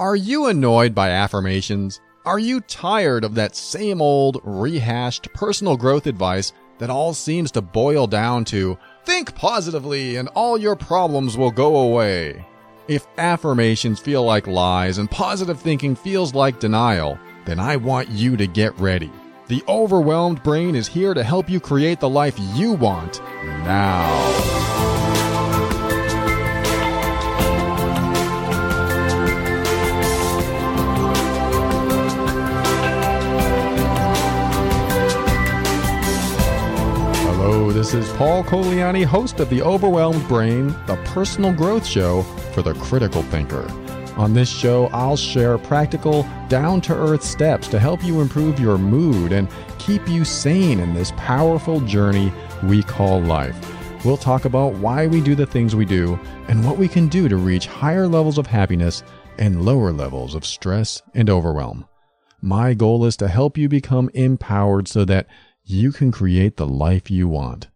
Are 0.00 0.16
you 0.16 0.46
annoyed 0.46 0.94
by 0.94 1.10
affirmations? 1.10 2.00
Are 2.24 2.38
you 2.38 2.62
tired 2.62 3.22
of 3.22 3.34
that 3.34 3.54
same 3.54 4.00
old, 4.00 4.40
rehashed 4.44 5.30
personal 5.34 5.76
growth 5.76 6.06
advice 6.06 6.54
that 6.78 6.88
all 6.88 7.12
seems 7.12 7.50
to 7.50 7.60
boil 7.60 8.06
down 8.06 8.46
to 8.46 8.78
think 9.04 9.34
positively 9.34 10.16
and 10.16 10.28
all 10.28 10.56
your 10.56 10.74
problems 10.74 11.36
will 11.36 11.50
go 11.50 11.80
away? 11.80 12.46
If 12.88 13.06
affirmations 13.18 14.00
feel 14.00 14.24
like 14.24 14.46
lies 14.46 14.96
and 14.96 15.10
positive 15.10 15.60
thinking 15.60 15.94
feels 15.94 16.32
like 16.32 16.60
denial, 16.60 17.18
then 17.44 17.60
I 17.60 17.76
want 17.76 18.08
you 18.08 18.38
to 18.38 18.46
get 18.46 18.74
ready. 18.80 19.12
The 19.48 19.62
overwhelmed 19.68 20.42
brain 20.42 20.76
is 20.76 20.88
here 20.88 21.12
to 21.12 21.22
help 21.22 21.50
you 21.50 21.60
create 21.60 22.00
the 22.00 22.08
life 22.08 22.38
you 22.54 22.72
want 22.72 23.20
now. 23.66 24.69
This 37.80 37.94
is 37.94 38.12
Paul 38.18 38.44
Colaianni, 38.44 39.06
host 39.06 39.40
of 39.40 39.48
The 39.48 39.62
Overwhelmed 39.62 40.28
Brain, 40.28 40.66
the 40.86 41.00
personal 41.06 41.50
growth 41.50 41.86
show 41.86 42.20
for 42.52 42.60
the 42.60 42.74
critical 42.74 43.22
thinker. 43.22 43.66
On 44.18 44.34
this 44.34 44.50
show, 44.50 44.88
I'll 44.88 45.16
share 45.16 45.56
practical, 45.56 46.28
down 46.50 46.82
to 46.82 46.94
earth 46.94 47.22
steps 47.22 47.68
to 47.68 47.78
help 47.78 48.04
you 48.04 48.20
improve 48.20 48.60
your 48.60 48.76
mood 48.76 49.32
and 49.32 49.48
keep 49.78 50.06
you 50.06 50.26
sane 50.26 50.78
in 50.78 50.92
this 50.92 51.14
powerful 51.16 51.80
journey 51.80 52.30
we 52.64 52.82
call 52.82 53.18
life. 53.18 53.56
We'll 54.04 54.18
talk 54.18 54.44
about 54.44 54.74
why 54.74 55.06
we 55.06 55.22
do 55.22 55.34
the 55.34 55.46
things 55.46 55.74
we 55.74 55.86
do 55.86 56.20
and 56.48 56.62
what 56.66 56.76
we 56.76 56.86
can 56.86 57.08
do 57.08 57.30
to 57.30 57.38
reach 57.38 57.64
higher 57.64 58.06
levels 58.06 58.36
of 58.36 58.46
happiness 58.46 59.02
and 59.38 59.64
lower 59.64 59.90
levels 59.90 60.34
of 60.34 60.44
stress 60.44 61.00
and 61.14 61.30
overwhelm. 61.30 61.86
My 62.42 62.74
goal 62.74 63.06
is 63.06 63.16
to 63.18 63.28
help 63.28 63.56
you 63.56 63.70
become 63.70 64.10
empowered 64.12 64.86
so 64.86 65.06
that 65.06 65.28
you 65.64 65.92
can 65.92 66.10
create 66.10 66.56
the 66.56 66.66
life 66.66 67.10
you 67.10 67.28
want. 67.28 67.68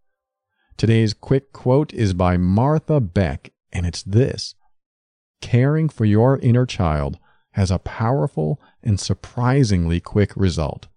Today's 0.77 1.14
quick 1.14 1.52
quote 1.52 1.92
is 1.94 2.14
by 2.14 2.36
Martha 2.36 3.00
Beck, 3.00 3.52
and 3.72 3.86
it's 3.86 4.02
this 4.02 4.54
Caring 5.40 5.88
for 5.88 6.05
your 6.05 6.38
inner 6.38 6.66
child 6.66 7.18
has 7.52 7.70
a 7.70 7.78
powerful 7.78 8.60
and 8.82 8.98
surprisingly 8.98 10.00
quick 10.00 10.32
result. 10.36 10.88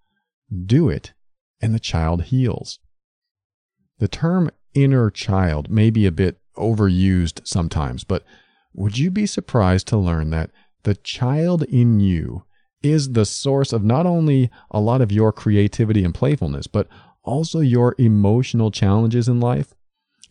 Do 0.65 0.89
it, 0.89 1.13
and 1.61 1.73
the 1.75 1.79
child 1.79 2.23
heals. 2.23 2.79
The 3.99 4.07
term 4.07 4.49
inner 4.73 5.11
child 5.11 5.69
may 5.69 5.89
be 5.89 6.05
a 6.05 6.11
bit 6.11 6.39
overused 6.55 7.45
sometimes, 7.47 8.03
but 8.03 8.23
would 8.73 8.97
you 8.97 9.11
be 9.11 9.25
surprised 9.25 9.87
to 9.87 9.97
learn 9.97 10.31
that 10.31 10.51
the 10.83 10.95
child 10.95 11.63
in 11.63 11.99
you 11.99 12.43
is 12.81 13.13
the 13.13 13.25
source 13.25 13.73
of 13.73 13.83
not 13.83 14.05
only 14.05 14.49
a 14.71 14.79
lot 14.79 15.01
of 15.01 15.11
your 15.11 15.31
creativity 15.31 16.03
and 16.03 16.13
playfulness, 16.13 16.67
but 16.67 16.87
also 17.23 17.59
your 17.59 17.95
emotional 17.97 18.71
challenges 18.71 19.27
in 19.27 19.39
life. 19.39 19.73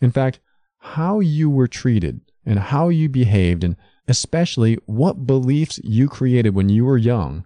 In 0.01 0.11
fact, 0.11 0.39
how 0.79 1.19
you 1.19 1.49
were 1.49 1.67
treated 1.67 2.21
and 2.45 2.59
how 2.59 2.89
you 2.89 3.09
behaved, 3.09 3.63
and 3.63 3.75
especially 4.07 4.75
what 4.85 5.27
beliefs 5.27 5.79
you 5.83 6.07
created 6.07 6.55
when 6.55 6.69
you 6.69 6.85
were 6.85 6.97
young, 6.97 7.45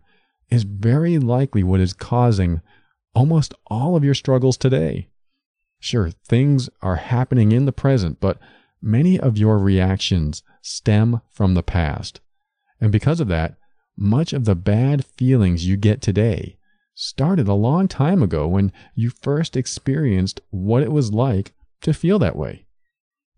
is 0.49 0.63
very 0.63 1.17
likely 1.17 1.63
what 1.63 1.79
is 1.79 1.93
causing 1.93 2.61
almost 3.15 3.53
all 3.67 3.95
of 3.95 4.03
your 4.03 4.13
struggles 4.13 4.57
today. 4.57 5.09
Sure, 5.79 6.11
things 6.11 6.69
are 6.81 6.97
happening 6.97 7.51
in 7.51 7.65
the 7.65 7.71
present, 7.71 8.19
but 8.19 8.37
many 8.81 9.19
of 9.19 9.37
your 9.37 9.57
reactions 9.57 10.43
stem 10.61 11.21
from 11.29 11.55
the 11.55 11.63
past. 11.63 12.19
And 12.79 12.91
because 12.91 13.19
of 13.19 13.27
that, 13.29 13.55
much 14.01 14.33
of 14.33 14.45
the 14.45 14.55
bad 14.55 15.05
feelings 15.05 15.67
you 15.67 15.77
get 15.77 16.01
today 16.01 16.57
started 16.95 17.47
a 17.47 17.53
long 17.53 17.87
time 17.87 18.23
ago 18.23 18.47
when 18.47 18.71
you 18.95 19.11
first 19.11 19.55
experienced 19.55 20.41
what 20.49 20.81
it 20.81 20.91
was 20.91 21.13
like 21.13 21.53
to 21.81 21.93
feel 21.93 22.17
that 22.17 22.35
way. 22.35 22.65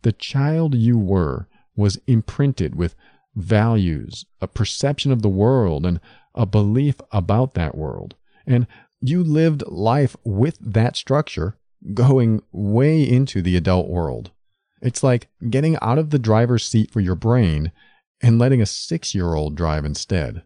The 0.04 0.14
child 0.14 0.74
you 0.74 0.98
were 0.98 1.50
was 1.76 2.00
imprinted 2.08 2.76
with 2.76 2.96
values, 3.36 4.26
a 4.40 4.48
perception 4.48 5.12
of 5.12 5.22
the 5.22 5.30
world, 5.30 5.86
and 5.86 6.00
a 6.34 6.46
belief 6.46 6.96
about 7.12 7.56
that 7.56 7.76
world. 7.76 8.16
And 8.48 8.66
you 9.02 9.22
lived 9.22 9.64
life 9.68 10.16
with 10.24 10.58
that 10.62 10.96
structure 10.96 11.58
going 11.94 12.42
way 12.54 13.04
into 13.04 13.42
the 13.42 13.58
adult 13.58 13.90
world. 13.90 14.32
It's 14.82 15.04
like 15.04 15.28
getting 15.50 15.78
out 15.82 15.98
of 15.98 16.10
the 16.10 16.20
driver's 16.20 16.66
seat 16.66 16.90
for 16.90 17.02
your 17.02 17.16
brain 17.16 17.74
and 18.22 18.40
letting 18.40 18.62
a 18.62 18.66
six 18.66 19.14
year 19.14 19.34
old 19.34 19.56
drive 19.56 19.84
instead. 19.84 20.44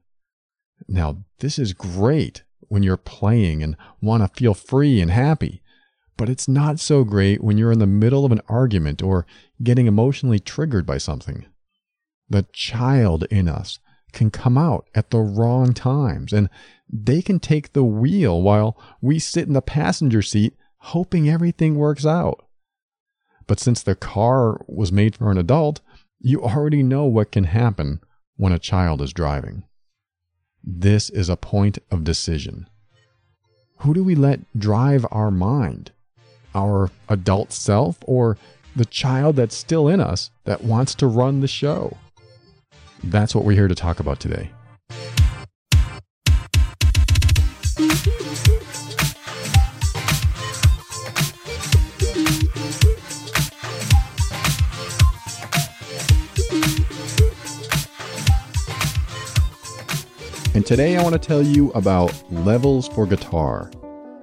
Now, 0.88 1.24
this 1.40 1.58
is 1.60 1.74
great 1.74 2.44
when 2.62 2.84
you're 2.84 2.98
playing 2.98 3.64
and 3.64 3.76
want 4.02 4.24
to 4.24 4.40
feel 4.40 4.54
free 4.54 5.02
and 5.02 5.12
happy, 5.12 5.62
but 6.18 6.30
it's 6.30 6.48
not 6.48 6.80
so 6.80 7.04
great 7.04 7.44
when 7.44 7.58
you're 7.58 7.72
in 7.72 7.80
the 7.80 7.88
middle 7.88 8.26
of 8.26 8.32
an 8.32 8.42
argument 8.48 9.02
or 9.02 9.26
getting 9.64 9.88
emotionally 9.88 10.40
triggered 10.40 10.86
by 10.86 10.98
something. 10.98 11.46
The 12.30 12.46
child 12.52 13.24
in 13.32 13.48
us 13.48 13.80
can 14.12 14.32
come 14.32 14.58
out 14.58 14.88
at 14.96 15.12
the 15.12 15.20
wrong 15.20 15.74
times 15.74 16.34
and 16.34 16.50
they 16.90 17.22
can 17.22 17.40
take 17.40 17.74
the 17.74 17.84
wheel 17.84 18.42
while 18.42 18.78
we 19.02 19.20
sit 19.20 19.48
in 19.48 19.54
the 19.54 19.62
passenger 19.62 20.22
seat 20.22 20.56
hoping 20.78 21.30
everything 21.30 21.76
works 21.76 22.06
out. 22.06 22.46
But 23.46 23.60
since 23.60 23.82
the 23.82 23.96
car 23.96 24.64
was 24.68 24.92
made 24.92 25.16
for 25.16 25.32
an 25.32 25.38
adult, 25.38 25.82
you 26.20 26.44
already 26.44 26.84
know 26.84 27.06
what 27.06 27.32
can 27.32 27.46
happen 27.46 28.02
when 28.36 28.54
a 28.54 28.60
child 28.60 29.02
is 29.02 29.14
driving. 29.14 29.64
This 30.64 31.10
is 31.10 31.30
a 31.30 31.38
point 31.38 31.80
of 31.92 32.04
decision. 32.04 32.68
Who 33.80 33.94
do 33.94 34.04
we 34.04 34.16
let 34.16 34.40
drive 34.58 35.06
our 35.12 35.32
mind? 35.32 35.92
Our 36.56 36.90
adult 37.10 37.52
self 37.52 37.98
or 38.06 38.38
the 38.76 38.86
child 38.86 39.36
that's 39.36 39.56
still 39.56 39.88
in 39.88 40.00
us 40.00 40.32
that 40.46 40.64
wants 40.64 40.96
to 40.96 41.08
run 41.08 41.42
the 41.42 41.48
show? 41.48 41.98
That's 43.04 43.36
what 43.36 43.44
we're 43.44 43.54
here 43.54 43.68
to 43.68 43.76
talk 43.76 44.00
about 44.00 44.20
today. 44.20 44.52
And 60.58 60.66
today 60.66 60.98
I 60.98 61.04
want 61.04 61.14
to 61.14 61.20
tell 61.20 61.44
you 61.44 61.70
about 61.74 62.12
levels 62.32 62.88
for 62.88 63.06
guitar. 63.06 63.70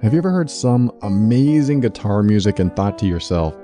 Have 0.01 0.11
you 0.11 0.17
ever 0.17 0.31
heard 0.31 0.49
some 0.49 0.91
amazing 1.01 1.79
guitar 1.79 2.23
music 2.23 2.59
and 2.59 2.75
thought 2.75 2.97
to 2.97 3.05
yourself, 3.05 3.55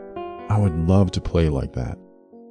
I 0.48 0.58
would 0.58 0.74
love 0.88 1.12
to 1.12 1.20
play 1.20 1.50
like 1.50 1.74
that? 1.74 1.98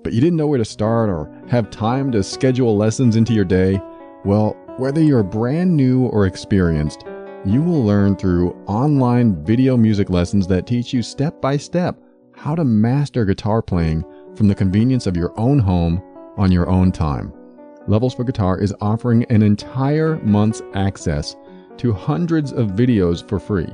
But 0.04 0.12
you 0.12 0.20
didn't 0.20 0.36
know 0.36 0.46
where 0.46 0.58
to 0.58 0.64
start 0.66 1.08
or 1.08 1.32
have 1.48 1.70
time 1.70 2.12
to 2.12 2.22
schedule 2.22 2.76
lessons 2.76 3.16
into 3.16 3.32
your 3.32 3.46
day? 3.46 3.80
Well, 4.26 4.58
whether 4.76 5.00
you're 5.00 5.22
brand 5.22 5.74
new 5.74 6.04
or 6.08 6.26
experienced, 6.26 7.06
you 7.46 7.62
will 7.62 7.82
learn 7.82 8.14
through 8.14 8.52
online 8.66 9.42
video 9.42 9.74
music 9.74 10.10
lessons 10.10 10.46
that 10.48 10.66
teach 10.66 10.92
you 10.92 11.02
step 11.02 11.40
by 11.40 11.56
step 11.56 11.98
how 12.36 12.54
to 12.54 12.64
master 12.66 13.24
guitar 13.24 13.62
playing 13.62 14.04
from 14.36 14.48
the 14.48 14.54
convenience 14.54 15.06
of 15.06 15.16
your 15.16 15.32
own 15.40 15.58
home 15.58 16.02
on 16.36 16.52
your 16.52 16.68
own 16.68 16.92
time. 16.92 17.32
Levels 17.86 18.14
for 18.14 18.24
Guitar 18.24 18.60
is 18.60 18.74
offering 18.80 19.24
an 19.30 19.42
entire 19.42 20.18
month's 20.18 20.62
access 20.74 21.34
to 21.78 21.92
hundreds 21.92 22.52
of 22.52 22.72
videos 22.72 23.26
for 23.26 23.40
free. 23.40 23.68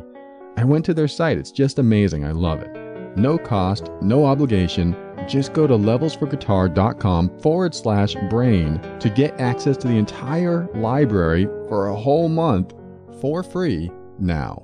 I 0.57 0.65
went 0.65 0.85
to 0.87 0.95
their 0.95 1.09
site, 1.09 1.39
it's 1.39 1.51
just 1.51 1.79
amazing. 1.79 2.25
I 2.25 2.31
love 2.31 2.63
it. 2.63 2.71
No 3.17 3.37
cost, 3.37 3.91
no 4.01 4.25
obligation. 4.25 4.97
Just 5.27 5.53
go 5.53 5.67
to 5.67 5.75
levelsforguitar.com 5.75 7.41
forward 7.41 7.75
slash 7.75 8.15
brain 8.31 8.81
to 9.01 9.11
get 9.11 9.41
access 9.41 9.77
to 9.79 9.89
the 9.89 9.99
entire 9.99 10.69
library 10.75 11.47
for 11.69 11.89
a 11.89 11.97
whole 11.97 12.29
month 12.29 12.75
for 13.21 13.43
free 13.43 13.91
now. 14.19 14.63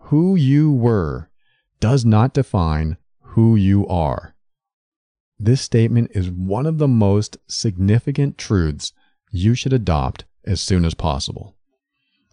Who 0.00 0.36
you 0.36 0.72
were 0.72 1.30
does 1.80 2.04
not 2.04 2.32
define 2.32 2.96
who 3.32 3.56
you 3.56 3.86
are. 3.88 4.34
This 5.38 5.62
statement 5.62 6.10
is 6.14 6.30
one 6.30 6.66
of 6.66 6.78
the 6.78 6.88
most 6.88 7.38
significant 7.48 8.36
truths 8.36 8.92
you 9.30 9.54
should 9.54 9.72
adopt 9.72 10.24
as 10.44 10.60
soon 10.60 10.84
as 10.84 10.94
possible. 10.94 11.56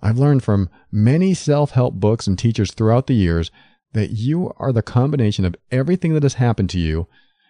I've 0.01 0.17
learned 0.17 0.43
from 0.43 0.69
many 0.91 1.33
self 1.33 1.71
help 1.71 1.95
books 1.95 2.27
and 2.27 2.37
teachers 2.37 2.73
throughout 2.73 3.07
the 3.07 3.15
years 3.15 3.49
that 3.93 4.11
you 4.11 4.51
are 4.57 4.73
the 4.73 4.81
combination 4.81 5.45
of 5.45 5.55
everything 5.71 6.13
that 6.13 6.23
has 6.23 6.35
happened 6.35 6.69
to 6.71 6.79
you, 6.79 7.07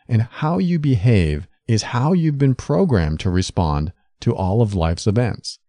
and 0.08 0.22
how 0.22 0.60
you 0.60 0.80
behave 0.80 1.48
is 1.68 1.84
how 1.84 2.14
you've 2.14 2.38
been 2.38 2.56
programmed 2.56 3.20
to 3.22 3.30
respond 3.30 3.92
to 4.22 4.36
all 4.36 4.62
of 4.62 4.76
life's 4.76 5.08
events. 5.08 5.60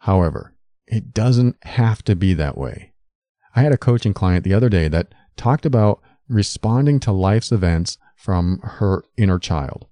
However, 0.00 0.54
it 0.86 1.14
doesn't 1.14 1.56
have 1.64 2.02
to 2.04 2.16
be 2.16 2.34
that 2.34 2.58
way. 2.58 2.92
I 3.54 3.62
had 3.62 3.72
a 3.72 3.78
coaching 3.78 4.12
client 4.12 4.44
the 4.44 4.54
other 4.54 4.68
day 4.68 4.88
that 4.88 5.14
talked 5.36 5.64
about 5.64 6.02
responding 6.32 7.00
to 7.00 7.12
life's 7.12 7.52
events 7.52 7.98
from 8.16 8.60
her 8.62 9.04
inner 9.16 9.38
child. 9.38 9.86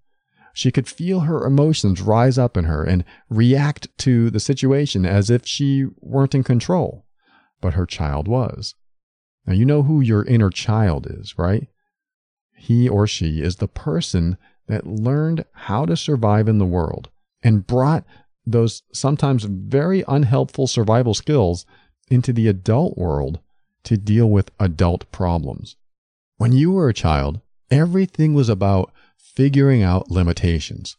She 0.52 0.72
could 0.72 0.88
feel 0.88 1.20
her 1.20 1.46
emotions 1.46 2.00
rise 2.00 2.38
up 2.38 2.56
in 2.56 2.64
her 2.64 2.84
and 2.84 3.04
react 3.28 3.86
to 3.98 4.30
the 4.30 4.40
situation 4.40 5.06
as 5.06 5.30
if 5.30 5.46
she 5.46 5.86
weren't 6.00 6.34
in 6.34 6.42
control, 6.42 7.06
but 7.60 7.74
her 7.74 7.86
child 7.86 8.26
was. 8.26 8.74
Now, 9.46 9.54
you 9.54 9.64
know 9.64 9.82
who 9.82 10.00
your 10.00 10.24
inner 10.24 10.50
child 10.50 11.06
is, 11.08 11.38
right? 11.38 11.68
He 12.56 12.88
or 12.88 13.06
she 13.06 13.40
is 13.40 13.56
the 13.56 13.68
person 13.68 14.36
that 14.66 14.86
learned 14.86 15.44
how 15.52 15.86
to 15.86 15.96
survive 15.96 16.48
in 16.48 16.58
the 16.58 16.66
world 16.66 17.08
and 17.42 17.66
brought 17.66 18.04
those 18.46 18.82
sometimes 18.92 19.44
very 19.44 20.04
unhelpful 20.06 20.66
survival 20.66 21.14
skills 21.14 21.64
into 22.10 22.32
the 22.32 22.48
adult 22.48 22.98
world 22.98 23.40
to 23.84 23.96
deal 23.96 24.28
with 24.28 24.50
adult 24.58 25.10
problems. 25.10 25.76
When 26.40 26.52
you 26.52 26.70
were 26.70 26.88
a 26.88 26.94
child, 26.94 27.42
everything 27.70 28.32
was 28.32 28.48
about 28.48 28.94
figuring 29.18 29.82
out 29.82 30.10
limitations. 30.10 30.96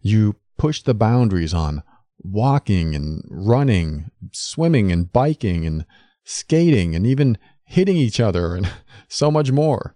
You 0.00 0.36
pushed 0.56 0.86
the 0.86 0.94
boundaries 0.94 1.52
on 1.52 1.82
walking 2.18 2.94
and 2.94 3.22
running, 3.28 4.10
swimming 4.32 4.90
and 4.90 5.12
biking 5.12 5.66
and 5.66 5.84
skating 6.24 6.94
and 6.94 7.06
even 7.06 7.36
hitting 7.66 7.98
each 7.98 8.18
other 8.18 8.54
and 8.54 8.66
so 9.08 9.30
much 9.30 9.52
more. 9.52 9.94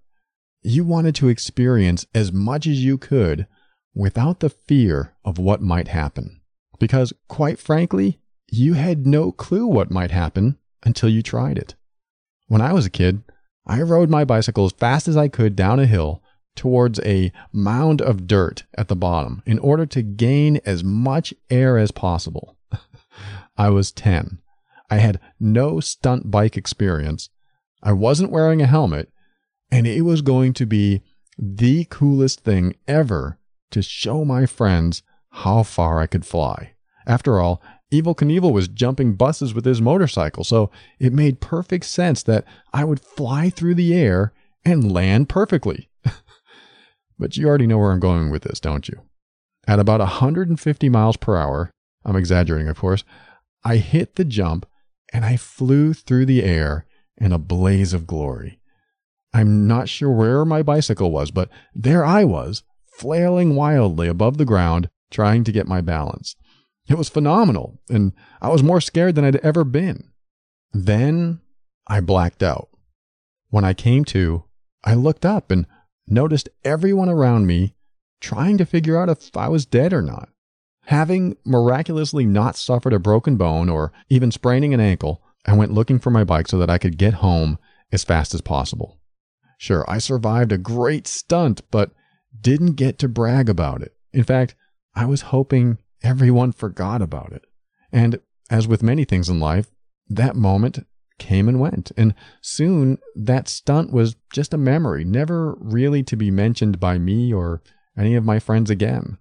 You 0.61 0.85
wanted 0.85 1.15
to 1.15 1.29
experience 1.31 2.05
as 2.15 2.31
much 2.31 2.67
as 2.67 2.85
you 2.85 2.99
could 2.99 3.47
without 3.95 4.41
the 4.41 4.51
fear 4.51 5.15
of 5.25 5.39
what 5.39 5.63
might 5.63 5.89
happen. 5.89 6.43
Because, 6.79 7.15
quite 7.29 7.59
frankly, 7.59 8.21
you 8.51 8.75
had 8.75 9.07
no 9.07 9.33
clue 9.33 9.67
what 9.67 9.91
might 9.91 10.11
happen 10.11 10.59
until 10.85 11.09
you 11.09 11.23
tried 11.23 11.57
it. 11.57 11.77
When 12.49 12.61
I 12.61 12.75
was 12.75 12.85
a 12.85 12.91
kid, 12.91 13.23
I 13.67 13.83
rode 13.83 14.11
my 14.11 14.25
bicycle 14.25 14.65
as 14.65 14.73
fast 14.73 15.09
as 15.09 15.17
I 15.17 15.29
could 15.29 15.57
down 15.57 15.81
a 15.81 15.87
hill 15.87 16.23
towards 16.55 17.01
a 17.01 17.33
mound 17.53 18.01
of 18.01 18.27
dirt 18.27 18.65
at 18.75 18.89
the 18.89 18.97
bottom 18.97 19.43
in 19.45 19.59
order 19.59 19.85
to 19.87 20.03
gain 20.03 20.61
as 20.65 20.85
much 20.85 21.35
air 21.51 21.77
as 21.77 21.91
possible. 21.91 22.57
I 23.57 23.71
was 23.71 23.93
10. 23.93 24.39
I 24.89 24.97
had 24.97 25.21
no 25.41 25.81
stunt 25.81 26.31
bike 26.31 26.57
experience. 26.57 27.29
I 27.83 27.93
wasn't 27.93 28.31
wearing 28.31 28.63
a 28.63 28.67
helmet, 28.67 29.11
and 29.71 29.87
it 29.87 30.03
was 30.03 30.23
going 30.23 30.53
to 30.55 30.67
be 30.67 31.03
the 31.39 31.85
coolest 31.91 32.41
thing 32.41 32.75
ever 32.87 33.39
to 33.73 33.83
show 33.83 34.25
my 34.25 34.47
friends 34.47 35.03
how 35.31 35.63
far 35.63 36.01
I 36.01 36.07
could 36.07 36.25
fly. 36.25 36.73
After 37.07 37.41
all, 37.41 37.61
Evel 37.93 38.17
Knievel 38.17 38.53
was 38.53 38.69
jumping 38.69 39.15
buses 39.15 39.55
with 39.55 39.65
his 39.65 39.81
motorcycle, 39.81 40.45
so 40.45 40.71
it 40.99 41.13
made 41.13 41.41
perfect 41.41 41.85
sense 41.85 42.23
that 42.25 42.45
I 42.73 42.85
would 42.85 43.01
fly 43.01 43.51
through 43.51 43.77
the 43.77 43.95
air 43.95 44.33
and 44.65 44.91
land 44.91 45.29
perfectly. 45.29 45.89
but 47.19 47.37
you 47.37 47.47
already 47.47 47.67
know 47.67 47.79
where 47.79 47.93
I'm 47.93 48.01
going 48.01 48.31
with 48.31 48.43
this, 48.43 48.59
don't 48.59 48.89
you? 48.89 49.03
At 49.69 49.79
about 49.79 50.01
150 50.01 50.89
miles 50.89 51.17
per 51.17 51.37
hour, 51.37 51.71
I'm 52.05 52.17
exaggerating, 52.17 52.69
of 52.69 52.79
course, 52.79 53.05
I 53.65 53.77
hit 53.77 54.17
the 54.17 54.25
jump 54.25 54.67
and 55.13 55.25
I 55.25 55.37
flew 55.37 55.93
through 55.93 56.27
the 56.27 56.43
air 56.43 56.87
in 57.17 57.33
a 57.33 57.39
blaze 57.39 57.93
of 57.93 58.07
glory. 58.07 58.61
I'm 59.33 59.67
not 59.67 59.89
sure 59.89 60.11
where 60.11 60.45
my 60.45 60.63
bicycle 60.63 61.11
was, 61.11 61.31
but 61.31 61.49
there 61.75 62.05
I 62.05 62.25
was, 62.25 62.63
flailing 62.87 63.55
wildly 63.55 64.09
above 64.09 64.39
the 64.39 64.45
ground, 64.45 64.89
trying 65.11 65.45
to 65.45 65.53
get 65.53 65.69
my 65.69 65.81
balance. 65.81 66.37
It 66.89 66.97
was 66.97 67.09
phenomenal, 67.09 67.81
and 67.89 68.13
I 68.41 68.49
was 68.49 68.63
more 68.63 68.81
scared 68.81 69.15
than 69.15 69.25
I'd 69.25 69.37
ever 69.37 69.65
been. 69.65 70.11
Then 70.73 71.41
I 71.87 72.01
blacked 72.01 72.43
out. 72.43 72.69
When 73.51 73.65
I 73.65 73.75
came 73.75 74.05
to, 74.07 74.45
I 74.85 74.95
looked 74.95 75.25
up 75.25 75.51
and 75.51 75.67
noticed 76.07 76.49
everyone 76.65 77.09
around 77.09 77.47
me 77.47 77.75
trying 78.21 78.59
to 78.59 78.65
figure 78.65 78.97
out 78.97 79.09
if 79.09 79.37
I 79.37 79.49
was 79.49 79.67
dead 79.67 79.93
or 79.93 80.03
not. 80.03 80.29
Having 80.85 81.37
miraculously 81.45 82.25
not 82.25 82.57
suffered 82.57 82.93
a 82.93 82.99
broken 82.99 83.37
bone 83.37 83.69
or 83.69 83.93
even 84.09 84.31
spraining 84.31 84.73
an 84.73 84.81
ankle, 84.81 85.23
I 85.45 85.55
went 85.55 85.73
looking 85.73 85.99
for 85.99 86.11
my 86.11 86.23
bike 86.23 86.47
so 86.47 86.59
that 86.59 86.71
I 86.71 86.79
could 86.79 86.99
get 86.99 87.15
home 87.15 87.59
as 87.91 88.05
fast 88.05 88.35
as 88.35 88.41
possible. 88.41 89.01
Sure, 89.59 89.85
I 89.89 89.99
survived 89.99 90.53
a 90.53 90.59
great 90.59 91.07
stunt, 91.07 91.63
but 91.71 91.91
didn't 92.41 92.75
get 92.75 92.99
to 92.99 93.09
brag 93.09 93.49
about 93.49 93.83
it. 93.83 93.97
In 94.13 94.23
fact, 94.23 94.55
I 94.95 95.07
was 95.07 95.23
hoping 95.23 95.79
everyone 96.03 96.53
forgot 96.53 97.03
about 97.03 97.33
it. 97.33 97.45
And 97.93 98.21
as 98.51 98.69
with 98.69 98.83
many 98.83 99.05
things 99.05 99.29
in 99.29 99.41
life, 99.41 99.71
that 100.09 100.37
moment 100.37 100.87
came 101.19 101.49
and 101.49 101.59
went. 101.59 101.93
And 101.97 102.15
soon 102.41 102.99
that 103.15 103.49
stunt 103.49 103.93
was 103.93 104.17
just 104.33 104.55
a 104.55 104.59
memory, 104.59 105.05
never 105.05 105.55
really 105.59 106.03
to 106.05 106.17
be 106.17 106.31
mentioned 106.31 106.79
by 106.79 106.99
me 106.99 107.33
or 107.33 107.63
any 107.97 108.15
of 108.15 108.25
my 108.25 108.39
friends 108.39 108.71
again. 108.71 109.19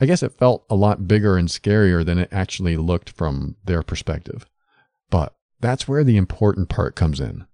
I 0.00 0.06
guess 0.06 0.22
it 0.22 0.36
felt 0.36 0.66
a 0.68 0.74
lot 0.74 1.06
bigger 1.06 1.36
and 1.36 1.48
scarier 1.48 2.04
than 2.04 2.18
it 2.18 2.28
actually 2.32 2.76
looked 2.76 3.10
from 3.10 3.56
their 3.64 3.82
perspective. 3.82 4.46
But 5.08 5.34
that's 5.60 5.86
where 5.86 6.02
the 6.02 6.16
important 6.16 6.68
part 6.68 6.96
comes 6.96 7.20
in. 7.20 7.46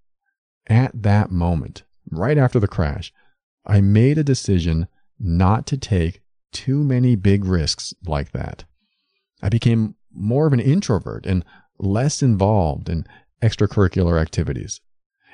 At 0.66 1.02
that 1.02 1.30
moment, 1.30 1.82
right 2.10 2.38
after 2.38 2.58
the 2.58 2.68
crash, 2.68 3.12
I 3.66 3.80
made 3.80 4.16
a 4.16 4.24
decision 4.24 4.88
not 5.18 5.66
to 5.66 5.76
take 5.76 6.22
too 6.52 6.82
many 6.82 7.16
big 7.16 7.44
risks 7.44 7.94
like 8.06 8.32
that. 8.32 8.64
I 9.42 9.48
became 9.48 9.94
more 10.12 10.46
of 10.46 10.52
an 10.52 10.60
introvert 10.60 11.26
and 11.26 11.44
less 11.78 12.22
involved 12.22 12.88
in 12.88 13.06
extracurricular 13.42 14.20
activities. 14.20 14.80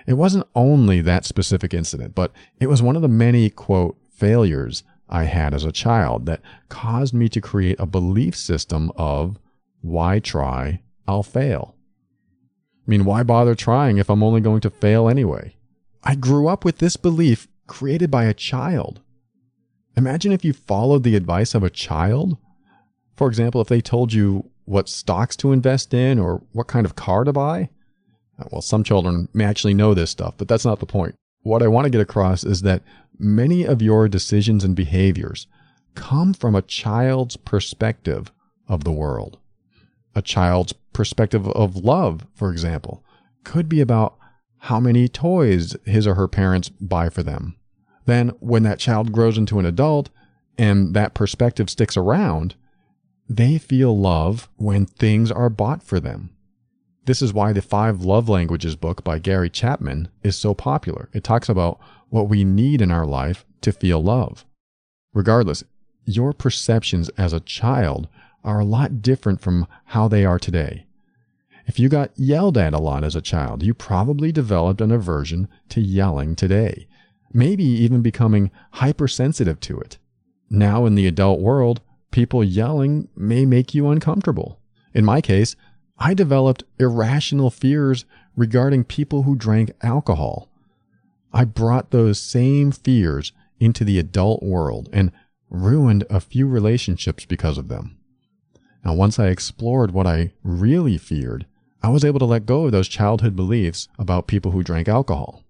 It 0.07 0.15
wasn't 0.15 0.47
only 0.55 1.01
that 1.01 1.25
specific 1.25 1.75
incident, 1.75 2.15
but 2.15 2.33
it 2.61 2.69
was 2.69 2.83
one 2.83 2.97
of 2.97 3.03
the 3.03 3.09
many, 3.09 3.51
quote, 3.51 3.97
failures 4.11 4.85
I 5.09 5.25
had 5.25 5.55
as 5.55 5.65
a 5.65 5.73
child 5.73 6.27
that 6.27 6.43
caused 6.69 7.15
me 7.15 7.29
to 7.31 7.41
create 7.41 7.79
a 7.79 7.87
belief 7.87 8.37
system 8.37 8.93
of 8.97 9.39
why 9.81 10.19
try? 10.19 10.83
I'll 11.07 11.23
fail. 11.23 11.77
I 12.87 12.91
mean, 12.91 13.05
why 13.05 13.23
bother 13.23 13.55
trying 13.55 13.99
if 13.99 14.11
I'm 14.11 14.23
only 14.23 14.41
going 14.41 14.61
to 14.61 14.71
fail 14.71 15.09
anyway? 15.09 15.57
I 16.03 16.15
grew 16.15 16.49
up 16.49 16.65
with 16.65 16.79
this 16.79 16.97
belief 16.97 17.49
created 17.67 18.11
by 18.11 18.25
a 18.25 18.35
child. 18.35 19.01
Imagine 19.97 20.33
if 20.33 20.45
you 20.45 20.53
followed 20.53 21.05
the 21.05 21.17
advice 21.17 21.55
of 21.55 21.63
a 21.63 21.71
child. 21.71 22.37
For 23.17 23.29
example, 23.29 23.63
if 23.63 23.69
they 23.69 23.81
told 23.81 24.13
you 24.13 24.51
what 24.67 24.89
stocks 24.89 25.37
to 25.37 25.53
invest 25.53 25.95
in 25.95 26.19
or 26.19 26.43
what 26.53 26.67
kind 26.67 26.85
of 26.85 26.97
car 26.97 27.25
to 27.25 27.33
buy. 27.33 27.71
Well, 28.51 28.61
some 28.61 28.85
children 28.85 29.29
may 29.33 29.45
actually 29.45 29.73
know 29.73 29.95
this 29.95 30.11
stuff, 30.11 30.35
but 30.37 30.49
that's 30.49 30.67
not 30.67 30.81
the 30.81 30.87
point. 30.87 31.15
What 31.43 31.63
I 31.63 31.69
want 31.69 31.85
to 31.85 31.91
get 31.91 32.03
across 32.03 32.45
is 32.45 32.61
that 32.63 32.83
many 33.19 33.65
of 33.65 33.81
your 33.81 34.09
decisions 34.09 34.65
and 34.65 34.77
behaviors 34.77 35.47
come 35.95 36.35
from 36.35 36.55
a 36.55 36.63
child's 36.63 37.37
perspective 37.39 38.31
of 38.69 38.85
the 38.85 38.93
world. 38.93 39.39
A 40.15 40.21
child's 40.21 40.75
perspective 40.93 41.49
of 41.49 41.77
love, 41.77 42.27
for 42.35 42.51
example, 42.51 43.03
could 43.45 43.69
be 43.69 43.81
about 43.81 44.17
how 44.59 44.81
many 44.81 45.09
toys 45.09 45.75
his 45.87 46.07
or 46.07 46.17
her 46.17 46.29
parents 46.29 46.69
buy 46.69 47.09
for 47.09 47.23
them 47.23 47.57
then 48.07 48.29
when 48.41 48.63
that 48.63 48.79
child 48.79 49.13
grows 49.13 49.37
into 49.37 49.59
an 49.59 49.67
adult 49.67 50.09
and 50.57 50.95
that 50.95 51.15
perspective 51.15 51.69
sticks 51.69 51.97
around, 51.97 52.55
they 53.29 53.59
feel 53.59 53.97
love 53.99 54.49
when 54.57 54.87
things 54.87 55.31
are 55.31 55.51
bought 55.51 55.83
for 55.83 56.01
them. 56.01 56.31
This 57.05 57.21
is 57.21 57.33
why 57.33 57.53
the 57.53 57.63
Five 57.63 58.03
Love 58.03 58.29
Languages 58.29 58.75
book 58.75 59.05
by 59.05 59.19
Gary 59.19 59.51
Chapman 59.51 60.09
is 60.23 60.37
so 60.37 60.55
popular. 60.55 61.09
It 61.13 61.23
talks 61.23 61.49
about 61.49 61.79
what 62.09 62.29
we 62.29 62.45
need 62.45 62.81
in 62.81 62.91
our 62.91 63.07
life 63.07 63.45
to 63.61 63.73
feel 63.73 64.03
love. 64.03 64.45
Regardless, 65.13 65.65
your 66.05 66.33
perceptions 66.33 67.09
as 67.11 67.33
a 67.33 67.41
child 67.41 68.09
are 68.45 68.61
a 68.61 68.65
lot 68.65 69.03
different 69.03 69.41
from 69.41 69.67
how 69.87 70.07
they 70.07 70.25
are 70.25 70.39
today. 70.39 70.87
If 71.67 71.81
you 71.81 71.89
got 71.89 72.17
yelled 72.17 72.57
at 72.57 72.75
a 72.75 72.79
lot 72.79 73.03
as 73.03 73.17
a 73.17 73.21
child, 73.21 73.65
you 73.65 73.75
probably 73.75 74.31
developed 74.31 74.81
an 74.81 74.93
aversion 74.93 75.49
to 75.71 75.81
yelling 75.81 76.37
today 76.37 76.87
maybe 77.33 77.65
even 77.65 78.03
becoming 78.03 78.51
hypersensitive 78.73 79.61
to 79.61 79.79
it. 79.81 79.99
Now, 80.49 80.87
in 80.87 80.95
the 80.95 81.07
adult 81.07 81.41
world, 81.41 81.81
people 82.11 82.45
yelling 82.45 83.09
may 83.17 83.45
make 83.45 83.75
you 83.75 83.89
uncomfortable. 83.89 84.61
In 84.95 85.05
my 85.05 85.21
case, 85.21 85.57
I 85.99 86.15
developed 86.15 86.65
irrational 86.79 87.51
fears 87.51 88.05
regarding 88.37 88.85
people 88.85 89.23
who 89.23 89.35
drank 89.35 89.73
alcohol. 89.83 90.49
I 91.33 91.45
brought 91.45 91.91
those 91.91 92.19
same 92.19 92.71
fears 92.71 93.33
into 93.59 93.85
the 93.85 93.99
adult 93.99 94.43
world 94.43 94.89
and 94.93 95.13
ruined 95.51 96.05
a 96.11 96.21
few 96.21 96.47
relationships 96.47 97.25
because 97.25 97.59
of 97.59 97.69
them. 97.69 97.99
Now, 98.85 98.95
once 98.95 99.19
I 99.19 99.29
explored 99.29 99.91
what 99.91 100.07
I 100.07 100.33
really 100.43 100.99
feared, 100.99 101.47
I 101.83 101.89
was 101.89 102.05
able 102.05 102.19
to 102.21 102.25
let 102.25 102.47
go 102.47 102.67
of 102.67 102.73
those 102.73 102.89
childhood 102.89 103.37
beliefs 103.37 103.89
about 103.99 104.27
people 104.27 104.53
who 104.53 104.63
drank 104.63 104.89
alcohol. 104.89 105.43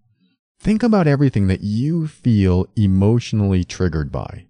Think 0.59 0.83
about 0.83 1.07
everything 1.07 1.47
that 1.47 1.61
you 1.61 2.07
feel 2.07 2.67
emotionally 2.77 3.63
triggered 3.65 4.11
by. 4.11 4.47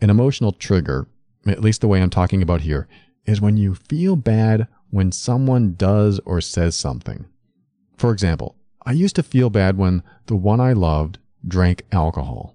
An 0.00 0.10
emotional 0.10 0.52
trigger, 0.52 1.08
at 1.46 1.62
least 1.62 1.80
the 1.80 1.88
way 1.88 2.02
I'm 2.02 2.10
talking 2.10 2.42
about 2.42 2.62
here, 2.62 2.86
is 3.24 3.40
when 3.40 3.56
you 3.56 3.74
feel 3.74 4.16
bad 4.16 4.68
when 4.90 5.12
someone 5.12 5.74
does 5.74 6.20
or 6.24 6.40
says 6.40 6.76
something. 6.76 7.26
For 7.96 8.12
example, 8.12 8.56
I 8.84 8.92
used 8.92 9.16
to 9.16 9.22
feel 9.22 9.50
bad 9.50 9.78
when 9.78 10.02
the 10.26 10.36
one 10.36 10.60
I 10.60 10.72
loved 10.72 11.18
drank 11.46 11.84
alcohol. 11.90 12.54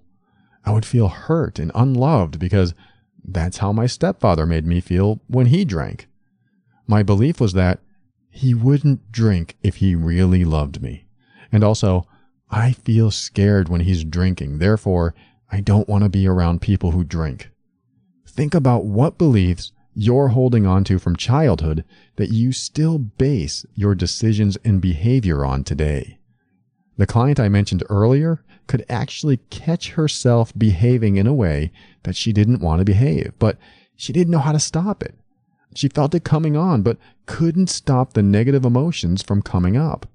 I 0.64 0.72
would 0.72 0.86
feel 0.86 1.08
hurt 1.08 1.58
and 1.58 1.72
unloved 1.74 2.38
because 2.38 2.74
that's 3.24 3.58
how 3.58 3.72
my 3.72 3.86
stepfather 3.86 4.46
made 4.46 4.66
me 4.66 4.80
feel 4.80 5.20
when 5.26 5.46
he 5.46 5.64
drank. 5.64 6.06
My 6.86 7.02
belief 7.02 7.40
was 7.40 7.52
that 7.54 7.80
he 8.30 8.54
wouldn't 8.54 9.10
drink 9.12 9.56
if 9.62 9.76
he 9.76 9.94
really 9.94 10.44
loved 10.44 10.80
me. 10.80 11.06
And 11.50 11.62
also, 11.62 12.06
I 12.52 12.72
feel 12.72 13.10
scared 13.10 13.70
when 13.70 13.80
he's 13.80 14.04
drinking. 14.04 14.58
Therefore, 14.58 15.14
I 15.50 15.60
don't 15.60 15.88
want 15.88 16.04
to 16.04 16.10
be 16.10 16.28
around 16.28 16.60
people 16.60 16.90
who 16.90 17.02
drink. 17.02 17.50
Think 18.26 18.54
about 18.54 18.84
what 18.84 19.16
beliefs 19.16 19.72
you're 19.94 20.28
holding 20.28 20.66
on 20.66 20.84
to 20.84 20.98
from 20.98 21.16
childhood 21.16 21.84
that 22.16 22.30
you 22.30 22.52
still 22.52 22.98
base 22.98 23.64
your 23.74 23.94
decisions 23.94 24.58
and 24.64 24.82
behavior 24.82 25.44
on 25.44 25.64
today. 25.64 26.18
The 26.98 27.06
client 27.06 27.40
I 27.40 27.48
mentioned 27.48 27.84
earlier 27.88 28.44
could 28.66 28.84
actually 28.88 29.38
catch 29.48 29.92
herself 29.92 30.52
behaving 30.56 31.16
in 31.16 31.26
a 31.26 31.34
way 31.34 31.72
that 32.02 32.16
she 32.16 32.32
didn't 32.32 32.60
want 32.60 32.80
to 32.80 32.84
behave, 32.84 33.32
but 33.38 33.56
she 33.96 34.12
didn't 34.12 34.30
know 34.30 34.38
how 34.38 34.52
to 34.52 34.60
stop 34.60 35.02
it. 35.02 35.14
She 35.74 35.88
felt 35.88 36.14
it 36.14 36.24
coming 36.24 36.56
on, 36.56 36.82
but 36.82 36.98
couldn't 37.24 37.70
stop 37.70 38.12
the 38.12 38.22
negative 38.22 38.64
emotions 38.66 39.22
from 39.22 39.40
coming 39.40 39.76
up. 39.76 40.06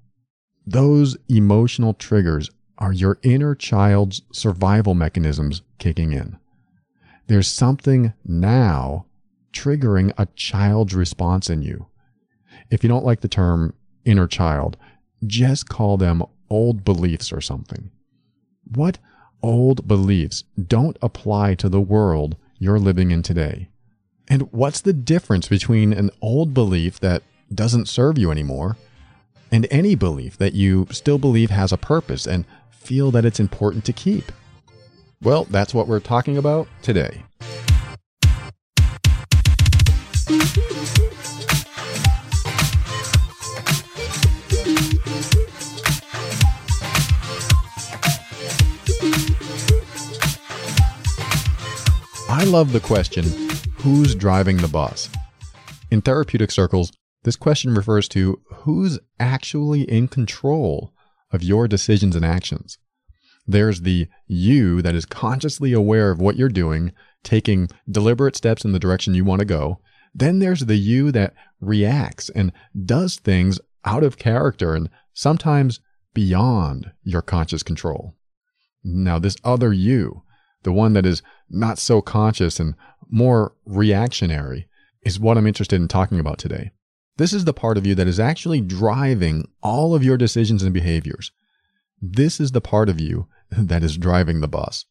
Those 0.70 1.16
emotional 1.30 1.94
triggers 1.94 2.50
are 2.76 2.92
your 2.92 3.18
inner 3.22 3.54
child's 3.54 4.20
survival 4.32 4.92
mechanisms 4.92 5.62
kicking 5.78 6.12
in. 6.12 6.36
There's 7.26 7.48
something 7.48 8.12
now 8.22 9.06
triggering 9.50 10.12
a 10.18 10.26
child's 10.36 10.94
response 10.94 11.48
in 11.48 11.62
you. 11.62 11.86
If 12.70 12.84
you 12.84 12.88
don't 12.88 13.06
like 13.06 13.22
the 13.22 13.28
term 13.28 13.72
inner 14.04 14.26
child, 14.26 14.76
just 15.26 15.70
call 15.70 15.96
them 15.96 16.22
old 16.50 16.84
beliefs 16.84 17.32
or 17.32 17.40
something. 17.40 17.90
What 18.74 18.98
old 19.42 19.88
beliefs 19.88 20.44
don't 20.62 20.98
apply 21.00 21.54
to 21.54 21.70
the 21.70 21.80
world 21.80 22.36
you're 22.58 22.78
living 22.78 23.10
in 23.10 23.22
today? 23.22 23.70
And 24.28 24.52
what's 24.52 24.82
the 24.82 24.92
difference 24.92 25.48
between 25.48 25.94
an 25.94 26.10
old 26.20 26.52
belief 26.52 27.00
that 27.00 27.22
doesn't 27.54 27.88
serve 27.88 28.18
you 28.18 28.30
anymore 28.30 28.76
and 29.50 29.66
any 29.70 29.94
belief 29.94 30.36
that 30.38 30.54
you 30.54 30.86
still 30.90 31.18
believe 31.18 31.50
has 31.50 31.72
a 31.72 31.76
purpose 31.76 32.26
and 32.26 32.44
feel 32.70 33.10
that 33.10 33.24
it's 33.24 33.40
important 33.40 33.84
to 33.86 33.92
keep? 33.92 34.32
Well, 35.22 35.44
that's 35.44 35.74
what 35.74 35.88
we're 35.88 36.00
talking 36.00 36.36
about 36.36 36.68
today. 36.82 37.24
I 52.30 52.44
love 52.44 52.72
the 52.72 52.80
question 52.80 53.24
who's 53.78 54.14
driving 54.14 54.58
the 54.58 54.68
bus? 54.68 55.08
In 55.90 56.00
therapeutic 56.02 56.50
circles, 56.50 56.92
this 57.28 57.36
question 57.36 57.74
refers 57.74 58.08
to 58.08 58.40
who's 58.46 58.98
actually 59.20 59.82
in 59.82 60.08
control 60.08 60.94
of 61.30 61.42
your 61.42 61.68
decisions 61.68 62.16
and 62.16 62.24
actions. 62.24 62.78
There's 63.46 63.82
the 63.82 64.08
you 64.26 64.80
that 64.80 64.94
is 64.94 65.04
consciously 65.04 65.74
aware 65.74 66.10
of 66.10 66.22
what 66.22 66.36
you're 66.36 66.48
doing, 66.48 66.90
taking 67.22 67.68
deliberate 67.86 68.34
steps 68.34 68.64
in 68.64 68.72
the 68.72 68.78
direction 68.78 69.12
you 69.12 69.26
want 69.26 69.40
to 69.40 69.44
go. 69.44 69.78
Then 70.14 70.38
there's 70.38 70.60
the 70.60 70.76
you 70.76 71.12
that 71.12 71.34
reacts 71.60 72.30
and 72.30 72.50
does 72.86 73.16
things 73.16 73.60
out 73.84 74.02
of 74.02 74.16
character 74.16 74.74
and 74.74 74.88
sometimes 75.12 75.80
beyond 76.14 76.92
your 77.02 77.20
conscious 77.20 77.62
control. 77.62 78.14
Now, 78.82 79.18
this 79.18 79.36
other 79.44 79.70
you, 79.70 80.22
the 80.62 80.72
one 80.72 80.94
that 80.94 81.04
is 81.04 81.20
not 81.50 81.78
so 81.78 82.00
conscious 82.00 82.58
and 82.58 82.74
more 83.10 83.52
reactionary, 83.66 84.66
is 85.02 85.20
what 85.20 85.36
I'm 85.36 85.46
interested 85.46 85.76
in 85.76 85.88
talking 85.88 86.20
about 86.20 86.38
today. 86.38 86.70
This 87.18 87.32
is 87.32 87.44
the 87.44 87.52
part 87.52 87.76
of 87.76 87.84
you 87.84 87.94
that 87.96 88.06
is 88.06 88.20
actually 88.20 88.60
driving 88.60 89.48
all 89.60 89.94
of 89.94 90.04
your 90.04 90.16
decisions 90.16 90.62
and 90.62 90.72
behaviors. 90.72 91.32
This 92.00 92.38
is 92.40 92.52
the 92.52 92.60
part 92.60 92.88
of 92.88 93.00
you 93.00 93.26
that 93.50 93.82
is 93.82 93.98
driving 93.98 94.40
the 94.40 94.48
bus. 94.48 94.86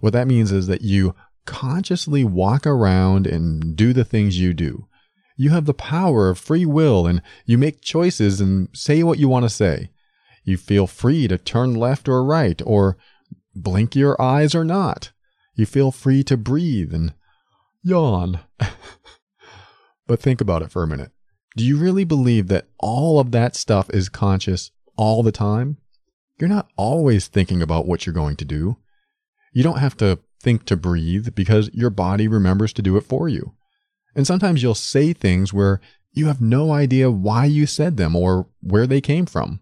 What 0.00 0.12
that 0.12 0.28
means 0.28 0.52
is 0.52 0.66
that 0.68 0.82
you 0.82 1.14
consciously 1.46 2.22
walk 2.22 2.66
around 2.66 3.26
and 3.26 3.74
do 3.74 3.94
the 3.94 4.04
things 4.04 4.38
you 4.38 4.52
do. 4.52 4.86
You 5.36 5.50
have 5.50 5.64
the 5.64 5.74
power 5.74 6.28
of 6.28 6.38
free 6.38 6.66
will 6.66 7.06
and 7.06 7.22
you 7.46 7.56
make 7.56 7.80
choices 7.80 8.40
and 8.40 8.68
say 8.74 9.02
what 9.02 9.18
you 9.18 9.28
want 9.28 9.44
to 9.44 9.50
say. 9.50 9.90
You 10.44 10.58
feel 10.58 10.86
free 10.86 11.28
to 11.28 11.38
turn 11.38 11.74
left 11.74 12.08
or 12.08 12.24
right 12.24 12.60
or 12.66 12.98
blink 13.54 13.96
your 13.96 14.20
eyes 14.20 14.54
or 14.54 14.64
not. 14.64 15.12
You 15.54 15.64
feel 15.64 15.90
free 15.92 16.22
to 16.24 16.36
breathe 16.36 16.92
and 16.92 17.14
yawn. 17.82 18.40
but 20.06 20.20
think 20.20 20.40
about 20.40 20.62
it 20.62 20.70
for 20.70 20.82
a 20.82 20.86
minute. 20.86 21.12
Do 21.58 21.64
you 21.64 21.76
really 21.76 22.04
believe 22.04 22.46
that 22.46 22.68
all 22.78 23.18
of 23.18 23.32
that 23.32 23.56
stuff 23.56 23.90
is 23.90 24.08
conscious 24.08 24.70
all 24.94 25.24
the 25.24 25.32
time? 25.32 25.78
You're 26.38 26.48
not 26.48 26.70
always 26.76 27.26
thinking 27.26 27.62
about 27.62 27.84
what 27.84 28.06
you're 28.06 28.14
going 28.14 28.36
to 28.36 28.44
do. 28.44 28.76
You 29.52 29.64
don't 29.64 29.80
have 29.80 29.96
to 29.96 30.20
think 30.40 30.66
to 30.66 30.76
breathe 30.76 31.34
because 31.34 31.68
your 31.74 31.90
body 31.90 32.28
remembers 32.28 32.72
to 32.74 32.82
do 32.82 32.96
it 32.96 33.00
for 33.00 33.28
you. 33.28 33.56
And 34.14 34.24
sometimes 34.24 34.62
you'll 34.62 34.76
say 34.76 35.12
things 35.12 35.52
where 35.52 35.80
you 36.12 36.28
have 36.28 36.40
no 36.40 36.70
idea 36.70 37.10
why 37.10 37.46
you 37.46 37.66
said 37.66 37.96
them 37.96 38.14
or 38.14 38.46
where 38.60 38.86
they 38.86 39.00
came 39.00 39.26
from. 39.26 39.58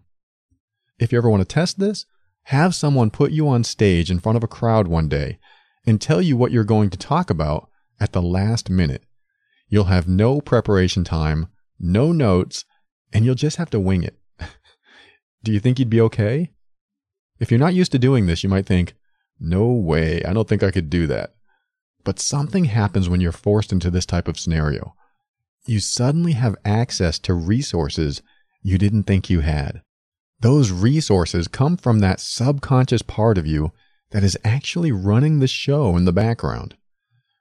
If 0.99 1.11
you 1.11 1.17
ever 1.17 1.31
want 1.31 1.41
to 1.41 1.51
test 1.51 1.79
this, 1.79 2.05
have 2.43 2.75
someone 2.75 3.09
put 3.09 3.31
you 3.31 3.49
on 3.49 3.63
stage 3.63 4.11
in 4.11 4.19
front 4.19 4.35
of 4.35 4.43
a 4.43 4.47
crowd 4.47 4.87
one 4.87 5.09
day 5.09 5.39
and 5.87 5.99
tell 5.99 6.21
you 6.21 6.37
what 6.37 6.51
you're 6.51 6.63
going 6.63 6.91
to 6.91 6.97
talk 6.99 7.31
about 7.31 7.71
at 7.99 8.11
the 8.11 8.21
last 8.21 8.69
minute. 8.69 9.03
You'll 9.67 9.85
have 9.85 10.07
no 10.07 10.41
preparation 10.41 11.03
time, 11.03 11.47
no 11.79 12.11
notes, 12.11 12.65
and 13.13 13.25
you'll 13.25 13.35
just 13.35 13.57
have 13.57 13.69
to 13.71 13.79
wing 13.79 14.03
it. 14.03 14.17
Do 15.43 15.51
you 15.51 15.59
think 15.59 15.79
you'd 15.79 15.89
be 15.89 16.01
okay? 16.01 16.51
If 17.39 17.51
you're 17.51 17.59
not 17.59 17.73
used 17.73 17.91
to 17.91 17.99
doing 17.99 18.25
this, 18.25 18.43
you 18.43 18.49
might 18.49 18.65
think, 18.65 18.95
no 19.39 19.67
way, 19.67 20.23
I 20.23 20.33
don't 20.33 20.47
think 20.47 20.63
I 20.63 20.71
could 20.71 20.89
do 20.89 21.05
that. 21.07 21.35
But 22.03 22.19
something 22.19 22.65
happens 22.65 23.07
when 23.07 23.21
you're 23.21 23.31
forced 23.31 23.71
into 23.71 23.91
this 23.91 24.05
type 24.05 24.27
of 24.27 24.39
scenario. 24.39 24.95
You 25.65 25.79
suddenly 25.79 26.31
have 26.31 26.55
access 26.65 27.19
to 27.19 27.33
resources 27.33 28.21
you 28.63 28.77
didn't 28.77 29.03
think 29.03 29.29
you 29.29 29.41
had. 29.41 29.81
Those 30.39 30.71
resources 30.71 31.47
come 31.47 31.77
from 31.77 31.99
that 31.99 32.19
subconscious 32.19 33.01
part 33.01 33.37
of 33.37 33.45
you 33.45 33.71
that 34.11 34.23
is 34.23 34.37
actually 34.43 34.91
running 34.91 35.39
the 35.39 35.47
show 35.47 35.97
in 35.97 36.05
the 36.05 36.13
background. 36.13 36.75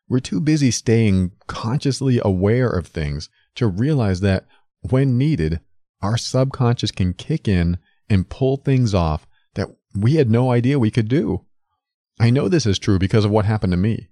We're 0.08 0.20
too 0.20 0.40
busy 0.40 0.70
staying 0.70 1.32
consciously 1.46 2.20
aware 2.22 2.68
of 2.68 2.86
things 2.86 3.28
to 3.56 3.66
realize 3.66 4.20
that 4.20 4.46
when 4.80 5.18
needed, 5.18 5.60
our 6.02 6.16
subconscious 6.16 6.90
can 6.90 7.12
kick 7.12 7.48
in 7.48 7.78
and 8.08 8.28
pull 8.28 8.56
things 8.56 8.94
off 8.94 9.26
that 9.54 9.68
we 9.94 10.14
had 10.14 10.30
no 10.30 10.50
idea 10.50 10.78
we 10.78 10.90
could 10.90 11.08
do. 11.08 11.44
I 12.20 12.30
know 12.30 12.48
this 12.48 12.66
is 12.66 12.78
true 12.78 12.98
because 12.98 13.24
of 13.24 13.30
what 13.30 13.44
happened 13.44 13.72
to 13.72 13.76
me. 13.76 14.08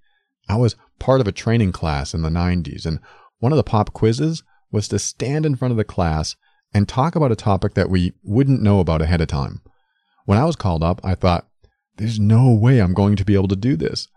I 0.49 0.57
was 0.57 0.77
part 0.99 1.21
of 1.21 1.29
a 1.29 1.33
training 1.33 1.73
class 1.73 2.13
in 2.13 2.23
the 2.23 2.29
90s, 2.29 2.85
and 2.85 3.01
one 3.39 3.53
of 3.53 3.57
the 3.57 3.65
pop 3.65 3.93
quizzes 3.93 4.43
was 4.71 4.89
to 4.89 4.99
stand 4.99 5.47
in 5.47 5.57
front 5.57 5.73
of 5.73 5.79
the 5.79 5.85
class 5.85 6.37
and 6.75 6.89
talk 6.89 7.15
about 7.15 7.33
a 7.33 7.37
topic 7.37 7.75
that 7.75 7.89
we 7.89 8.13
wouldn't 8.23 8.63
know 8.63 8.81
about 8.81 9.01
ahead 9.01 9.21
of 9.21 9.29
time. 9.29 9.63
When 10.27 10.39
I 10.39 10.45
was 10.45 10.57
called 10.57 10.83
up, 10.83 11.01
I 11.05 11.15
thought, 11.15 11.47
there's 11.97 12.19
no 12.19 12.53
way 12.53 12.81
I'm 12.81 12.95
going 12.95 13.15
to 13.17 13.25
be 13.25 13.35
able 13.35 13.49
to 13.49 13.57
do 13.57 13.77
this. 13.77 14.09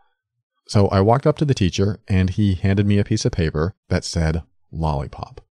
So 0.68 0.88
I 0.88 1.00
walked 1.02 1.28
up 1.28 1.38
to 1.38 1.46
the 1.46 1.54
teacher 1.54 2.00
and 2.08 2.32
he 2.32 2.56
handed 2.56 2.88
me 2.88 2.98
a 2.98 3.06
piece 3.06 3.24
of 3.24 3.32
paper 3.32 3.76
that 3.90 4.04
said 4.04 4.42
lollipop. 4.72 5.42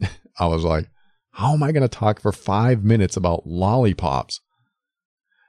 I 0.38 0.46
was 0.46 0.64
like, 0.64 0.88
how 1.32 1.54
am 1.54 1.62
I 1.62 1.72
going 1.72 1.82
to 1.82 1.88
talk 1.88 2.20
for 2.20 2.32
five 2.32 2.84
minutes 2.84 3.16
about 3.16 3.46
lollipops? 3.46 4.40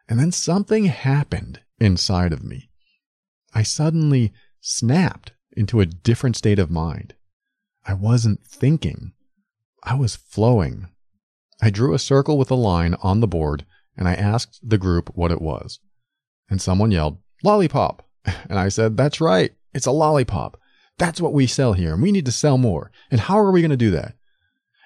And 0.08 0.20
then 0.20 0.32
something 0.32 0.86
happened 0.86 1.62
inside 1.80 2.34
of 2.34 2.44
me. 2.44 2.70
I 3.53 3.63
suddenly 3.63 4.34
snapped 4.62 5.34
into 5.56 5.80
a 5.80 5.86
different 5.86 6.36
state 6.36 6.60
of 6.60 6.72
mind. 6.72 7.13
I 7.86 7.94
wasn't 7.94 8.46
thinking. 8.46 9.13
I 9.84 9.96
was 9.96 10.15
flowing. 10.15 10.88
I 11.62 11.70
drew 11.70 11.94
a 11.94 12.00
circle 12.00 12.38
with 12.38 12.50
a 12.50 12.56
line 12.56 12.96
on 13.03 13.20
the 13.20 13.27
board 13.27 13.65
and 13.98 14.08
I 14.08 14.15
asked 14.15 14.60
the 14.68 14.77
group 14.77 15.12
what 15.15 15.32
it 15.32 15.42
was. 15.42 15.80
And 16.50 16.62
someone 16.62 16.92
yelled, 16.92 17.20
Lollipop! 17.44 18.08
And 18.50 18.58
I 18.58 18.70
said, 18.70 18.96
That's 18.96 19.20
right, 19.20 19.53
it's 19.74 19.86
a 19.86 19.92
lollipop. 19.92 20.58
That's 20.97 21.21
what 21.21 21.33
we 21.33 21.47
sell 21.47 21.73
here, 21.73 21.93
and 21.93 22.01
we 22.01 22.12
need 22.12 22.25
to 22.25 22.31
sell 22.31 22.57
more. 22.57 22.91
And 23.09 23.21
how 23.21 23.39
are 23.39 23.51
we 23.51 23.62
going 23.62 23.71
to 23.71 23.77
do 23.77 23.91
that? 23.91 24.15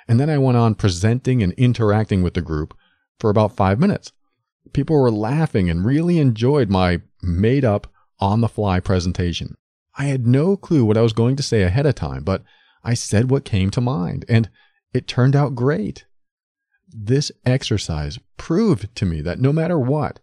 And 0.07 0.19
then 0.19 0.29
I 0.29 0.37
went 0.37 0.57
on 0.57 0.75
presenting 0.75 1.43
and 1.43 1.53
interacting 1.53 2.23
with 2.23 2.33
the 2.33 2.41
group 2.41 2.75
for 3.19 3.29
about 3.29 3.55
five 3.55 3.79
minutes. 3.79 4.11
People 4.73 4.99
were 4.99 5.11
laughing 5.11 5.69
and 5.69 5.85
really 5.85 6.19
enjoyed 6.19 6.69
my 6.69 7.01
made 7.21 7.65
up, 7.65 7.87
on 8.19 8.41
the 8.41 8.47
fly 8.47 8.79
presentation. 8.79 9.55
I 9.97 10.05
had 10.05 10.27
no 10.27 10.57
clue 10.57 10.85
what 10.85 10.97
I 10.97 11.01
was 11.01 11.13
going 11.13 11.35
to 11.37 11.43
say 11.43 11.63
ahead 11.63 11.85
of 11.85 11.95
time, 11.95 12.23
but 12.23 12.43
I 12.83 12.93
said 12.93 13.29
what 13.29 13.45
came 13.45 13.69
to 13.71 13.81
mind, 13.81 14.25
and 14.29 14.49
it 14.93 15.07
turned 15.07 15.35
out 15.35 15.55
great. 15.55 16.05
This 16.87 17.31
exercise 17.45 18.19
proved 18.37 18.95
to 18.95 19.05
me 19.05 19.21
that 19.21 19.39
no 19.39 19.51
matter 19.51 19.77
what, 19.77 20.19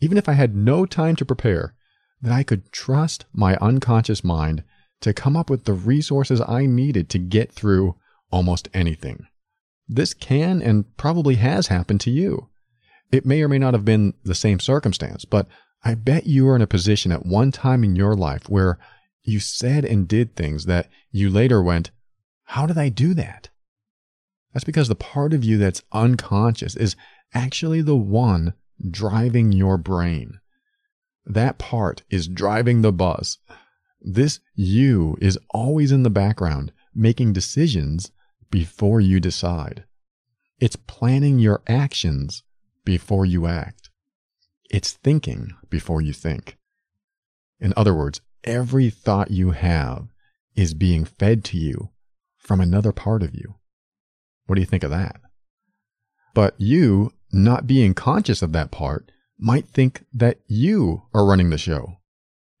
even 0.00 0.18
if 0.18 0.28
I 0.28 0.32
had 0.32 0.56
no 0.56 0.86
time 0.86 1.16
to 1.16 1.24
prepare, 1.24 1.74
that 2.20 2.32
I 2.32 2.42
could 2.42 2.72
trust 2.72 3.26
my 3.32 3.56
unconscious 3.56 4.24
mind 4.24 4.64
to 5.00 5.12
come 5.12 5.36
up 5.36 5.48
with 5.48 5.64
the 5.64 5.72
resources 5.72 6.40
I 6.40 6.66
needed 6.66 7.08
to 7.10 7.18
get 7.18 7.52
through 7.52 7.96
almost 8.30 8.68
anything. 8.74 9.26
This 9.88 10.12
can 10.12 10.60
and 10.60 10.84
probably 10.96 11.36
has 11.36 11.68
happened 11.68 12.00
to 12.02 12.10
you. 12.10 12.48
It 13.10 13.24
may 13.24 13.42
or 13.42 13.48
may 13.48 13.58
not 13.58 13.74
have 13.74 13.84
been 13.84 14.14
the 14.24 14.34
same 14.34 14.60
circumstance, 14.60 15.24
but 15.24 15.46
I 15.84 15.94
bet 15.94 16.26
you 16.26 16.48
are 16.48 16.56
in 16.56 16.62
a 16.62 16.66
position 16.66 17.12
at 17.12 17.24
one 17.24 17.52
time 17.52 17.84
in 17.84 17.96
your 17.96 18.14
life 18.14 18.48
where 18.48 18.78
you 19.22 19.40
said 19.40 19.84
and 19.84 20.08
did 20.08 20.34
things 20.34 20.66
that 20.66 20.88
you 21.10 21.30
later 21.30 21.62
went, 21.62 21.90
How 22.44 22.66
did 22.66 22.76
I 22.76 22.88
do 22.88 23.14
that? 23.14 23.48
That's 24.52 24.64
because 24.64 24.88
the 24.88 24.94
part 24.94 25.32
of 25.32 25.44
you 25.44 25.58
that's 25.58 25.82
unconscious 25.92 26.74
is 26.74 26.96
actually 27.32 27.80
the 27.80 27.96
one 27.96 28.54
driving 28.90 29.52
your 29.52 29.76
brain. 29.78 30.40
That 31.24 31.58
part 31.58 32.02
is 32.10 32.26
driving 32.26 32.82
the 32.82 32.92
bus. 32.92 33.38
This 34.00 34.40
you 34.54 35.16
is 35.20 35.38
always 35.50 35.92
in 35.92 36.02
the 36.02 36.10
background, 36.10 36.72
making 36.94 37.32
decisions 37.32 38.12
before 38.50 39.00
you 39.00 39.20
decide. 39.20 39.84
It's 40.60 40.76
planning 40.76 41.38
your 41.38 41.62
actions 41.68 42.42
before 42.84 43.26
you 43.26 43.46
act. 43.46 43.90
It's 44.70 44.92
thinking 44.92 45.52
before 45.70 46.00
you 46.00 46.12
think. 46.12 46.56
In 47.60 47.72
other 47.76 47.94
words, 47.94 48.20
every 48.44 48.90
thought 48.90 49.30
you 49.30 49.50
have 49.50 50.08
is 50.54 50.74
being 50.74 51.04
fed 51.04 51.44
to 51.44 51.56
you 51.56 51.90
from 52.36 52.60
another 52.60 52.92
part 52.92 53.22
of 53.22 53.34
you. 53.34 53.56
What 54.46 54.54
do 54.54 54.60
you 54.60 54.66
think 54.66 54.84
of 54.84 54.90
that? 54.90 55.20
But 56.34 56.54
you, 56.58 57.12
not 57.32 57.66
being 57.66 57.94
conscious 57.94 58.42
of 58.42 58.52
that 58.52 58.70
part, 58.70 59.10
might 59.38 59.68
think 59.68 60.04
that 60.12 60.38
you 60.46 61.02
are 61.12 61.26
running 61.26 61.50
the 61.50 61.58
show. 61.58 61.97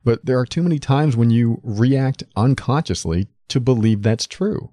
But 0.08 0.24
there 0.24 0.38
are 0.38 0.46
too 0.46 0.62
many 0.62 0.78
times 0.78 1.18
when 1.18 1.28
you 1.28 1.60
react 1.62 2.24
unconsciously 2.34 3.28
to 3.48 3.60
believe 3.60 4.00
that's 4.00 4.26
true. 4.26 4.72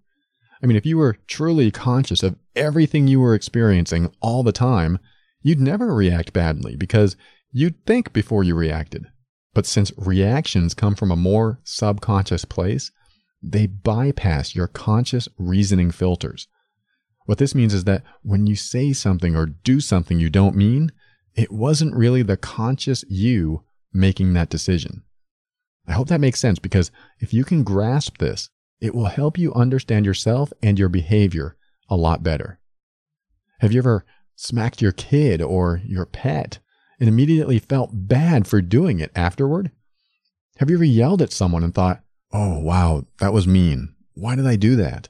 I 0.64 0.66
mean, 0.66 0.78
if 0.78 0.86
you 0.86 0.98
were 0.98 1.18
truly 1.28 1.72
conscious 1.72 2.24
of 2.24 2.38
everything 2.56 3.10
you 3.10 3.20
were 3.20 3.36
experiencing 3.36 4.14
all 4.22 4.44
the 4.44 4.54
time, 4.54 4.98
you'd 5.42 5.60
never 5.60 5.94
react 5.94 6.32
badly 6.32 6.78
because 6.78 7.18
you'd 7.52 7.86
think 7.86 8.14
before 8.14 8.46
you 8.46 8.56
reacted. 8.56 9.08
But 9.54 9.66
since 9.66 9.92
reactions 9.98 10.74
come 10.74 10.96
from 10.96 11.12
a 11.12 11.18
more 11.18 11.60
subconscious 11.66 12.46
place, 12.46 12.94
they 13.44 13.68
bypass 13.68 14.56
your 14.56 14.70
conscious 14.70 15.28
reasoning 15.38 15.92
filters. 15.92 16.48
What 17.26 17.40
this 17.40 17.54
means 17.54 17.74
is 17.74 17.84
that 17.84 18.04
when 18.22 18.48
you 18.48 18.56
say 18.56 18.94
something 18.94 19.36
or 19.36 19.48
do 19.48 19.82
something 19.82 20.18
you 20.18 20.30
don't 20.30 20.56
mean, 20.56 20.94
it 21.36 21.52
wasn't 21.52 21.94
really 21.94 22.22
the 22.22 22.38
conscious 22.38 23.04
you 23.10 23.66
making 23.92 24.32
that 24.32 24.48
decision. 24.48 25.04
I 25.88 25.94
hope 25.94 26.08
that 26.08 26.22
makes 26.22 26.40
sense 26.40 26.60
because 26.60 26.92
if 27.20 27.34
you 27.34 27.44
can 27.44 27.64
grasp 27.64 28.18
this, 28.18 28.50
it 28.82 28.94
will 28.94 29.06
help 29.06 29.38
you 29.38 29.54
understand 29.54 30.06
yourself 30.06 30.52
and 30.62 30.78
your 30.78 30.90
behavior 30.90 31.56
a 31.90 31.96
lot 31.96 32.24
better. 32.24 32.60
Have 33.60 33.72
you 33.72 33.80
ever 33.80 34.06
smacked 34.36 34.82
your 34.82 34.92
kid 34.92 35.42
or 35.42 35.82
your 35.86 36.06
pet 36.06 36.60
and 37.00 37.08
immediately 37.08 37.60
felt 37.60 37.92
bad 37.94 38.48
for 38.48 38.62
doing 38.62 39.00
it 39.00 39.12
afterward? 39.16 39.72
Have 40.58 40.70
you 40.70 40.78
ever 40.78 40.84
yelled 40.84 41.22
at 41.22 41.32
someone 41.32 41.64
and 41.64 41.74
thought, 41.74 42.02
oh, 42.32 42.60
wow, 42.60 43.06
that 43.20 43.34
was 43.34 43.48
mean. 43.48 43.94
Why 44.14 44.36
did 44.36 44.48
I 44.48 44.56
do 44.56 44.76
that? 44.78 45.10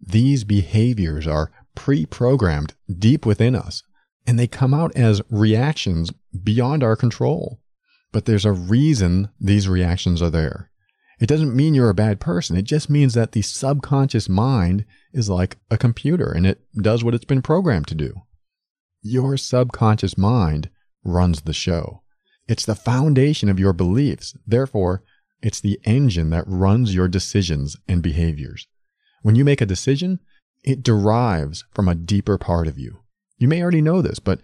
These 0.00 0.44
behaviors 0.44 1.26
are 1.26 1.50
pre 1.74 2.06
programmed 2.06 2.74
deep 2.98 3.26
within 3.26 3.54
us, 3.54 3.82
and 4.26 4.38
they 4.38 4.46
come 4.46 4.72
out 4.72 4.94
as 4.96 5.22
reactions 5.30 6.10
beyond 6.42 6.82
our 6.82 6.96
control. 6.96 7.60
But 8.12 8.24
there's 8.24 8.44
a 8.44 8.52
reason 8.52 9.30
these 9.40 9.68
reactions 9.68 10.20
are 10.20 10.30
there. 10.30 10.70
It 11.20 11.28
doesn't 11.28 11.54
mean 11.54 11.74
you're 11.74 11.90
a 11.90 11.94
bad 11.94 12.18
person. 12.18 12.56
It 12.56 12.62
just 12.62 12.88
means 12.88 13.14
that 13.14 13.32
the 13.32 13.42
subconscious 13.42 14.28
mind 14.28 14.86
is 15.12 15.28
like 15.28 15.58
a 15.70 15.76
computer 15.76 16.32
and 16.32 16.46
it 16.46 16.62
does 16.80 17.04
what 17.04 17.14
it's 17.14 17.26
been 17.26 17.42
programmed 17.42 17.86
to 17.88 17.94
do. 17.94 18.22
Your 19.02 19.36
subconscious 19.36 20.16
mind 20.16 20.70
runs 21.04 21.42
the 21.42 21.52
show. 21.52 22.02
It's 22.48 22.64
the 22.64 22.74
foundation 22.74 23.48
of 23.48 23.60
your 23.60 23.72
beliefs. 23.72 24.34
Therefore, 24.46 25.02
it's 25.42 25.60
the 25.60 25.78
engine 25.84 26.30
that 26.30 26.44
runs 26.46 26.94
your 26.94 27.08
decisions 27.08 27.76
and 27.86 28.02
behaviors. 28.02 28.66
When 29.22 29.36
you 29.36 29.44
make 29.44 29.60
a 29.60 29.66
decision, 29.66 30.20
it 30.64 30.82
derives 30.82 31.64
from 31.72 31.88
a 31.88 31.94
deeper 31.94 32.38
part 32.38 32.66
of 32.66 32.78
you. 32.78 33.00
You 33.38 33.48
may 33.48 33.62
already 33.62 33.80
know 33.80 34.02
this, 34.02 34.18
but 34.18 34.40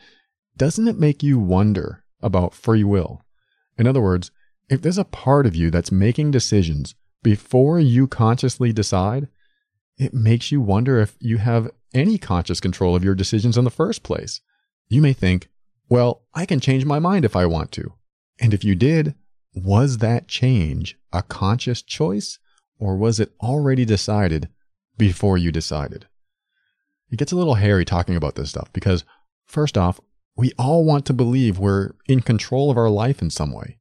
doesn't 0.56 0.88
it 0.88 0.98
make 0.98 1.22
you 1.22 1.38
wonder 1.38 2.04
about 2.22 2.54
free 2.54 2.84
will? 2.84 3.22
In 3.78 3.86
other 3.86 4.00
words, 4.00 4.30
if 4.68 4.82
there's 4.82 4.98
a 4.98 5.04
part 5.04 5.46
of 5.46 5.54
you 5.54 5.70
that's 5.70 5.92
making 5.92 6.30
decisions 6.30 6.94
before 7.22 7.78
you 7.78 8.06
consciously 8.06 8.72
decide, 8.72 9.28
it 9.98 10.12
makes 10.12 10.52
you 10.52 10.60
wonder 10.60 11.00
if 11.00 11.16
you 11.20 11.38
have 11.38 11.70
any 11.94 12.18
conscious 12.18 12.60
control 12.60 12.94
of 12.94 13.04
your 13.04 13.14
decisions 13.14 13.56
in 13.56 13.64
the 13.64 13.70
first 13.70 14.02
place. 14.02 14.40
You 14.88 15.00
may 15.00 15.12
think, 15.12 15.48
well, 15.88 16.22
I 16.34 16.46
can 16.46 16.60
change 16.60 16.84
my 16.84 16.98
mind 16.98 17.24
if 17.24 17.36
I 17.36 17.46
want 17.46 17.72
to. 17.72 17.92
And 18.40 18.52
if 18.52 18.64
you 18.64 18.74
did, 18.74 19.14
was 19.54 19.98
that 19.98 20.28
change 20.28 20.98
a 21.12 21.22
conscious 21.22 21.80
choice 21.80 22.38
or 22.78 22.96
was 22.96 23.18
it 23.18 23.32
already 23.40 23.84
decided 23.84 24.48
before 24.98 25.38
you 25.38 25.50
decided? 25.50 26.06
It 27.10 27.16
gets 27.16 27.32
a 27.32 27.36
little 27.36 27.54
hairy 27.54 27.84
talking 27.84 28.16
about 28.16 28.34
this 28.34 28.50
stuff 28.50 28.72
because, 28.72 29.04
first 29.46 29.78
off, 29.78 30.00
we 30.36 30.52
all 30.58 30.84
want 30.84 31.06
to 31.06 31.12
believe 31.12 31.58
we're 31.58 31.92
in 32.06 32.20
control 32.20 32.70
of 32.70 32.76
our 32.76 32.90
life 32.90 33.22
in 33.22 33.30
some 33.30 33.52
way. 33.52 33.78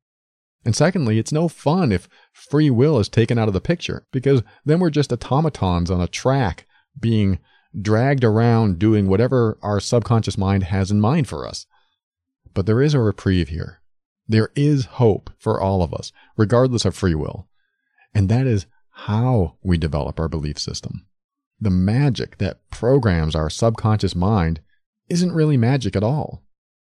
And 0.64 0.76
secondly, 0.76 1.20
it's 1.20 1.32
no 1.32 1.48
fun 1.48 1.92
if 1.92 2.10
free 2.34 2.70
will 2.70 2.98
is 2.98 3.08
taken 3.08 3.38
out 3.38 3.48
of 3.48 3.54
the 3.54 3.62
picture 3.62 4.08
because 4.12 4.42
then 4.66 4.80
we're 4.80 4.90
just 4.90 5.12
automatons 5.12 5.92
on 5.92 6.02
a 6.02 6.08
track 6.08 6.66
being 7.00 7.40
dragged 7.80 8.24
around 8.24 8.80
doing 8.80 9.08
whatever 9.08 9.60
our 9.62 9.80
subconscious 9.80 10.38
mind 10.38 10.64
has 10.64 10.90
in 10.90 11.00
mind 11.00 11.28
for 11.28 11.48
us. 11.48 11.68
But 12.54 12.66
there 12.66 12.82
is 12.82 12.94
a 12.94 13.00
reprieve 13.00 13.50
here. 13.50 13.82
There 14.28 14.50
is 14.56 14.86
hope 14.86 15.30
for 15.38 15.60
all 15.60 15.84
of 15.84 15.94
us, 15.94 16.12
regardless 16.36 16.86
of 16.86 16.96
free 16.96 17.16
will. 17.16 17.48
And 18.14 18.30
that 18.30 18.48
is 18.48 18.66
how 18.92 19.58
we 19.62 19.78
develop 19.78 20.20
our 20.20 20.30
belief 20.30 20.58
system. 20.58 21.06
The 21.60 21.70
magic 21.70 22.38
that 22.38 22.68
programs 22.72 23.36
our 23.36 23.50
subconscious 23.50 24.16
mind 24.16 24.62
isn't 25.10 25.34
really 25.34 25.58
magic 25.58 25.96
at 25.96 26.04
all. 26.04 26.45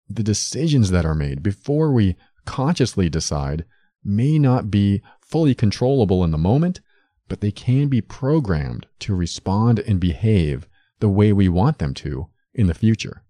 The 0.09 0.23
decisions 0.23 0.91
that 0.91 1.05
are 1.05 1.15
made 1.15 1.43
before 1.43 1.91
we 1.91 2.15
consciously 2.45 3.09
decide 3.09 3.65
may 4.03 4.39
not 4.39 4.71
be 4.71 5.01
fully 5.21 5.53
controllable 5.53 6.23
in 6.23 6.31
the 6.31 6.37
moment, 6.37 6.79
but 7.27 7.41
they 7.41 7.51
can 7.51 7.89
be 7.89 8.01
programmed 8.01 8.87
to 8.99 9.15
respond 9.15 9.79
and 9.79 9.99
behave 9.99 10.67
the 10.99 11.09
way 11.09 11.33
we 11.33 11.49
want 11.49 11.79
them 11.79 11.93
to 11.93 12.27
in 12.53 12.67
the 12.67 12.73
future. 12.73 13.23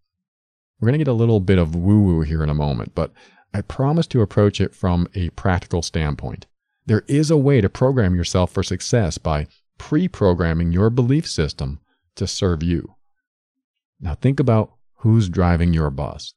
We're 0.79 0.87
going 0.87 0.99
to 0.99 1.03
get 1.03 1.11
a 1.11 1.13
little 1.13 1.39
bit 1.39 1.57
of 1.57 1.75
woo 1.75 2.01
woo 2.01 2.21
here 2.21 2.43
in 2.43 2.49
a 2.49 2.55
moment, 2.55 2.93
but 2.93 3.11
I 3.53 3.61
promise 3.61 4.05
to 4.07 4.21
approach 4.21 4.61
it 4.61 4.75
from 4.75 5.07
a 5.15 5.29
practical 5.31 5.81
standpoint. 5.81 6.45
There 6.85 7.03
is 7.07 7.31
a 7.31 7.37
way 7.37 7.59
to 7.59 7.69
program 7.69 8.15
yourself 8.15 8.51
for 8.51 8.63
success 8.63 9.17
by 9.17 9.47
pre 9.77 10.07
programming 10.07 10.71
your 10.71 10.89
belief 10.89 11.27
system 11.27 11.79
to 12.15 12.27
serve 12.27 12.61
you. 12.61 12.95
Now, 13.99 14.13
think 14.13 14.39
about 14.39 14.73
who's 14.97 15.29
driving 15.29 15.73
your 15.73 15.89
bus. 15.89 16.33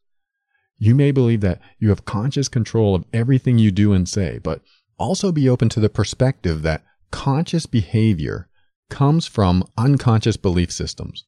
You 0.83 0.95
may 0.95 1.11
believe 1.13 1.43
that 1.43 1.61
you 1.79 1.91
have 1.91 2.07
conscious 2.07 2.49
control 2.49 2.95
of 2.95 3.05
everything 3.13 3.59
you 3.59 3.71
do 3.71 3.93
and 3.93 4.09
say, 4.09 4.39
but 4.39 4.63
also 4.99 5.31
be 5.31 5.47
open 5.47 5.69
to 5.69 5.81
the 5.81 5.91
perspective 5.91 6.63
that 6.63 6.83
conscious 7.11 7.67
behavior 7.67 8.49
comes 8.89 9.27
from 9.27 9.63
unconscious 9.77 10.39
belief 10.39 10.73
systems. 10.73 11.27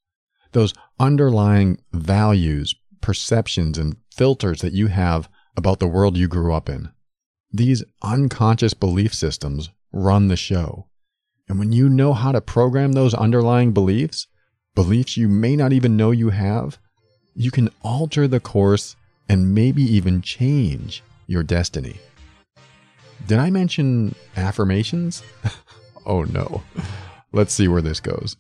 Those 0.52 0.72
underlying 0.98 1.78
values, 1.92 2.74
perceptions, 3.02 3.76
and 3.76 3.96
filters 4.10 4.62
that 4.62 4.72
you 4.72 4.86
have 4.86 5.28
about 5.54 5.80
the 5.80 5.86
world 5.86 6.16
you 6.16 6.28
grew 6.28 6.54
up 6.54 6.70
in. 6.70 6.88
These 7.52 7.84
unconscious 8.02 8.72
belief 8.72 9.12
systems 9.12 9.68
run 9.92 10.28
the 10.28 10.36
show. 10.36 10.88
And 11.46 11.58
when 11.58 11.72
you 11.72 11.90
know 11.90 12.14
how 12.14 12.32
to 12.32 12.40
program 12.40 12.92
those 12.92 13.12
underlying 13.12 13.72
beliefs, 13.72 14.28
beliefs 14.74 15.18
you 15.18 15.28
may 15.28 15.56
not 15.56 15.74
even 15.74 15.94
know 15.98 16.10
you 16.10 16.30
have, 16.30 16.78
you 17.34 17.50
can 17.50 17.68
alter 17.82 18.26
the 18.26 18.40
course 18.40 18.96
and 19.28 19.54
maybe 19.54 19.82
even 19.82 20.22
change 20.22 21.02
your 21.26 21.42
destiny. 21.42 21.98
Did 23.26 23.38
I 23.38 23.50
mention 23.50 24.14
affirmations? 24.36 25.22
oh 26.06 26.24
no. 26.24 26.62
Let's 27.32 27.54
see 27.54 27.68
where 27.68 27.82
this 27.82 28.00
goes. 28.00 28.36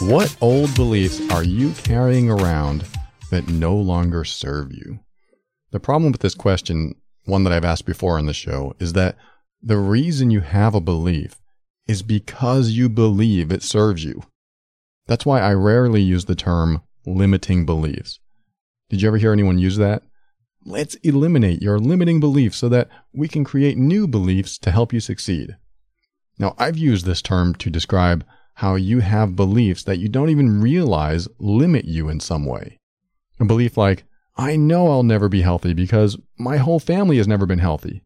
What 0.00 0.34
old 0.40 0.74
beliefs 0.74 1.20
are 1.30 1.44
you 1.44 1.70
carrying 1.72 2.30
around 2.30 2.84
that 3.30 3.46
no 3.48 3.76
longer 3.76 4.24
serve 4.24 4.72
you? 4.72 4.98
The 5.72 5.80
problem 5.80 6.12
with 6.12 6.20
this 6.20 6.34
question, 6.34 6.94
one 7.24 7.44
that 7.44 7.52
I've 7.52 7.64
asked 7.64 7.86
before 7.86 8.18
on 8.18 8.26
the 8.26 8.34
show, 8.34 8.74
is 8.78 8.92
that 8.94 9.16
The 9.62 9.76
reason 9.76 10.30
you 10.30 10.40
have 10.40 10.74
a 10.74 10.80
belief 10.80 11.38
is 11.86 12.02
because 12.02 12.70
you 12.70 12.88
believe 12.88 13.52
it 13.52 13.62
serves 13.62 14.04
you. 14.04 14.22
That's 15.06 15.26
why 15.26 15.40
I 15.40 15.52
rarely 15.52 16.00
use 16.00 16.24
the 16.24 16.34
term 16.34 16.82
limiting 17.04 17.66
beliefs. 17.66 18.20
Did 18.88 19.02
you 19.02 19.08
ever 19.08 19.18
hear 19.18 19.32
anyone 19.32 19.58
use 19.58 19.76
that? 19.76 20.02
Let's 20.64 20.94
eliminate 20.96 21.60
your 21.62 21.78
limiting 21.78 22.20
beliefs 22.20 22.56
so 22.56 22.70
that 22.70 22.88
we 23.12 23.28
can 23.28 23.44
create 23.44 23.76
new 23.76 24.06
beliefs 24.06 24.56
to 24.58 24.70
help 24.70 24.94
you 24.94 25.00
succeed. 25.00 25.56
Now, 26.38 26.54
I've 26.58 26.78
used 26.78 27.04
this 27.04 27.20
term 27.20 27.54
to 27.56 27.68
describe 27.68 28.24
how 28.54 28.76
you 28.76 29.00
have 29.00 29.36
beliefs 29.36 29.84
that 29.84 29.98
you 29.98 30.08
don't 30.08 30.30
even 30.30 30.62
realize 30.62 31.28
limit 31.38 31.84
you 31.84 32.08
in 32.08 32.20
some 32.20 32.46
way. 32.46 32.78
A 33.38 33.44
belief 33.44 33.76
like, 33.76 34.04
I 34.36 34.56
know 34.56 34.88
I'll 34.88 35.02
never 35.02 35.28
be 35.28 35.42
healthy 35.42 35.74
because 35.74 36.18
my 36.38 36.56
whole 36.56 36.80
family 36.80 37.18
has 37.18 37.28
never 37.28 37.46
been 37.46 37.58
healthy. 37.58 38.02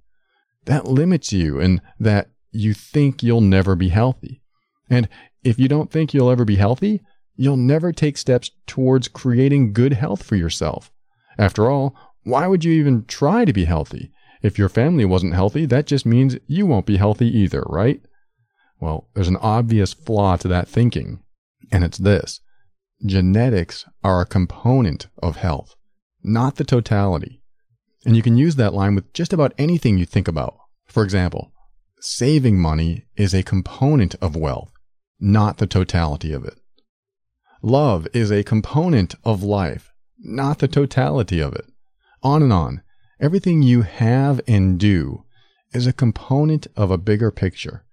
That 0.65 0.87
limits 0.87 1.33
you 1.33 1.61
in 1.61 1.81
that 1.99 2.31
you 2.51 2.75
think 2.75 3.23
you'll 3.23 3.41
never 3.41 3.77
be 3.77 3.91
healthy. 3.91 4.43
And 4.89 5.09
if 5.43 5.59
you 5.59 5.69
don't 5.69 5.91
think 5.91 6.15
you'll 6.15 6.31
ever 6.31 6.45
be 6.45 6.57
healthy, 6.57 7.03
you'll 7.37 7.57
never 7.57 7.93
take 7.93 8.17
steps 8.17 8.51
towards 8.67 9.09
creating 9.09 9.73
good 9.73 9.93
health 9.93 10.23
for 10.23 10.37
yourself. 10.37 10.91
After 11.37 11.71
all, 11.71 11.95
why 12.23 12.47
would 12.47 12.65
you 12.65 12.73
even 12.73 13.05
try 13.05 13.45
to 13.45 13.53
be 13.53 13.65
healthy? 13.65 14.13
If 14.43 14.59
your 14.59 14.69
family 14.69 15.05
wasn't 15.05 15.35
healthy, 15.35 15.67
that 15.67 15.87
just 15.87 16.07
means 16.07 16.37
you 16.47 16.67
won't 16.67 16.87
be 16.87 16.97
healthy 16.97 17.27
either, 17.39 17.63
right? 17.67 18.01
Well, 18.81 19.09
there's 19.15 19.29
an 19.29 19.37
obvious 19.37 19.93
flaw 19.93 20.37
to 20.37 20.49
that 20.49 20.69
thinking, 20.69 21.23
and 21.71 21.85
it's 21.85 21.99
this 21.99 22.41
genetics 23.05 23.85
are 24.03 24.21
a 24.21 24.27
component 24.27 25.09
of 25.23 25.37
health, 25.37 25.75
not 26.25 26.57
the 26.57 26.65
totality. 26.65 27.43
And 28.05 28.17
you 28.17 28.23
can 28.23 28.37
use 28.37 28.57
that 28.57 28.75
line 28.75 28.95
with 28.95 29.13
just 29.13 29.33
about 29.33 29.55
anything 29.59 29.99
you 29.99 30.07
think 30.07 30.27
about. 30.27 30.57
For 30.87 31.05
example, 31.05 31.53
saving 32.01 32.59
money 32.59 33.05
is 33.17 33.35
a 33.35 33.43
component 33.43 34.15
of 34.17 34.35
wealth, 34.35 34.73
not 35.21 35.59
the 35.59 35.67
totality 35.67 36.33
of 36.33 36.45
it. 36.45 36.59
Love 37.63 38.07
is 38.13 38.31
a 38.31 38.43
component 38.43 39.15
of 39.25 39.43
life, 39.43 39.93
not 40.19 40.59
the 40.59 40.69
totality 40.69 41.41
of 41.41 41.55
it. 41.55 41.67
On 42.23 42.43
and 42.43 42.53
on. 42.53 42.83
Everything 43.21 43.63
you 43.63 43.83
have 43.83 44.41
and 44.47 44.79
do 44.79 45.25
is 45.73 45.87
a 45.87 45.93
component 45.93 46.67
of 46.77 46.91
a 46.91 46.99
bigger 46.99 47.31
picture. 47.31 47.85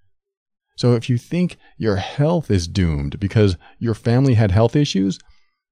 So 0.76 0.96
if 0.96 1.10
you 1.10 1.18
think 1.18 1.58
your 1.78 1.98
health 1.98 2.50
is 2.50 2.68
doomed 2.68 3.20
because 3.20 3.56
your 3.78 3.94
family 3.94 4.34
had 4.34 4.52
health 4.52 4.76
issues, 4.76 5.20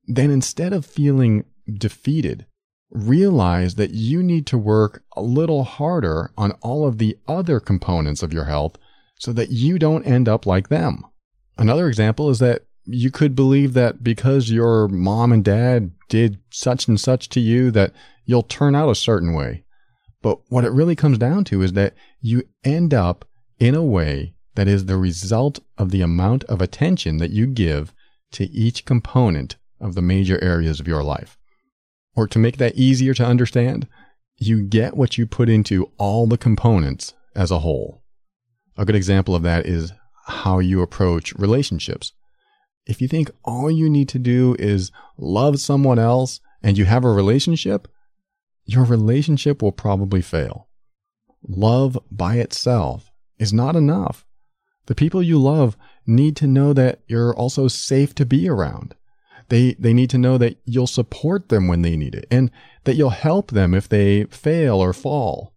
then 0.08 0.32
instead 0.32 0.72
of 0.72 0.86
feeling 0.86 1.46
defeated, 1.72 2.46
realize 2.92 3.76
that 3.76 3.92
you 3.92 4.24
need 4.24 4.46
to 4.48 4.58
work 4.58 5.04
a 5.16 5.22
little 5.22 5.64
harder 5.64 6.32
on 6.38 6.52
all 6.62 6.88
of 6.88 6.98
the 6.98 7.18
other 7.28 7.60
components 7.60 8.24
of 8.24 8.34
your 8.34 8.46
health 8.46 8.78
so 9.20 9.32
that 9.34 9.52
you 9.52 9.78
don't 9.78 10.06
end 10.06 10.28
up 10.28 10.46
like 10.46 10.70
them. 10.70 11.06
Another 11.58 11.88
example 11.88 12.30
is 12.30 12.40
that 12.40 12.64
you 12.86 13.12
could 13.12 13.36
believe 13.36 13.74
that 13.74 14.04
because 14.04 14.50
your 14.50 14.88
mom 14.88 15.32
and 15.32 15.44
dad 15.44 15.92
did 16.08 16.40
such 16.50 16.88
and 16.88 17.00
such 17.00 17.30
to 17.30 17.40
you 17.40 17.70
that 17.72 17.94
you'll 18.26 18.44
turn 18.44 18.76
out 18.76 18.90
a 18.90 18.96
certain 18.96 19.34
way. 19.34 19.64
But 20.22 20.40
what 20.50 20.66
it 20.66 20.72
really 20.72 20.96
comes 20.96 21.18
down 21.18 21.44
to 21.46 21.62
is 21.62 21.74
that 21.74 21.94
you 22.22 22.44
end 22.64 22.94
up 22.94 23.26
in 23.60 23.76
a 23.76 23.84
way 23.84 24.34
that 24.56 24.68
is 24.68 24.86
the 24.86 24.98
result 24.98 25.60
of 25.78 25.92
the 25.92 26.02
amount 26.02 26.44
of 26.46 26.62
attention 26.62 27.18
that 27.18 27.32
you 27.32 27.46
give 27.46 27.94
to 28.32 28.46
each 28.46 28.86
component 28.86 29.58
of 29.80 29.96
the 29.96 30.02
major 30.02 30.44
areas 30.44 30.80
of 30.80 30.88
your 30.88 31.04
life. 31.04 31.38
Or 32.16 32.28
to 32.28 32.40
make 32.40 32.58
that 32.58 32.76
easier 32.76 33.14
to 33.14 33.26
understand, 33.26 33.88
you 34.38 34.64
get 34.64 34.96
what 34.98 35.18
you 35.18 35.26
put 35.26 35.50
into 35.50 35.92
all 35.98 36.28
the 36.28 36.38
components 36.38 37.14
as 37.36 37.52
a 37.52 37.60
whole. 37.60 38.04
A 38.78 38.86
good 38.86 38.96
example 38.96 39.36
of 39.36 39.44
that 39.44 39.66
is 39.66 39.92
how 40.26 40.60
you 40.60 40.82
approach 40.82 41.34
relationships. 41.34 42.14
If 42.86 43.02
you 43.02 43.08
think 43.08 43.30
all 43.44 43.70
you 43.70 43.90
need 43.90 44.10
to 44.10 44.20
do 44.20 44.56
is 44.58 44.92
love 45.18 45.60
someone 45.60 46.00
else 46.00 46.40
and 46.64 46.78
you 46.78 46.86
have 46.86 47.04
a 47.04 47.12
relationship, 47.12 47.88
your 48.66 48.84
relationship 48.84 49.62
will 49.62 49.72
probably 49.72 50.22
fail. 50.22 50.70
Love 51.48 51.98
by 52.12 52.36
itself 52.36 53.12
is 53.38 53.54
not 53.54 53.76
enough. 53.76 54.26
The 54.88 54.96
people 54.96 55.22
you 55.22 55.40
love 55.40 55.78
need 56.06 56.36
to 56.38 56.48
know 56.48 56.74
that 56.74 57.02
you're 57.08 57.36
also 57.36 57.68
safe 57.68 58.16
to 58.16 58.26
be 58.26 58.50
around. 58.50 58.96
They, 59.50 59.74
they 59.74 59.94
need 59.94 60.10
to 60.12 60.18
know 60.18 60.38
that 60.38 60.58
you'll 60.66 60.88
support 60.88 61.50
them 61.50 61.68
when 61.68 61.82
they 61.82 61.98
need 61.98 62.16
it 62.16 62.28
and 62.32 62.52
that 62.84 62.96
you'll 62.96 63.10
help 63.10 63.52
them 63.52 63.74
if 63.74 63.90
they 63.90 64.26
fail 64.26 64.76
or 64.78 64.94
fall. 64.94 65.54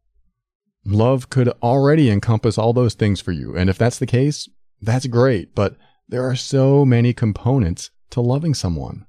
Love 0.84 1.30
could 1.30 1.48
already 1.62 2.10
encompass 2.10 2.58
all 2.58 2.72
those 2.72 2.94
things 2.94 3.20
for 3.20 3.32
you. 3.32 3.56
And 3.56 3.70
if 3.70 3.78
that's 3.78 3.98
the 3.98 4.06
case, 4.06 4.48
that's 4.80 5.06
great. 5.06 5.54
But 5.54 5.76
there 6.08 6.28
are 6.28 6.36
so 6.36 6.84
many 6.84 7.12
components 7.12 7.90
to 8.10 8.20
loving 8.20 8.54
someone. 8.54 9.06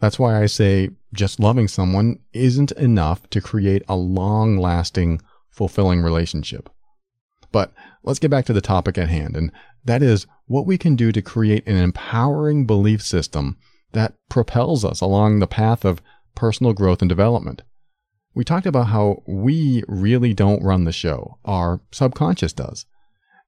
That's 0.00 0.18
why 0.18 0.40
I 0.40 0.46
say 0.46 0.90
just 1.14 1.40
loving 1.40 1.68
someone 1.68 2.18
isn't 2.32 2.72
enough 2.72 3.28
to 3.30 3.40
create 3.40 3.82
a 3.88 3.96
long 3.96 4.56
lasting, 4.56 5.20
fulfilling 5.50 6.00
relationship. 6.00 6.68
But 7.50 7.72
let's 8.02 8.18
get 8.18 8.30
back 8.30 8.46
to 8.46 8.52
the 8.52 8.60
topic 8.60 8.96
at 8.98 9.10
hand, 9.10 9.36
and 9.36 9.52
that 9.84 10.02
is 10.02 10.26
what 10.46 10.66
we 10.66 10.78
can 10.78 10.96
do 10.96 11.12
to 11.12 11.22
create 11.22 11.66
an 11.66 11.76
empowering 11.76 12.66
belief 12.66 13.02
system 13.02 13.58
that 13.92 14.14
propels 14.28 14.84
us 14.84 15.00
along 15.00 15.38
the 15.38 15.46
path 15.46 15.84
of 15.84 16.02
personal 16.34 16.72
growth 16.72 17.02
and 17.02 17.08
development. 17.08 17.62
We 18.34 18.44
talked 18.44 18.66
about 18.66 18.88
how 18.88 19.22
we 19.26 19.82
really 19.86 20.32
don't 20.32 20.62
run 20.62 20.84
the 20.84 20.92
show, 20.92 21.38
our 21.44 21.80
subconscious 21.90 22.52
does. 22.52 22.86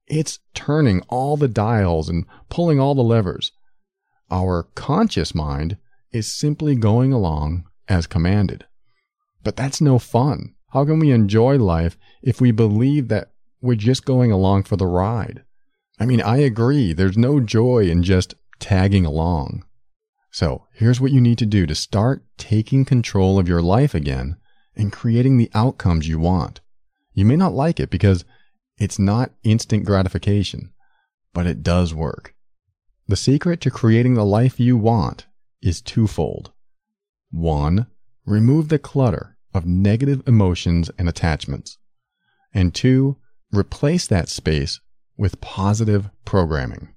It's 0.07 0.39
turning 0.53 1.01
all 1.09 1.37
the 1.37 1.47
dials 1.47 2.09
and 2.09 2.25
pulling 2.49 2.79
all 2.79 2.93
the 2.93 3.01
levers. 3.01 3.51
Our 4.29 4.67
conscious 4.75 5.33
mind 5.33 5.77
is 6.11 6.31
simply 6.31 6.75
going 6.75 7.11
along 7.11 7.65
as 7.87 8.07
commanded. 8.07 8.65
But 9.43 9.55
that's 9.55 9.81
no 9.81 9.99
fun. 9.99 10.53
How 10.69 10.85
can 10.85 10.99
we 10.99 11.11
enjoy 11.11 11.57
life 11.57 11.97
if 12.21 12.39
we 12.39 12.51
believe 12.51 13.07
that 13.07 13.31
we're 13.61 13.75
just 13.75 14.05
going 14.05 14.31
along 14.31 14.63
for 14.63 14.75
the 14.75 14.87
ride? 14.87 15.43
I 15.99 16.05
mean, 16.05 16.21
I 16.21 16.37
agree, 16.37 16.93
there's 16.93 17.17
no 17.17 17.39
joy 17.39 17.89
in 17.89 18.03
just 18.03 18.35
tagging 18.59 19.05
along. 19.05 19.64
So 20.35 20.67
here's 20.73 20.99
what 20.99 21.13
you 21.13 21.21
need 21.21 21.37
to 21.37 21.45
do 21.45 21.65
to 21.65 21.73
start 21.73 22.25
taking 22.37 22.83
control 22.83 23.39
of 23.39 23.47
your 23.47 23.61
life 23.61 23.95
again 23.95 24.35
and 24.75 24.91
creating 24.91 25.37
the 25.37 25.49
outcomes 25.53 26.09
you 26.09 26.19
want. 26.19 26.59
You 27.13 27.23
may 27.23 27.37
not 27.37 27.53
like 27.53 27.79
it 27.79 27.89
because 27.89 28.25
it's 28.77 28.99
not 28.99 29.31
instant 29.43 29.85
gratification, 29.85 30.73
but 31.33 31.47
it 31.47 31.63
does 31.63 31.93
work. 31.93 32.35
The 33.07 33.15
secret 33.15 33.61
to 33.61 33.71
creating 33.71 34.15
the 34.15 34.25
life 34.25 34.59
you 34.59 34.75
want 34.75 35.25
is 35.61 35.79
twofold. 35.79 36.51
One, 37.31 37.87
remove 38.25 38.67
the 38.67 38.77
clutter 38.77 39.37
of 39.53 39.65
negative 39.65 40.21
emotions 40.27 40.91
and 40.97 41.07
attachments. 41.07 41.77
And 42.53 42.75
two, 42.75 43.15
replace 43.53 44.05
that 44.07 44.27
space 44.27 44.81
with 45.15 45.39
positive 45.39 46.09
programming. 46.25 46.93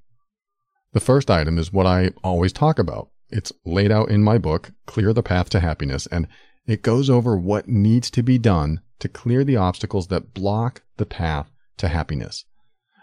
The 0.92 0.98
first 0.98 1.31
item 1.31 1.57
is 1.57 1.72
what 1.72 1.87
I 1.87 2.11
always 2.24 2.53
talk 2.53 2.81
about 2.81 3.11
it's 3.31 3.53
laid 3.64 3.93
out 3.93 4.11
in 4.11 4.23
my 4.23 4.38
book, 4.38 4.73
Clear 4.87 5.12
the 5.12 5.23
Path 5.23 5.51
to 5.51 5.61
Happiness, 5.61 6.07
and 6.07 6.27
it 6.67 6.83
goes 6.83 7.09
over 7.09 7.37
what 7.37 7.69
needs 7.69 8.11
to 8.11 8.23
be 8.23 8.38
done 8.38 8.81
to 8.99 9.09
clear 9.09 9.45
the 9.45 9.57
obstacles 9.57 10.09
that 10.09 10.35
block 10.35 10.83
the 10.97 11.07
path 11.07 11.51
to 11.79 11.88
happiness. 11.88 12.45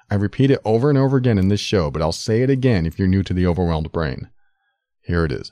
I 0.10 0.16
repeat 0.16 0.52
it 0.52 0.62
over 0.64 0.90
and 0.90 0.98
over 0.98 1.18
again 1.18 1.38
in 1.38 1.48
this 1.48 1.60
show, 1.60 1.90
but 1.90 2.02
I'll 2.02 2.12
say 2.12 2.42
it 2.42 2.50
again 2.50 2.86
if 2.86 3.00
you're 3.00 3.08
new 3.08 3.24
to 3.24 3.34
the 3.34 3.48
overwhelmed 3.48 3.92
brain. 3.92 4.30
Here 5.02 5.26
it 5.26 5.32
is. 5.32 5.52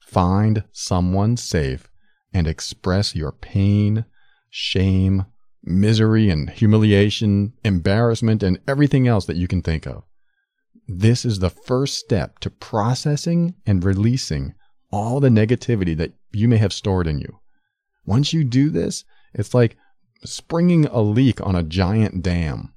Find 0.00 0.64
someone 0.72 1.36
safe 1.36 1.88
and 2.32 2.46
express 2.46 3.16
your 3.16 3.32
pain, 3.32 4.04
shame, 4.48 5.26
misery 5.62 6.30
and 6.30 6.50
humiliation, 6.50 7.52
embarrassment, 7.64 8.42
and 8.42 8.58
everything 8.66 9.08
else 9.08 9.26
that 9.26 9.36
you 9.36 9.48
can 9.48 9.62
think 9.62 9.86
of. 9.86 10.04
This 10.92 11.24
is 11.24 11.38
the 11.38 11.50
first 11.50 12.00
step 12.00 12.40
to 12.40 12.50
processing 12.50 13.54
and 13.64 13.84
releasing 13.84 14.54
all 14.90 15.20
the 15.20 15.28
negativity 15.28 15.96
that 15.96 16.14
you 16.32 16.48
may 16.48 16.56
have 16.56 16.72
stored 16.72 17.06
in 17.06 17.20
you. 17.20 17.38
Once 18.04 18.32
you 18.32 18.42
do 18.42 18.70
this, 18.70 19.04
it's 19.32 19.54
like 19.54 19.76
springing 20.24 20.86
a 20.86 21.00
leak 21.00 21.40
on 21.46 21.54
a 21.54 21.62
giant 21.62 22.24
dam. 22.24 22.74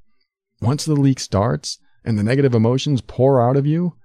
Once 0.61 0.85
the 0.85 0.93
leak 0.93 1.19
starts 1.19 1.79
and 2.05 2.19
the 2.19 2.23
negative 2.23 2.53
emotions 2.53 3.01
pour 3.01 3.41
out 3.41 3.57
of 3.57 3.65
you, 3.65 3.95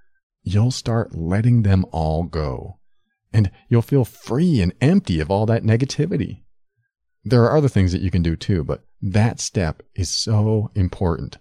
you'll 0.42 0.70
start 0.70 1.14
letting 1.14 1.62
them 1.62 1.84
all 1.92 2.22
go. 2.22 2.78
And 3.30 3.50
you'll 3.68 3.82
feel 3.82 4.06
free 4.06 4.62
and 4.62 4.72
empty 4.80 5.20
of 5.20 5.30
all 5.30 5.44
that 5.44 5.64
negativity. 5.64 6.44
There 7.24 7.44
are 7.44 7.58
other 7.58 7.68
things 7.68 7.92
that 7.92 8.00
you 8.00 8.10
can 8.10 8.22
do 8.22 8.36
too, 8.36 8.64
but 8.64 8.84
that 9.02 9.38
step 9.38 9.82
is 9.94 10.08
so 10.08 10.70
important. 10.74 11.36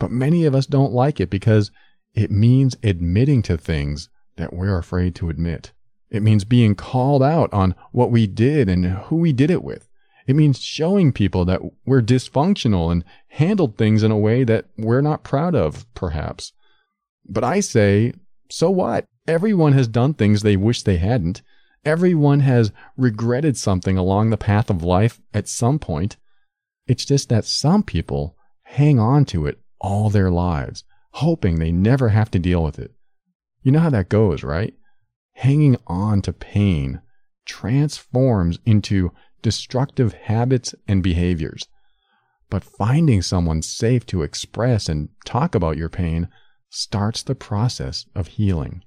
But 0.00 0.10
many 0.10 0.46
of 0.46 0.54
us 0.56 0.66
don't 0.66 0.92
like 0.92 1.20
it 1.20 1.30
because 1.30 1.70
it 2.14 2.30
means 2.30 2.76
admitting 2.82 3.42
to 3.42 3.56
things 3.56 4.08
that 4.36 4.52
we're 4.52 4.78
afraid 4.78 5.14
to 5.16 5.30
admit. 5.30 5.72
It 6.10 6.22
means 6.22 6.44
being 6.44 6.74
called 6.74 7.22
out 7.22 7.52
on 7.52 7.74
what 7.90 8.10
we 8.10 8.26
did 8.26 8.68
and 8.68 8.84
who 8.84 9.16
we 9.16 9.32
did 9.32 9.50
it 9.50 9.64
with. 9.64 9.88
It 10.26 10.36
means 10.36 10.60
showing 10.60 11.12
people 11.12 11.44
that 11.46 11.62
we're 11.84 12.02
dysfunctional 12.02 12.92
and 12.92 13.04
handled 13.28 13.76
things 13.76 14.02
in 14.02 14.10
a 14.10 14.18
way 14.18 14.44
that 14.44 14.66
we're 14.76 15.00
not 15.00 15.24
proud 15.24 15.54
of, 15.54 15.86
perhaps. 15.94 16.52
But 17.26 17.44
I 17.44 17.60
say, 17.60 18.12
so 18.50 18.70
what? 18.70 19.06
Everyone 19.26 19.72
has 19.72 19.88
done 19.88 20.14
things 20.14 20.42
they 20.42 20.56
wish 20.56 20.82
they 20.82 20.98
hadn't. 20.98 21.42
Everyone 21.84 22.40
has 22.40 22.72
regretted 22.96 23.56
something 23.56 23.96
along 23.96 24.30
the 24.30 24.36
path 24.36 24.70
of 24.70 24.84
life 24.84 25.20
at 25.32 25.48
some 25.48 25.78
point. 25.78 26.16
It's 26.86 27.04
just 27.04 27.28
that 27.28 27.44
some 27.44 27.82
people 27.82 28.36
hang 28.62 29.00
on 29.00 29.24
to 29.26 29.46
it 29.46 29.60
all 29.80 30.10
their 30.10 30.30
lives, 30.30 30.84
hoping 31.12 31.58
they 31.58 31.72
never 31.72 32.10
have 32.10 32.30
to 32.32 32.38
deal 32.38 32.62
with 32.62 32.78
it. 32.78 32.92
You 33.62 33.72
know 33.72 33.80
how 33.80 33.90
that 33.90 34.08
goes, 34.08 34.42
right? 34.42 34.74
Hanging 35.34 35.76
on 35.86 36.22
to 36.22 36.32
pain 36.32 37.00
transforms 37.44 38.58
into 38.64 39.12
destructive 39.42 40.12
habits 40.14 40.74
and 40.86 41.02
behaviors. 41.02 41.66
But 42.50 42.64
finding 42.64 43.22
someone 43.22 43.62
safe 43.62 44.04
to 44.06 44.22
express 44.22 44.88
and 44.88 45.08
talk 45.24 45.54
about 45.54 45.76
your 45.76 45.88
pain 45.88 46.28
starts 46.70 47.22
the 47.22 47.34
process 47.34 48.06
of 48.14 48.28
healing. 48.28 48.82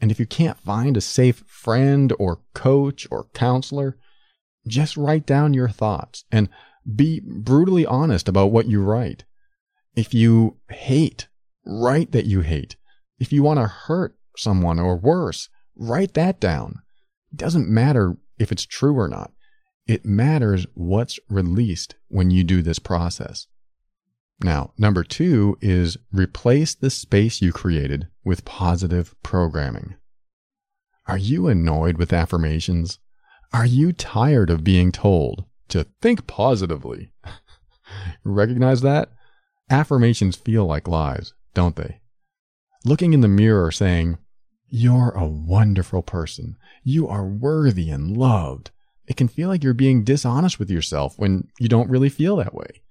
And 0.00 0.10
if 0.10 0.18
you 0.18 0.26
can't 0.26 0.58
find 0.58 0.96
a 0.96 1.00
safe 1.00 1.44
friend 1.46 2.12
or 2.18 2.40
coach 2.54 3.06
or 3.10 3.28
counselor, 3.34 3.96
just 4.66 4.96
write 4.96 5.26
down 5.26 5.54
your 5.54 5.68
thoughts 5.68 6.24
and 6.30 6.48
be 6.94 7.20
brutally 7.24 7.86
honest 7.86 8.28
about 8.28 8.50
what 8.50 8.66
you 8.66 8.82
write. 8.82 9.24
If 9.94 10.12
you 10.14 10.56
hate, 10.70 11.28
write 11.64 12.12
that 12.12 12.26
you 12.26 12.40
hate. 12.40 12.76
If 13.18 13.32
you 13.32 13.42
want 13.42 13.60
to 13.60 13.66
hurt 13.66 14.16
someone 14.36 14.78
or 14.78 14.96
worse, 14.96 15.48
write 15.76 16.14
that 16.14 16.40
down. 16.40 16.82
It 17.32 17.38
doesn't 17.38 17.68
matter 17.68 18.16
if 18.38 18.52
it's 18.52 18.66
true 18.66 18.98
or 18.98 19.08
not. 19.08 19.32
It 19.86 20.04
matters 20.04 20.66
what's 20.74 21.18
released 21.28 21.96
when 22.08 22.30
you 22.30 22.44
do 22.44 22.62
this 22.62 22.78
process. 22.78 23.46
Now, 24.42 24.72
number 24.76 25.04
two 25.04 25.56
is 25.60 25.96
replace 26.12 26.74
the 26.74 26.90
space 26.90 27.40
you 27.40 27.52
created 27.52 28.08
with 28.24 28.44
positive 28.44 29.14
programming. 29.22 29.94
Are 31.06 31.18
you 31.18 31.48
annoyed 31.48 31.96
with 31.96 32.12
affirmations? 32.12 32.98
Are 33.52 33.66
you 33.66 33.92
tired 33.92 34.50
of 34.50 34.64
being 34.64 34.92
told 34.92 35.44
to 35.68 35.86
think 36.00 36.26
positively? 36.26 37.12
Recognize 38.24 38.80
that? 38.82 39.10
Affirmations 39.70 40.36
feel 40.36 40.66
like 40.66 40.88
lies, 40.88 41.34
don't 41.54 41.76
they? 41.76 42.00
Looking 42.84 43.12
in 43.12 43.20
the 43.20 43.28
mirror 43.28 43.70
saying, 43.70 44.18
You're 44.68 45.10
a 45.10 45.26
wonderful 45.26 46.02
person. 46.02 46.56
You 46.82 47.08
are 47.08 47.26
worthy 47.26 47.90
and 47.90 48.16
loved. 48.16 48.70
It 49.06 49.16
can 49.16 49.28
feel 49.28 49.48
like 49.48 49.62
you're 49.62 49.74
being 49.74 50.04
dishonest 50.04 50.58
with 50.58 50.70
yourself 50.70 51.18
when 51.18 51.48
you 51.58 51.68
don't 51.68 51.90
really 51.90 52.08
feel 52.08 52.36
that 52.36 52.54
way. 52.54 52.82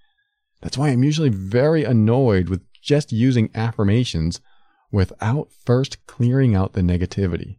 That's 0.62 0.78
why 0.78 0.90
I'm 0.90 1.04
usually 1.04 1.30
very 1.30 1.84
annoyed 1.84 2.50
with 2.50 2.62
just 2.82 3.12
using 3.12 3.50
affirmations 3.56 4.42
without 4.92 5.52
first 5.52 6.06
clearing 6.06 6.56
out 6.56 6.74
the 6.74 6.82
negativity. 6.82 7.58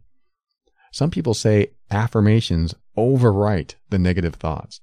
Some 0.91 1.09
people 1.09 1.33
say 1.33 1.71
affirmations 1.89 2.75
overwrite 2.97 3.75
the 3.89 3.99
negative 3.99 4.35
thoughts, 4.35 4.79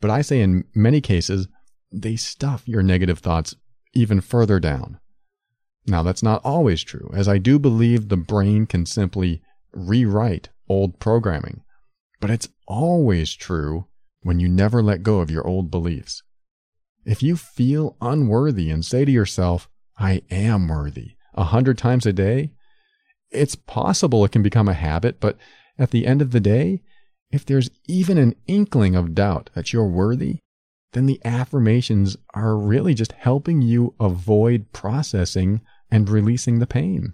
but 0.00 0.10
I 0.10 0.22
say 0.22 0.40
in 0.40 0.64
many 0.74 1.00
cases, 1.00 1.48
they 1.92 2.16
stuff 2.16 2.62
your 2.66 2.82
negative 2.82 3.18
thoughts 3.18 3.54
even 3.92 4.20
further 4.20 4.60
down. 4.60 5.00
Now, 5.86 6.02
that's 6.02 6.22
not 6.22 6.42
always 6.44 6.82
true, 6.82 7.10
as 7.14 7.26
I 7.28 7.38
do 7.38 7.58
believe 7.58 8.08
the 8.08 8.16
brain 8.16 8.66
can 8.66 8.86
simply 8.86 9.42
rewrite 9.72 10.50
old 10.68 10.98
programming, 10.98 11.62
but 12.20 12.30
it's 12.30 12.48
always 12.66 13.34
true 13.34 13.86
when 14.22 14.40
you 14.40 14.48
never 14.48 14.82
let 14.82 15.02
go 15.02 15.20
of 15.20 15.30
your 15.30 15.46
old 15.46 15.70
beliefs. 15.70 16.22
If 17.04 17.22
you 17.22 17.36
feel 17.36 17.96
unworthy 18.00 18.70
and 18.70 18.84
say 18.84 19.04
to 19.04 19.10
yourself, 19.10 19.68
I 19.98 20.22
am 20.30 20.68
worthy, 20.68 21.16
a 21.34 21.44
hundred 21.44 21.78
times 21.78 22.06
a 22.06 22.12
day, 22.12 22.50
it's 23.30 23.54
possible 23.54 24.24
it 24.24 24.32
can 24.32 24.42
become 24.42 24.68
a 24.68 24.74
habit, 24.74 25.20
but 25.20 25.36
at 25.78 25.90
the 25.90 26.06
end 26.06 26.20
of 26.20 26.32
the 26.32 26.40
day, 26.40 26.82
if 27.30 27.46
there's 27.46 27.70
even 27.86 28.18
an 28.18 28.34
inkling 28.46 28.94
of 28.94 29.14
doubt 29.14 29.50
that 29.54 29.72
you're 29.72 29.86
worthy, 29.86 30.40
then 30.92 31.06
the 31.06 31.20
affirmations 31.24 32.16
are 32.34 32.56
really 32.56 32.94
just 32.94 33.12
helping 33.12 33.62
you 33.62 33.94
avoid 34.00 34.72
processing 34.72 35.60
and 35.90 36.08
releasing 36.08 36.58
the 36.58 36.66
pain. 36.66 37.12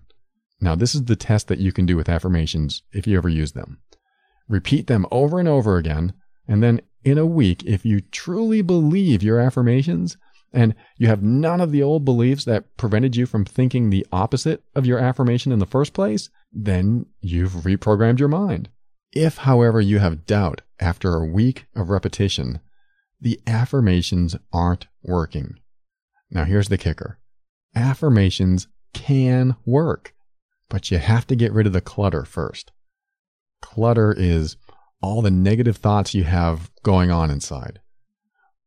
Now, 0.61 0.75
this 0.75 0.95
is 0.95 1.05
the 1.05 1.17
test 1.17 1.49
that 1.49 1.59
you 1.59 1.73
can 1.73 1.87
do 1.87 1.97
with 1.97 2.09
affirmations 2.09 2.83
if 2.93 3.07
you 3.07 3.17
ever 3.19 3.29
use 3.29 3.53
them. 3.53 3.79
Repeat 4.49 4.87
them 4.87 5.07
over 5.11 5.39
and 5.39 5.49
over 5.49 5.77
again, 5.77 6.15
and 6.49 6.63
then 6.63 6.81
in 7.05 7.19
a 7.19 7.27
week, 7.27 7.63
if 7.65 7.85
you 7.85 8.01
truly 8.01 8.63
believe 8.63 9.23
your 9.23 9.39
affirmations 9.39 10.17
and 10.53 10.75
you 10.97 11.09
have 11.09 11.23
none 11.23 11.61
of 11.61 11.73
the 11.73 11.83
old 11.83 12.05
beliefs 12.05 12.45
that 12.45 12.77
prevented 12.77 13.15
you 13.15 13.27
from 13.27 13.45
thinking 13.45 13.91
the 13.91 14.07
opposite 14.11 14.63
of 14.75 14.87
your 14.87 14.99
affirmation 14.99 15.53
in 15.53 15.59
the 15.59 15.67
first 15.67 15.93
place, 15.93 16.31
then 16.53 17.07
you've 17.21 17.53
reprogrammed 17.53 18.19
your 18.19 18.29
mind. 18.29 18.71
If, 19.13 19.39
however, 19.39 19.81
you 19.81 19.99
have 19.99 20.27
doubt 20.27 20.63
after 20.81 21.15
a 21.15 21.27
week 21.27 21.67
of 21.75 21.91
repetition, 21.91 22.61
the 23.21 23.41
affirmations 23.47 24.37
aren't 24.53 24.87
working. 25.03 25.55
Now, 26.31 26.45
here's 26.45 26.69
the 26.69 26.79
kicker 26.79 27.19
affirmations 27.75 28.69
can 28.95 29.55
work, 29.67 30.15
but 30.71 30.91
you 30.91 30.99
have 30.99 31.27
to 31.27 31.37
get 31.37 31.53
rid 31.53 31.67
of 31.67 31.73
the 31.73 31.81
clutter 31.81 32.25
first. 32.25 32.73
Clutter 33.61 34.15
is 34.17 34.57
all 35.03 35.23
the 35.23 35.31
negative 35.31 35.77
thoughts 35.77 36.15
you 36.15 36.25
have 36.25 36.71
going 36.83 37.11
on 37.11 37.31
inside. 37.31 37.81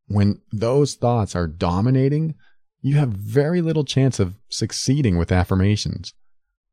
When 0.06 0.40
those 0.52 0.94
thoughts 0.94 1.34
are 1.34 1.46
dominating, 1.46 2.34
you 2.80 2.96
have 2.96 3.10
very 3.10 3.60
little 3.60 3.84
chance 3.84 4.18
of 4.18 4.36
succeeding 4.48 5.18
with 5.18 5.32
affirmations. 5.32 6.14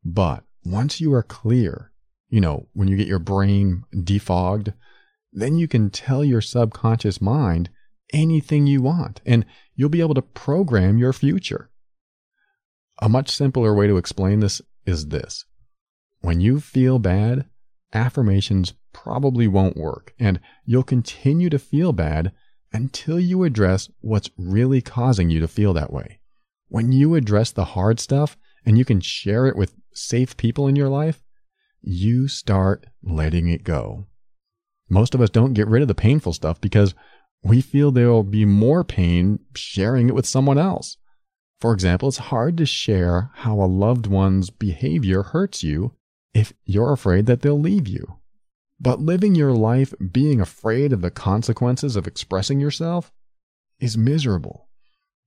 But 0.05 0.43
once 0.63 1.01
you 1.01 1.13
are 1.13 1.23
clear, 1.23 1.91
you 2.29 2.39
know, 2.39 2.67
when 2.73 2.87
you 2.87 2.95
get 2.95 3.07
your 3.07 3.19
brain 3.19 3.83
defogged, 3.93 4.73
then 5.37 5.55
you 5.55 5.67
can 5.67 5.91
tell 5.91 6.23
your 6.23 6.41
subconscious 6.41 7.21
mind 7.21 7.69
anything 8.11 8.65
you 8.65 8.81
want 8.81 9.21
and 9.23 9.45
you'll 9.75 9.87
be 9.87 10.01
able 10.01 10.15
to 10.15 10.21
program 10.21 10.97
your 10.97 11.13
future. 11.13 11.69
A 13.01 13.07
much 13.07 13.29
simpler 13.29 13.75
way 13.75 13.85
to 13.85 13.97
explain 13.97 14.39
this 14.39 14.63
is 14.87 15.09
this. 15.09 15.45
When 16.21 16.41
you 16.41 16.59
feel 16.59 16.97
bad, 16.97 17.45
affirmations 17.93 18.73
probably 18.93 19.47
won't 19.47 19.77
work 19.77 20.15
and 20.17 20.39
you'll 20.65 20.81
continue 20.81 21.51
to 21.51 21.59
feel 21.59 21.93
bad 21.93 22.31
until 22.73 23.19
you 23.19 23.43
address 23.43 23.91
what's 24.01 24.31
really 24.37 24.81
causing 24.81 25.29
you 25.29 25.39
to 25.39 25.47
feel 25.47 25.73
that 25.73 25.93
way. 25.93 26.19
When 26.67 26.91
you 26.91 27.13
address 27.13 27.51
the 27.51 27.65
hard 27.65 27.99
stuff 27.99 28.37
and 28.65 28.75
you 28.75 28.85
can 28.85 29.01
share 29.01 29.45
it 29.45 29.55
with 29.55 29.75
safe 29.93 30.35
people 30.35 30.67
in 30.67 30.75
your 30.75 30.89
life, 30.89 31.21
you 31.81 32.27
start 32.27 32.87
letting 33.03 33.47
it 33.47 33.63
go. 33.63 34.07
Most 34.89 35.13
of 35.13 35.21
us 35.21 35.29
don't 35.29 35.53
get 35.53 35.67
rid 35.67 35.81
of 35.81 35.87
the 35.87 35.95
painful 35.95 36.33
stuff 36.33 36.61
because 36.61 36.95
we 37.43 37.61
feel 37.61 37.91
there 37.91 38.09
will 38.09 38.23
be 38.23 38.45
more 38.45 38.83
pain 38.83 39.39
sharing 39.55 40.09
it 40.09 40.15
with 40.15 40.25
someone 40.25 40.57
else. 40.57 40.97
For 41.59 41.73
example, 41.73 42.09
it's 42.09 42.17
hard 42.17 42.57
to 42.57 42.65
share 42.65 43.31
how 43.35 43.59
a 43.59 43.65
loved 43.65 44.07
one's 44.07 44.49
behavior 44.49 45.23
hurts 45.23 45.63
you 45.63 45.93
if 46.33 46.53
you're 46.65 46.93
afraid 46.93 47.25
that 47.25 47.41
they'll 47.41 47.59
leave 47.59 47.87
you. 47.87 48.19
But 48.79 48.99
living 48.99 49.33
your 49.33 49.53
life 49.53 49.93
being 50.11 50.39
afraid 50.39 50.93
of 50.93 51.01
the 51.01 51.09
consequences 51.09 51.95
of 51.95 52.05
expressing 52.05 52.59
yourself 52.59 53.11
is 53.79 53.97
miserable. 53.97 54.67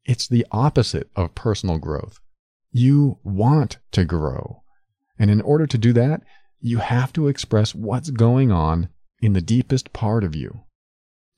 It's 0.05 0.29
the 0.29 0.46
opposite 0.53 1.11
of 1.16 1.35
personal 1.35 1.79
growth. 1.79 2.20
You 2.70 3.18
want 3.25 3.79
to 3.92 4.05
grow. 4.05 4.62
And 5.18 5.31
in 5.31 5.40
order 5.40 5.66
to 5.66 5.79
do 5.79 5.92
that, 5.94 6.23
you 6.61 6.79
have 6.79 7.12
to 7.14 7.27
express 7.27 7.75
what's 7.75 8.11
going 8.11 8.53
on 8.53 8.88
in 9.20 9.33
the 9.33 9.40
deepest 9.40 9.92
part 9.92 10.24
of 10.24 10.35
you. 10.35 10.62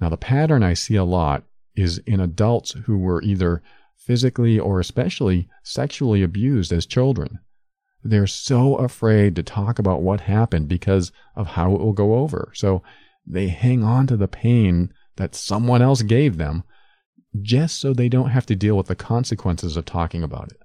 Now, 0.01 0.09
the 0.09 0.17
pattern 0.17 0.63
I 0.63 0.75
see 0.75 0.97
a 0.97 1.05
lot 1.05 1.45
is 1.75 1.99
in 1.99 2.21
adults 2.21 2.73
who 2.85 2.99
were 2.99 3.23
either 3.23 3.63
physically 3.97 4.59
or 4.59 4.81
especially 4.81 5.49
sexually 5.63 6.23
abused 6.23 6.73
as 6.73 6.87
children. 6.87 7.39
They're 8.03 8.27
so 8.27 8.75
afraid 8.77 9.37
to 9.37 9.43
talk 9.43 9.79
about 9.79 10.03
what 10.03 10.23
happened 10.23 10.69
because 10.69 11.13
of 11.37 11.49
how 11.49 11.73
it 11.75 11.81
will 11.81 11.93
go 11.93 12.17
over. 12.17 12.51
So 12.55 12.83
they 13.25 13.49
hang 13.49 13.85
on 13.85 14.07
to 14.09 14.17
the 14.17 14.29
pain 14.29 14.93
that 15.17 15.35
someone 15.35 15.83
else 15.83 16.03
gave 16.03 16.37
them 16.37 16.65
just 17.41 17.81
so 17.81 17.93
they 17.93 18.09
don't 18.09 18.31
have 18.31 18.47
to 18.47 18.57
deal 18.57 18.77
with 18.77 18.89
the 18.89 18.97
consequences 18.97 19.77
of 19.77 19.85
talking 19.85 20.23
about 20.23 20.51
it. 20.51 20.59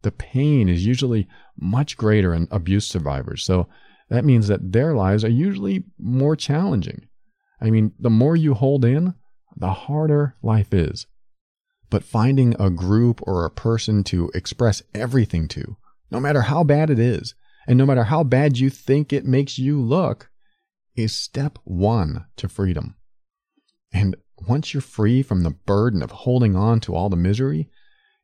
The 0.00 0.12
pain 0.12 0.68
is 0.68 0.86
usually 0.86 1.28
much 1.60 1.96
greater 1.96 2.34
in 2.34 2.48
abuse 2.50 2.86
survivors. 2.86 3.44
So 3.44 3.68
that 4.12 4.26
means 4.26 4.48
that 4.48 4.72
their 4.72 4.94
lives 4.94 5.24
are 5.24 5.30
usually 5.30 5.84
more 5.98 6.36
challenging. 6.36 7.06
I 7.62 7.70
mean, 7.70 7.92
the 7.98 8.10
more 8.10 8.36
you 8.36 8.52
hold 8.52 8.84
in, 8.84 9.14
the 9.56 9.72
harder 9.72 10.36
life 10.42 10.74
is. 10.74 11.06
But 11.88 12.04
finding 12.04 12.54
a 12.60 12.68
group 12.68 13.20
or 13.22 13.46
a 13.46 13.50
person 13.50 14.04
to 14.04 14.30
express 14.34 14.82
everything 14.94 15.48
to, 15.48 15.78
no 16.10 16.20
matter 16.20 16.42
how 16.42 16.62
bad 16.62 16.90
it 16.90 16.98
is, 16.98 17.34
and 17.66 17.78
no 17.78 17.86
matter 17.86 18.04
how 18.04 18.22
bad 18.22 18.58
you 18.58 18.68
think 18.68 19.14
it 19.14 19.24
makes 19.24 19.58
you 19.58 19.80
look, 19.80 20.30
is 20.94 21.14
step 21.14 21.58
one 21.64 22.26
to 22.36 22.50
freedom. 22.50 22.96
And 23.94 24.16
once 24.46 24.74
you're 24.74 24.82
free 24.82 25.22
from 25.22 25.42
the 25.42 25.56
burden 25.64 26.02
of 26.02 26.10
holding 26.10 26.54
on 26.54 26.80
to 26.80 26.94
all 26.94 27.08
the 27.08 27.16
misery, 27.16 27.70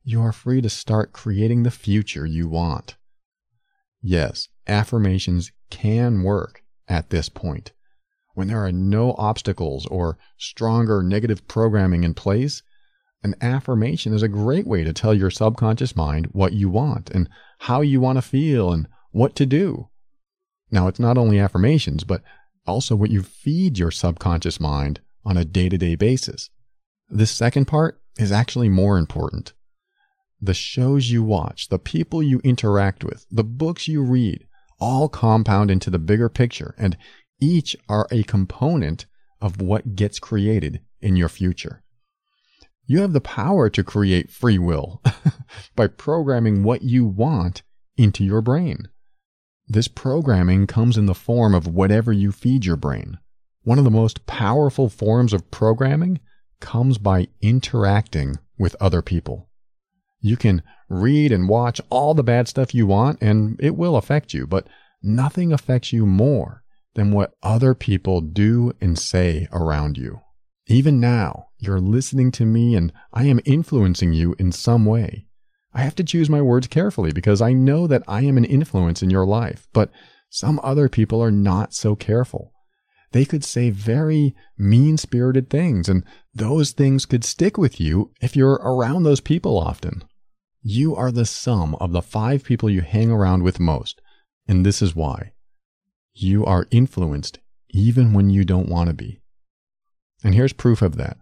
you 0.05 0.21
are 0.21 0.33
free 0.33 0.61
to 0.61 0.69
start 0.69 1.15
creating 1.15 1.63
the 1.63 1.71
future 1.71 2.27
you 2.27 2.47
want. 2.47 2.97
Yes, 4.03 4.49
affirmations 4.69 5.53
can 5.71 6.23
work 6.23 6.63
at 6.87 7.11
this 7.11 7.29
point. 7.29 7.73
When 8.35 8.49
there 8.49 8.65
are 8.65 8.73
no 8.73 9.15
obstacles 9.15 9.87
or 9.87 10.19
stronger 10.37 11.03
negative 11.03 11.49
programming 11.49 12.05
in 12.05 12.15
place, 12.15 12.63
an 13.23 13.35
affirmation 13.41 14.13
is 14.13 14.23
a 14.23 14.29
great 14.29 14.67
way 14.67 14.85
to 14.85 14.93
tell 14.93 15.13
your 15.13 15.31
subconscious 15.31 15.97
mind 15.97 16.29
what 16.33 16.53
you 16.53 16.69
want 16.69 17.11
and 17.11 17.29
how 17.59 17.81
you 17.81 18.01
want 18.01 18.17
to 18.17 18.23
feel 18.23 18.73
and 18.73 18.87
what 19.11 19.35
to 19.37 19.47
do. 19.47 19.89
Now, 20.71 20.87
it's 20.87 21.01
not 21.01 21.19
only 21.19 21.39
affirmations, 21.39 22.05
but 22.05 22.23
also 22.67 22.95
what 22.95 23.11
you 23.11 23.23
feed 23.23 23.79
your 23.79 23.91
subconscious 23.91 24.61
mind 24.61 25.01
on 25.25 25.37
a 25.37 25.45
day 25.45 25.69
to 25.69 25.79
day 25.79 25.97
basis. 25.97 26.51
This 27.09 27.31
second 27.31 27.65
part 27.65 28.01
is 28.19 28.31
actually 28.31 28.69
more 28.69 28.99
important. 28.99 29.53
The 30.41 30.55
shows 30.55 31.11
you 31.11 31.23
watch, 31.23 31.69
the 31.69 31.79
people 31.79 32.23
you 32.23 32.41
interact 32.45 33.03
with, 33.03 33.27
the 33.31 33.45
books 33.45 33.89
you 33.89 34.03
read, 34.03 34.47
all 34.81 35.09
compound 35.09 35.71
into 35.71 35.91
the 35.91 35.99
bigger 35.99 36.29
picture, 36.29 36.75
and 36.79 36.97
each 37.41 37.77
are 37.89 38.07
a 38.11 38.23
component 38.25 39.07
of 39.41 39.61
what 39.61 39.95
gets 39.95 40.19
created 40.19 40.81
in 41.01 41.17
your 41.17 41.29
future. 41.29 41.83
You 42.87 43.01
have 43.01 43.13
the 43.13 43.21
power 43.21 43.69
to 43.71 43.85
create 43.85 44.31
free 44.31 44.59
will 44.59 45.03
by 45.77 45.89
programming 45.89 46.63
what 46.63 46.83
you 46.83 47.05
want 47.05 47.63
into 47.97 48.25
your 48.25 48.41
brain. 48.41 48.89
This 49.67 49.89
programming 49.89 50.67
comes 50.67 50.97
in 50.97 51.07
the 51.07 51.15
form 51.15 51.55
of 51.55 51.67
whatever 51.67 52.13
you 52.13 52.33
feed 52.33 52.65
your 52.65 52.77
brain. 52.77 53.19
One 53.63 53.79
of 53.79 53.85
the 53.85 53.91
most 53.91 54.25
powerful 54.25 54.89
forms 54.89 55.35
of 55.35 55.51
programming 55.51 56.21
comes 56.61 56.97
by 56.97 57.29
interacting 57.43 58.39
with 58.59 58.75
other 58.81 59.03
people. 59.03 59.51
You 60.21 60.37
can 60.37 60.63
read 60.89 61.33
and 61.33 61.49
watch 61.49 61.81
all 61.91 62.15
the 62.15 62.23
bad 62.23 62.49
stuff 62.49 62.75
you 62.75 62.87
want, 62.87 63.19
and 63.21 63.57
it 63.61 63.77
will 63.77 63.97
affect 63.97 64.35
you, 64.35 64.47
but 64.47 64.67
nothing 65.03 65.53
affects 65.53 65.93
you 65.93 66.07
more 66.07 66.63
than 66.95 67.13
what 67.13 67.35
other 67.43 67.75
people 67.75 68.21
do 68.21 68.73
and 68.81 68.99
say 68.99 69.47
around 69.53 69.97
you. 69.97 70.21
Even 70.67 71.01
now, 71.01 71.49
you're 71.59 71.81
listening 71.81 72.31
to 72.33 72.45
me 72.45 72.75
and 72.75 72.93
I 73.13 73.25
am 73.25 73.41
influencing 73.45 74.13
you 74.13 74.35
in 74.39 74.53
some 74.53 74.85
way. 74.85 75.27
I 75.73 75.83
have 75.83 75.95
to 75.97 76.05
choose 76.05 76.29
my 76.29 76.43
words 76.43 76.67
carefully 76.67 77.13
because 77.13 77.41
I 77.41 77.53
know 77.53 77.87
that 77.87 78.03
I 78.09 78.23
am 78.23 78.37
an 78.37 78.45
influence 78.45 79.03
in 79.03 79.11
your 79.11 79.27
life, 79.27 79.69
but 79.73 79.91
some 80.29 80.61
other 80.63 80.89
people 80.89 81.23
are 81.23 81.31
not 81.31 81.73
so 81.73 81.95
careful 81.95 82.53
they 83.13 83.25
could 83.25 83.45
say 83.45 83.71
very 83.71 84.35
mean 84.57 84.97
spirited 84.97 85.49
things, 85.49 85.89
and 85.89 86.05
those 86.35 86.73
things 86.73 87.07
could 87.07 87.25
stick 87.25 87.57
with 87.57 87.81
you 87.81 88.11
if 88.21 88.37
you're 88.37 88.61
around 88.63 89.03
those 89.03 89.21
people 89.21 89.59
often. 89.59 90.05
You 90.71 90.95
are 90.97 91.11
the 91.11 91.25
sum 91.25 91.77
of 91.77 91.93
the 91.93 92.03
five 92.03 92.45
people 92.45 92.69
you 92.69 92.83
hang 92.83 93.11
around 93.11 93.43
with 93.43 93.59
most, 93.59 94.03
and 94.47 94.67
this 94.67 94.83
is 94.83 94.95
why. 94.95 95.33
You 96.13 96.45
are 96.45 96.69
influenced 96.71 97.39
even 97.71 98.13
when 98.13 98.29
you 98.29 98.45
don't 98.45 98.69
want 98.69 98.89
to 98.89 98.95
be. 98.95 99.23
And 100.23 100.35
here's 100.35 100.53
proof 100.53 100.83
of 100.83 100.97
that. 100.97 101.17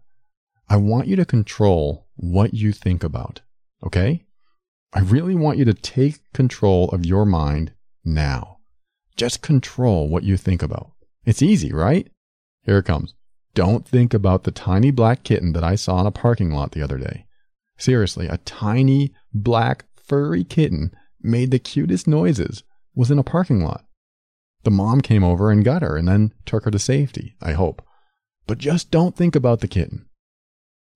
I 0.69 0.79
want 0.79 1.07
you 1.07 1.15
to 1.15 1.25
control 1.25 2.09
what 2.17 2.55
you 2.55 2.73
think 2.73 3.05
about, 3.05 3.43
okay? 3.85 4.25
I 4.93 4.99
really 4.99 5.37
want 5.37 5.59
you 5.59 5.65
to 5.67 5.75
take 5.75 6.33
control 6.33 6.89
of 6.89 7.07
your 7.07 7.25
mind 7.25 7.73
now. 8.05 8.57
Just 9.17 9.43
control 9.43 10.09
what 10.09 10.25
you 10.25 10.37
think 10.37 10.61
about. 10.61 10.91
It's 11.25 11.41
easy, 11.41 11.73
right? 11.73 12.09
Here 12.63 12.79
it 12.79 12.85
comes. 12.85 13.15
Don't 13.55 13.87
think 13.87 14.13
about 14.13 14.43
the 14.43 14.51
tiny 14.51 14.91
black 14.91 15.23
kitten 15.23 15.53
that 15.53 15.63
I 15.63 15.77
saw 15.77 16.01
in 16.01 16.07
a 16.09 16.11
parking 16.11 16.51
lot 16.51 16.73
the 16.73 16.83
other 16.83 16.99
day. 16.99 17.26
Seriously, 17.79 18.27
a 18.27 18.39
tiny 18.39 19.15
black 19.33 19.85
furry 19.97 20.45
kitten 20.45 20.93
made 21.21 21.51
the 21.51 21.59
cutest 21.59 22.07
noises, 22.07 22.62
was 22.95 23.11
in 23.11 23.19
a 23.19 23.25
parking 23.25 23.62
lot. 23.62 23.85
The 24.65 24.71
mom 24.71 25.01
came 25.01 25.23
over 25.23 25.51
and 25.51 25.65
got 25.65 25.83
her 25.83 25.97
and 25.97 26.09
then 26.09 26.33
took 26.45 26.65
her 26.65 26.71
to 26.71 26.79
safety, 26.79 27.37
I 27.41 27.53
hope. 27.53 27.83
But 28.47 28.59
just 28.59 28.91
don't 28.91 29.17
think 29.17 29.37
about 29.37 29.61
the 29.61 29.69
kitten. 29.69 30.07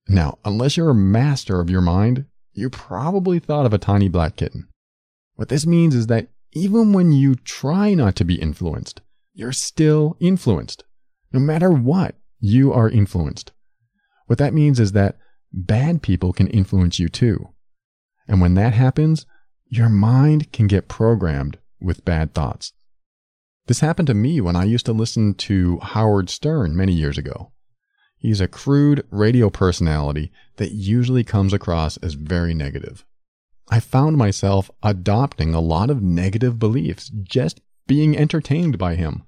Now, 0.07 0.39
unless 0.43 0.77
you're 0.77 0.89
a 0.89 0.95
master 0.95 1.59
of 1.59 1.69
your 1.69 1.81
mind, 1.81 2.25
you 2.53 2.69
probably 2.69 3.39
thought 3.39 3.65
of 3.65 3.73
a 3.73 3.77
tiny 3.77 4.09
black 4.09 4.35
kitten. 4.35 4.67
What 5.35 5.49
this 5.49 5.65
means 5.65 5.95
is 5.95 6.07
that 6.07 6.29
even 6.53 6.91
when 6.91 7.11
you 7.11 7.35
try 7.35 7.93
not 7.93 8.15
to 8.17 8.25
be 8.25 8.35
influenced, 8.35 9.01
you're 9.33 9.53
still 9.53 10.17
influenced. 10.19 10.83
No 11.31 11.39
matter 11.39 11.71
what, 11.71 12.15
you 12.39 12.73
are 12.73 12.89
influenced. 12.89 13.51
What 14.27 14.39
that 14.39 14.53
means 14.53 14.79
is 14.79 14.91
that 14.93 15.17
bad 15.53 16.01
people 16.01 16.33
can 16.33 16.47
influence 16.47 16.99
you 16.99 17.09
too. 17.09 17.49
And 18.27 18.41
when 18.41 18.53
that 18.55 18.73
happens, 18.73 19.25
your 19.67 19.89
mind 19.89 20.51
can 20.51 20.67
get 20.67 20.87
programmed 20.87 21.57
with 21.79 22.05
bad 22.05 22.33
thoughts. 22.33 22.73
This 23.67 23.79
happened 23.79 24.07
to 24.07 24.13
me 24.13 24.41
when 24.41 24.55
I 24.55 24.63
used 24.65 24.85
to 24.87 24.93
listen 24.93 25.33
to 25.35 25.79
Howard 25.79 26.29
Stern 26.29 26.75
many 26.75 26.93
years 26.93 27.17
ago. 27.17 27.51
He's 28.17 28.41
a 28.41 28.47
crude 28.47 29.05
radio 29.09 29.49
personality 29.49 30.31
that 30.57 30.71
usually 30.71 31.23
comes 31.23 31.53
across 31.53 31.97
as 31.97 32.13
very 32.13 32.53
negative. 32.53 33.05
I 33.69 33.79
found 33.79 34.17
myself 34.17 34.69
adopting 34.83 35.53
a 35.53 35.61
lot 35.61 35.89
of 35.89 36.01
negative 36.01 36.59
beliefs 36.59 37.09
just 37.23 37.61
being 37.87 38.17
entertained 38.17 38.77
by 38.77 38.95
him. 38.95 39.23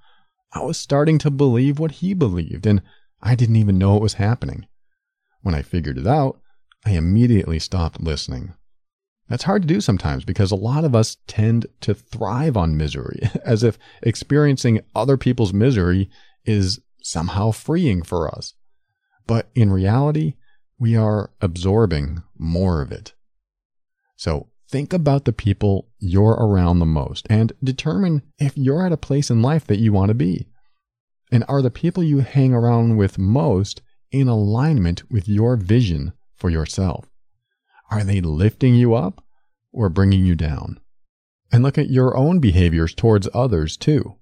I 0.52 0.62
was 0.62 0.78
starting 0.78 1.18
to 1.20 1.32
believe 1.32 1.80
what 1.80 1.92
he 1.92 2.14
believed, 2.14 2.66
and 2.68 2.82
I 3.22 3.36
didn't 3.36 3.56
even 3.56 3.78
know 3.78 3.96
it 3.96 4.04
was 4.04 4.16
happening. 4.16 4.68
When 5.44 5.54
I 5.54 5.62
figured 5.62 5.98
it 5.98 6.08
out, 6.08 6.40
I 6.86 6.92
immediately 6.92 7.60
stopped 7.60 8.02
listening. 8.02 8.56
That's 9.30 9.44
hard 9.44 9.62
to 9.62 9.68
do 9.68 9.80
sometimes 9.80 10.26
because 10.26 10.52
a 10.52 10.56
lot 10.56 10.84
of 10.84 10.96
us 10.96 11.18
tend 11.28 11.68
to 11.82 11.94
thrive 11.94 12.58
on 12.58 12.76
misery, 12.76 13.22
as 13.46 13.64
if 13.64 13.78
experiencing 14.02 14.82
other 14.96 15.16
people's 15.16 15.54
misery 15.54 16.10
is 16.46 16.80
somehow 17.02 17.52
freeing 17.52 18.04
for 18.04 18.28
us. 18.28 18.54
But 19.28 19.50
in 19.56 19.72
reality, 19.72 20.34
we 20.78 20.96
are 20.96 21.30
absorbing 21.40 22.24
more 22.38 22.82
of 22.82 22.92
it. 22.92 23.14
So 24.18 24.48
Think 24.74 24.92
about 24.92 25.26
the 25.26 25.34
people 25.34 25.88
you're 26.00 26.32
around 26.32 26.80
the 26.80 26.88
most 26.88 27.28
and 27.30 27.54
determine 27.64 28.24
if 28.40 28.58
you're 28.58 28.84
at 28.84 28.92
a 28.92 28.98
place 28.98 29.30
in 29.30 29.44
life 29.44 29.68
that 29.68 29.78
you 29.78 29.94
want 29.94 30.08
to 30.08 30.16
be. 30.16 30.48
And 31.32 31.44
are 31.48 31.62
the 31.62 31.70
people 31.70 32.04
you 32.04 32.22
hang 32.22 32.56
around 32.56 32.98
with 32.98 33.20
most 33.20 33.84
in 34.14 34.30
alignment 34.30 35.12
with 35.12 35.28
your 35.28 35.58
vision 35.58 36.14
for 36.36 36.50
yourself? 36.50 37.10
Are 37.92 38.04
they 38.04 38.22
lifting 38.22 38.76
you 38.76 38.94
up 38.94 39.24
or 39.74 39.90
bringing 39.90 40.26
you 40.26 40.36
down? 40.36 40.80
And 41.52 41.64
look 41.64 41.78
at 41.78 41.90
your 41.90 42.16
own 42.16 42.40
behaviors 42.40 42.94
towards 42.94 43.28
others 43.34 43.76
too. 43.76 44.16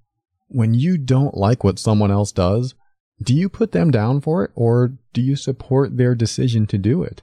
When 0.48 0.74
you 0.74 0.98
don't 0.98 1.38
like 1.38 1.64
what 1.64 1.78
someone 1.78 2.12
else 2.12 2.32
does, 2.32 2.74
do 3.22 3.36
you 3.36 3.48
put 3.50 3.72
them 3.72 3.92
down 3.92 4.22
for 4.22 4.44
it 4.44 4.52
or 4.56 4.94
do 5.14 5.22
you 5.22 5.36
support 5.36 5.98
their 5.98 6.16
decision 6.16 6.66
to 6.68 6.78
do 6.78 7.04
it? 7.04 7.22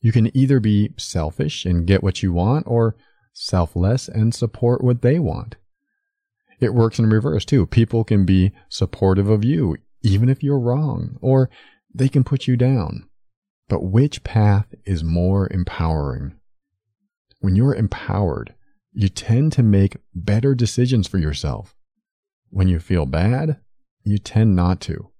You 0.00 0.12
can 0.12 0.34
either 0.36 0.60
be 0.60 0.90
selfish 0.96 1.64
and 1.64 1.86
get 1.86 2.02
what 2.02 2.22
you 2.22 2.32
want 2.32 2.66
or 2.66 2.96
selfless 3.32 4.08
and 4.08 4.34
support 4.34 4.82
what 4.82 5.02
they 5.02 5.18
want. 5.18 5.56
It 6.60 6.74
works 6.74 6.98
in 6.98 7.08
reverse 7.08 7.44
too. 7.44 7.66
People 7.66 8.04
can 8.04 8.24
be 8.24 8.52
supportive 8.68 9.28
of 9.28 9.44
you, 9.44 9.76
even 10.06 10.28
if 10.28 10.40
you're 10.42 10.60
wrong, 10.60 11.18
or 11.20 11.50
they 11.92 12.08
can 12.08 12.22
put 12.22 12.46
you 12.46 12.56
down. 12.56 13.08
But 13.68 13.82
which 13.82 14.22
path 14.22 14.72
is 14.84 15.02
more 15.02 15.48
empowering? 15.52 16.34
When 17.40 17.56
you're 17.56 17.74
empowered, 17.74 18.54
you 18.92 19.08
tend 19.08 19.52
to 19.54 19.64
make 19.64 19.96
better 20.14 20.54
decisions 20.54 21.08
for 21.08 21.18
yourself. 21.18 21.74
When 22.50 22.68
you 22.68 22.78
feel 22.78 23.04
bad, 23.04 23.58
you 24.04 24.18
tend 24.18 24.54
not 24.54 24.80
to. 24.82 25.10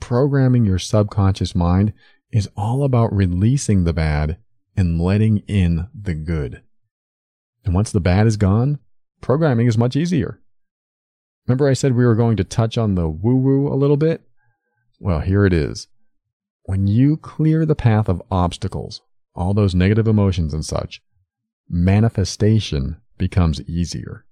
Programming 0.00 0.64
your 0.64 0.80
subconscious 0.80 1.54
mind 1.54 1.92
is 2.32 2.50
all 2.56 2.82
about 2.82 3.14
releasing 3.14 3.84
the 3.84 3.92
bad 3.92 4.38
and 4.76 5.00
letting 5.00 5.38
in 5.46 5.86
the 5.94 6.14
good. 6.14 6.62
And 7.64 7.72
once 7.72 7.92
the 7.92 8.00
bad 8.00 8.26
is 8.26 8.36
gone, 8.36 8.80
programming 9.20 9.68
is 9.68 9.78
much 9.78 9.94
easier. 9.94 10.40
Remember, 11.46 11.68
I 11.68 11.74
said 11.74 11.94
we 11.94 12.06
were 12.06 12.14
going 12.14 12.36
to 12.38 12.44
touch 12.44 12.78
on 12.78 12.94
the 12.94 13.08
woo 13.08 13.36
woo 13.36 13.68
a 13.68 13.76
little 13.76 13.96
bit? 13.96 14.22
Well, 14.98 15.20
here 15.20 15.44
it 15.44 15.52
is. 15.52 15.88
When 16.64 16.86
you 16.86 17.18
clear 17.18 17.66
the 17.66 17.74
path 17.74 18.08
of 18.08 18.22
obstacles, 18.30 19.02
all 19.34 19.52
those 19.52 19.74
negative 19.74 20.08
emotions 20.08 20.54
and 20.54 20.64
such, 20.64 21.02
manifestation 21.68 23.00
becomes 23.18 23.60
easier. 23.62 24.24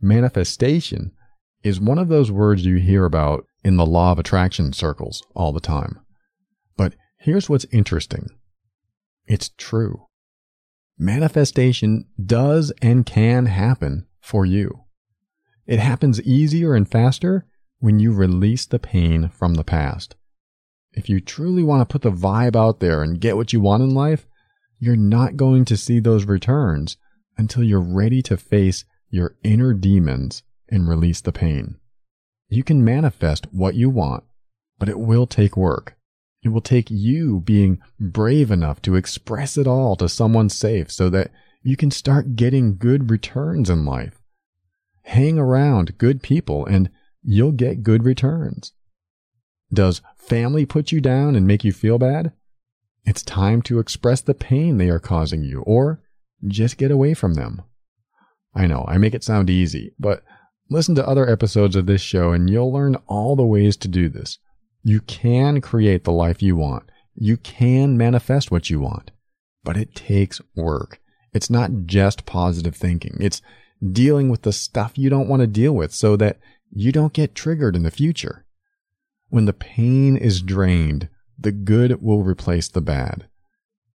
Manifestation 0.00 1.12
is 1.62 1.80
one 1.80 1.98
of 1.98 2.08
those 2.08 2.30
words 2.30 2.66
you 2.66 2.76
hear 2.76 3.04
about 3.04 3.46
in 3.64 3.76
the 3.76 3.86
law 3.86 4.12
of 4.12 4.18
attraction 4.18 4.72
circles 4.72 5.22
all 5.34 5.52
the 5.52 5.60
time. 5.60 6.00
But 6.76 6.94
here's 7.18 7.48
what's 7.48 7.66
interesting 7.72 8.28
it's 9.26 9.50
true. 9.56 10.06
Manifestation 10.98 12.06
does 12.22 12.72
and 12.82 13.06
can 13.06 13.46
happen 13.46 14.06
for 14.20 14.44
you. 14.44 14.81
It 15.66 15.78
happens 15.78 16.20
easier 16.22 16.74
and 16.74 16.88
faster 16.88 17.46
when 17.78 17.98
you 17.98 18.12
release 18.12 18.66
the 18.66 18.78
pain 18.78 19.28
from 19.28 19.54
the 19.54 19.64
past 19.64 20.16
if 20.94 21.08
you 21.08 21.20
truly 21.20 21.62
want 21.62 21.80
to 21.80 21.90
put 21.90 22.02
the 22.02 22.10
vibe 22.10 22.56
out 22.56 22.80
there 22.80 23.02
and 23.02 23.20
get 23.20 23.36
what 23.36 23.52
you 23.52 23.60
want 23.60 23.82
in 23.82 23.94
life, 23.94 24.26
you're 24.78 24.96
not 24.96 25.36
going 25.36 25.64
to 25.66 25.76
see 25.76 26.00
those 26.00 26.24
returns 26.24 26.96
until 27.38 27.62
you're 27.62 27.80
ready 27.80 28.20
to 28.22 28.36
face 28.36 28.84
your 29.08 29.36
inner 29.42 29.72
demons 29.72 30.42
and 30.68 30.88
release 30.88 31.20
the 31.20 31.32
pain. 31.32 31.76
You 32.48 32.62
can 32.62 32.84
manifest 32.84 33.46
what 33.52 33.74
you 33.74 33.88
want, 33.88 34.24
but 34.78 34.88
it 34.88 34.98
will 34.98 35.26
take 35.26 35.56
work. 35.56 35.96
It 36.42 36.48
will 36.48 36.60
take 36.60 36.90
you 36.90 37.40
being 37.40 37.80
brave 38.00 38.50
enough 38.50 38.82
to 38.82 38.96
express 38.96 39.56
it 39.56 39.66
all 39.66 39.96
to 39.96 40.08
someone 40.08 40.48
safe 40.48 40.90
so 40.90 41.08
that 41.10 41.30
you 41.62 41.76
can 41.76 41.90
start 41.90 42.36
getting 42.36 42.76
good 42.76 43.10
returns 43.10 43.70
in 43.70 43.84
life. 43.84 44.20
Hang 45.02 45.38
around 45.38 45.98
good 45.98 46.22
people 46.22 46.66
and 46.66 46.90
you'll 47.22 47.52
get 47.52 47.82
good 47.82 48.04
returns. 48.04 48.72
Does 49.72 50.02
family 50.16 50.66
put 50.66 50.92
you 50.92 51.00
down 51.00 51.34
and 51.34 51.46
make 51.46 51.64
you 51.64 51.72
feel 51.72 51.98
bad? 51.98 52.32
It's 53.04 53.22
time 53.22 53.62
to 53.62 53.78
express 53.78 54.20
the 54.20 54.34
pain 54.34 54.78
they 54.78 54.88
are 54.88 55.00
causing 55.00 55.42
you 55.42 55.62
or 55.62 56.02
just 56.46 56.76
get 56.76 56.90
away 56.90 57.14
from 57.14 57.34
them. 57.34 57.62
I 58.54 58.66
know 58.66 58.84
I 58.86 58.98
make 58.98 59.14
it 59.14 59.24
sound 59.24 59.48
easy, 59.48 59.94
but 59.98 60.22
listen 60.68 60.94
to 60.96 61.06
other 61.06 61.28
episodes 61.28 61.74
of 61.74 61.86
this 61.86 62.00
show 62.00 62.32
and 62.32 62.48
you'll 62.48 62.72
learn 62.72 62.96
all 63.06 63.34
the 63.34 63.46
ways 63.46 63.76
to 63.78 63.88
do 63.88 64.08
this. 64.08 64.38
You 64.82 65.00
can 65.00 65.60
create 65.60 66.04
the 66.04 66.12
life 66.12 66.42
you 66.42 66.56
want. 66.56 66.84
You 67.14 67.36
can 67.36 67.96
manifest 67.96 68.50
what 68.50 68.70
you 68.70 68.80
want, 68.80 69.10
but 69.64 69.76
it 69.76 69.94
takes 69.94 70.40
work. 70.54 71.00
It's 71.32 71.50
not 71.50 71.70
just 71.86 72.26
positive 72.26 72.74
thinking. 72.76 73.16
It's 73.20 73.40
dealing 73.90 74.28
with 74.28 74.42
the 74.42 74.52
stuff 74.52 74.96
you 74.96 75.10
don't 75.10 75.28
want 75.28 75.40
to 75.40 75.46
deal 75.46 75.72
with 75.72 75.92
so 75.92 76.16
that 76.16 76.38
you 76.70 76.92
don't 76.92 77.12
get 77.12 77.34
triggered 77.34 77.74
in 77.74 77.82
the 77.82 77.90
future. 77.90 78.44
When 79.28 79.46
the 79.46 79.52
pain 79.52 80.16
is 80.16 80.42
drained, 80.42 81.08
the 81.38 81.52
good 81.52 82.02
will 82.02 82.22
replace 82.22 82.68
the 82.68 82.80
bad. 82.80 83.26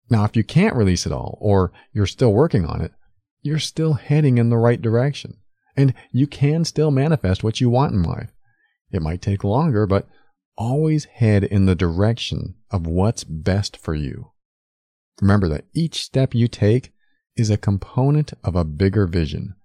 Now, 0.09 0.23
if 0.23 0.35
you 0.35 0.43
can't 0.43 0.75
release 0.75 1.05
it 1.05 1.11
all, 1.11 1.37
or 1.41 1.71
you're 1.91 2.07
still 2.07 2.33
working 2.33 2.65
on 2.65 2.81
it, 2.81 2.91
you're 3.41 3.59
still 3.59 3.93
heading 3.93 4.37
in 4.37 4.49
the 4.49 4.57
right 4.57 4.81
direction. 4.81 5.37
And 5.75 5.93
you 6.11 6.25
can 6.25 6.63
still 6.63 6.89
manifest 6.89 7.43
what 7.43 7.59
you 7.59 7.69
want 7.69 7.93
in 7.93 8.03
life. 8.03 8.31
It 8.91 9.01
might 9.01 9.21
take 9.21 9.43
longer, 9.43 9.85
but 9.85 10.07
always 10.57 11.05
head 11.05 11.43
in 11.43 11.65
the 11.65 11.75
direction 11.75 12.55
of 12.71 12.87
what's 12.87 13.23
best 13.23 13.75
for 13.75 13.93
you. 13.93 14.31
Remember 15.21 15.47
that 15.49 15.65
each 15.73 16.01
step 16.01 16.33
you 16.33 16.47
take 16.47 16.93
is 17.35 17.49
a 17.49 17.57
component 17.57 18.33
of 18.43 18.55
a 18.55 18.63
bigger 18.63 19.05
vision. 19.05 19.55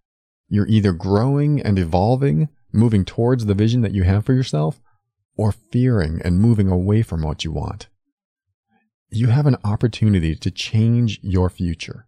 You're 0.51 0.66
either 0.66 0.92
growing 0.92 1.62
and 1.62 1.78
evolving, 1.78 2.48
moving 2.72 3.05
towards 3.05 3.46
the 3.46 3.55
vision 3.55 3.80
that 3.82 3.94
you 3.94 4.03
have 4.03 4.26
for 4.26 4.34
yourself, 4.34 4.82
or 5.36 5.53
fearing 5.53 6.20
and 6.22 6.40
moving 6.40 6.68
away 6.68 7.03
from 7.03 7.22
what 7.22 7.44
you 7.44 7.53
want. 7.53 7.86
You 9.11 9.28
have 9.28 9.46
an 9.46 9.57
opportunity 9.64 10.34
to 10.34 10.51
change 10.51 11.20
your 11.22 11.48
future. 11.48 12.07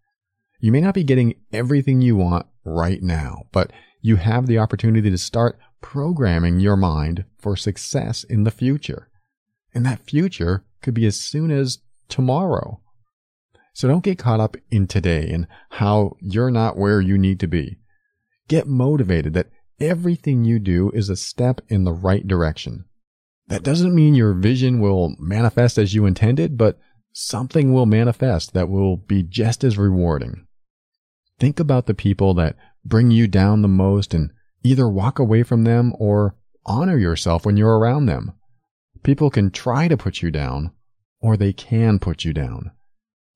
You 0.60 0.72
may 0.72 0.80
not 0.80 0.94
be 0.94 1.04
getting 1.04 1.34
everything 1.52 2.02
you 2.02 2.16
want 2.16 2.46
right 2.64 3.02
now, 3.02 3.44
but 3.52 3.72
you 4.00 4.16
have 4.16 4.46
the 4.46 4.58
opportunity 4.58 5.10
to 5.10 5.18
start 5.18 5.58
programming 5.80 6.60
your 6.60 6.76
mind 6.76 7.24
for 7.38 7.56
success 7.56 8.24
in 8.24 8.44
the 8.44 8.50
future. 8.50 9.08
And 9.72 9.86
that 9.86 10.00
future 10.00 10.64
could 10.82 10.94
be 10.94 11.06
as 11.06 11.18
soon 11.18 11.50
as 11.50 11.78
tomorrow. 12.08 12.80
So 13.72 13.88
don't 13.88 14.04
get 14.04 14.18
caught 14.18 14.40
up 14.40 14.56
in 14.70 14.86
today 14.86 15.30
and 15.30 15.46
how 15.70 16.16
you're 16.20 16.50
not 16.50 16.76
where 16.76 17.00
you 17.00 17.16
need 17.16 17.40
to 17.40 17.46
be. 17.46 17.78
Get 18.48 18.66
motivated 18.66 19.34
that 19.34 19.50
everything 19.80 20.44
you 20.44 20.58
do 20.58 20.90
is 20.90 21.08
a 21.08 21.16
step 21.16 21.60
in 21.68 21.84
the 21.84 21.92
right 21.92 22.26
direction. 22.26 22.84
That 23.48 23.62
doesn't 23.62 23.94
mean 23.94 24.14
your 24.14 24.34
vision 24.34 24.80
will 24.80 25.16
manifest 25.18 25.78
as 25.78 25.94
you 25.94 26.06
intended, 26.06 26.56
but 26.56 26.78
something 27.12 27.72
will 27.72 27.86
manifest 27.86 28.54
that 28.54 28.68
will 28.68 28.96
be 28.96 29.22
just 29.22 29.64
as 29.64 29.76
rewarding. 29.76 30.46
Think 31.38 31.58
about 31.60 31.86
the 31.86 31.94
people 31.94 32.34
that 32.34 32.56
bring 32.84 33.10
you 33.10 33.26
down 33.26 33.62
the 33.62 33.68
most 33.68 34.14
and 34.14 34.30
either 34.62 34.88
walk 34.88 35.18
away 35.18 35.42
from 35.42 35.64
them 35.64 35.92
or 35.98 36.36
honor 36.64 36.96
yourself 36.96 37.44
when 37.44 37.56
you're 37.56 37.78
around 37.78 38.06
them. 38.06 38.32
People 39.02 39.30
can 39.30 39.50
try 39.50 39.88
to 39.88 39.96
put 39.96 40.22
you 40.22 40.30
down 40.30 40.70
or 41.20 41.36
they 41.36 41.52
can 41.52 41.98
put 41.98 42.24
you 42.24 42.32
down. 42.32 42.70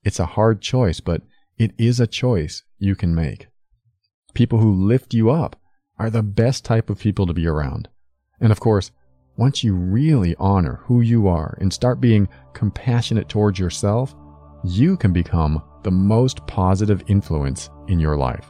It's 0.05 0.21
a 0.21 0.27
hard 0.27 0.63
choice, 0.63 1.01
but 1.01 1.23
it 1.59 1.73
is 1.79 1.99
a 1.99 2.07
choice 2.07 2.63
you 2.79 2.95
can 2.95 3.15
make. 3.15 3.49
People 4.37 4.59
who 4.59 4.75
lift 4.75 5.15
you 5.15 5.31
up 5.31 5.57
are 5.99 6.11
the 6.11 6.23
best 6.23 6.63
type 6.63 6.91
of 6.91 6.99
people 6.99 7.27
to 7.27 7.33
be 7.33 7.47
around. 7.47 7.89
And 8.39 8.53
of 8.53 8.61
course, 8.61 8.91
once 9.39 9.65
you 9.65 9.75
really 9.75 10.37
honor 10.39 10.81
who 10.83 11.01
you 11.01 11.27
are 11.27 11.57
and 11.59 11.73
start 11.73 12.03
being 12.03 12.29
compassionate 12.53 13.31
towards 13.31 13.59
yourself, 13.59 14.15
you 14.63 14.99
can 14.99 15.15
become 15.15 15.63
the 15.85 15.91
most 15.91 16.47
positive 16.47 17.03
influence 17.07 17.71
in 17.89 17.99
your 17.99 18.15
life. 18.15 18.45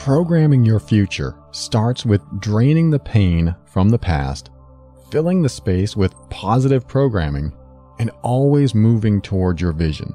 Programming 0.00 0.64
your 0.64 0.80
future 0.80 1.38
starts 1.52 2.04
with 2.04 2.22
draining 2.40 2.90
the 2.90 2.98
pain 2.98 3.54
from 3.66 3.90
the 3.90 3.98
past, 4.00 4.50
filling 5.10 5.42
the 5.42 5.48
space 5.48 5.96
with 5.96 6.14
positive 6.30 6.86
programming, 6.86 7.52
and 7.98 8.10
always 8.22 8.74
moving 8.74 9.20
towards 9.22 9.60
your 9.60 9.72
vision. 9.72 10.12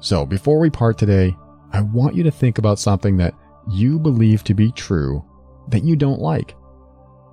So 0.00 0.26
before 0.26 0.58
we 0.58 0.70
part 0.70 0.98
today, 0.98 1.34
I 1.72 1.82
want 1.82 2.16
you 2.16 2.22
to 2.24 2.30
think 2.30 2.58
about 2.58 2.78
something 2.78 3.16
that 3.18 3.34
you 3.70 3.98
believe 3.98 4.42
to 4.44 4.54
be 4.54 4.72
true 4.72 5.24
that 5.68 5.84
you 5.84 5.94
don't 5.94 6.20
like. 6.20 6.56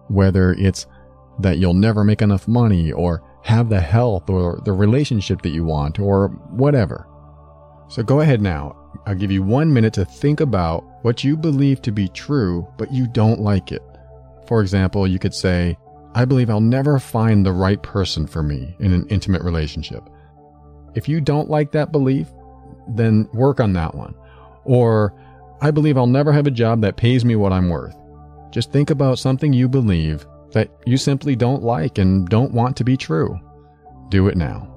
Whether 0.09 0.53
it's 0.53 0.85
that 1.39 1.57
you'll 1.57 1.73
never 1.73 2.03
make 2.03 2.21
enough 2.21 2.47
money 2.47 2.91
or 2.91 3.23
have 3.43 3.69
the 3.69 3.79
health 3.79 4.29
or 4.29 4.61
the 4.65 4.73
relationship 4.73 5.41
that 5.41 5.49
you 5.49 5.63
want 5.63 5.99
or 5.99 6.27
whatever. 6.51 7.07
So 7.87 8.03
go 8.03 8.19
ahead 8.19 8.41
now. 8.41 8.75
I'll 9.05 9.15
give 9.15 9.31
you 9.31 9.41
one 9.41 9.71
minute 9.71 9.93
to 9.93 10.05
think 10.05 10.41
about 10.41 10.83
what 11.03 11.23
you 11.23 11.37
believe 11.37 11.81
to 11.83 11.91
be 11.91 12.09
true, 12.09 12.67
but 12.77 12.91
you 12.91 13.07
don't 13.07 13.39
like 13.39 13.71
it. 13.71 13.81
For 14.47 14.61
example, 14.61 15.07
you 15.07 15.19
could 15.19 15.33
say, 15.33 15.77
I 16.17 16.25
believe 16.25 16.49
I'll 16.49 16.59
never 16.59 16.97
find 16.97 17.45
the 17.45 17.51
right 17.51 17.79
person 17.83 18.25
for 18.25 18.41
me 18.41 18.75
in 18.79 18.91
an 18.91 19.07
intimate 19.07 19.43
relationship. 19.43 20.01
If 20.95 21.07
you 21.07 21.21
don't 21.21 21.47
like 21.47 21.73
that 21.73 21.91
belief, 21.91 22.27
then 22.95 23.29
work 23.35 23.59
on 23.59 23.73
that 23.73 23.93
one. 23.93 24.15
Or, 24.63 25.13
I 25.61 25.69
believe 25.69 25.95
I'll 25.95 26.07
never 26.07 26.33
have 26.33 26.47
a 26.47 26.51
job 26.51 26.81
that 26.81 26.97
pays 26.97 27.23
me 27.23 27.35
what 27.35 27.53
I'm 27.53 27.69
worth. 27.69 27.95
Just 28.49 28.71
think 28.71 28.89
about 28.89 29.19
something 29.19 29.53
you 29.53 29.69
believe 29.69 30.25
that 30.53 30.71
you 30.87 30.97
simply 30.97 31.35
don't 31.35 31.61
like 31.61 31.99
and 31.99 32.27
don't 32.27 32.51
want 32.51 32.75
to 32.77 32.83
be 32.83 32.97
true. 32.97 33.39
Do 34.09 34.27
it 34.27 34.37
now. 34.37 34.73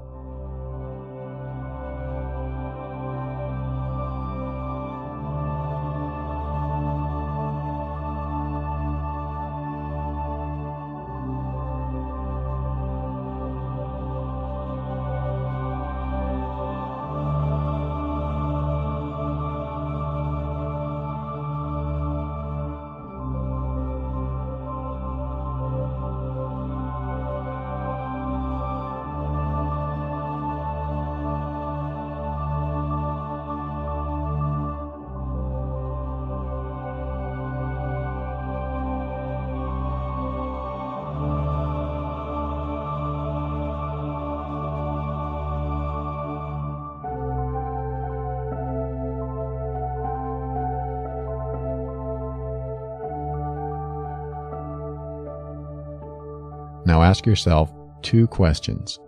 Ask 57.11 57.27
yourself 57.27 57.73
two 58.03 58.29
questions 58.29 59.01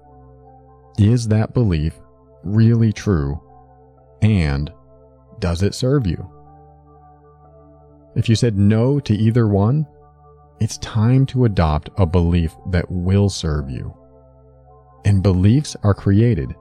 Is 0.98 1.28
that 1.28 1.54
belief 1.54 1.94
really 2.42 2.92
true? 2.92 3.40
And 4.22 4.72
does 5.38 5.62
it 5.62 5.74
serve 5.74 6.06
you? 6.06 6.28
If 8.16 8.28
you 8.28 8.34
said 8.34 8.58
no 8.58 8.98
to 9.00 9.14
either 9.14 9.46
one, 9.46 9.86
it's 10.58 10.78
time 10.78 11.26
to 11.26 11.44
adopt 11.44 11.90
a 11.96 12.04
belief 12.04 12.52
that 12.70 12.90
will 12.90 13.28
serve 13.28 13.70
you. 13.70 13.96
And 15.04 15.22
beliefs 15.22 15.76
are 15.84 15.94
created 15.94 16.54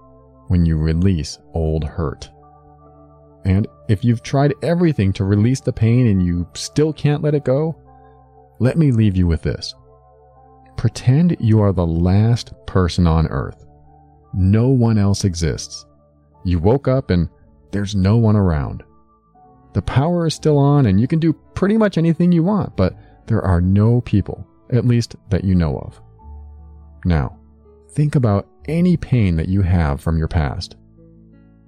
when 0.47 0.63
you 0.65 0.77
release 0.77 1.39
old 1.53 1.83
hurt. 1.83 2.29
And 3.45 3.67
if 3.89 4.05
you've 4.05 4.21
tried 4.21 4.53
everything 4.61 5.11
to 5.13 5.23
release 5.23 5.59
the 5.59 5.73
pain 5.73 6.05
and 6.07 6.23
you 6.23 6.47
still 6.53 6.93
can't 6.93 7.23
let 7.23 7.33
it 7.33 7.45
go, 7.45 7.75
let 8.59 8.77
me 8.77 8.91
leave 8.91 9.17
you 9.17 9.25
with 9.25 9.41
this. 9.41 9.73
Pretend 10.81 11.37
you 11.39 11.61
are 11.61 11.71
the 11.71 11.85
last 11.85 12.53
person 12.65 13.05
on 13.05 13.27
earth. 13.27 13.67
No 14.33 14.69
one 14.69 14.97
else 14.97 15.23
exists. 15.23 15.85
You 16.43 16.57
woke 16.57 16.87
up 16.87 17.11
and 17.11 17.29
there's 17.69 17.93
no 17.93 18.17
one 18.17 18.35
around. 18.35 18.81
The 19.73 19.83
power 19.83 20.25
is 20.25 20.33
still 20.33 20.57
on 20.57 20.87
and 20.87 20.99
you 20.99 21.07
can 21.07 21.19
do 21.19 21.33
pretty 21.53 21.77
much 21.77 21.99
anything 21.99 22.31
you 22.31 22.41
want, 22.41 22.75
but 22.75 22.95
there 23.27 23.43
are 23.43 23.61
no 23.61 24.01
people, 24.01 24.43
at 24.71 24.87
least 24.87 25.15
that 25.29 25.43
you 25.43 25.53
know 25.53 25.77
of. 25.77 26.01
Now, 27.05 27.37
think 27.91 28.15
about 28.15 28.47
any 28.67 28.97
pain 28.97 29.35
that 29.35 29.49
you 29.49 29.61
have 29.61 30.01
from 30.01 30.17
your 30.17 30.27
past. 30.27 30.77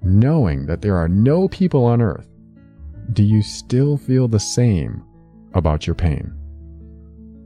Knowing 0.02 0.66
that 0.66 0.82
there 0.82 0.96
are 0.96 1.08
no 1.08 1.46
people 1.46 1.84
on 1.84 2.02
earth, 2.02 2.28
do 3.12 3.22
you 3.22 3.42
still 3.42 3.96
feel 3.96 4.26
the 4.26 4.40
same 4.40 5.04
about 5.52 5.86
your 5.86 5.94
pain? 5.94 6.34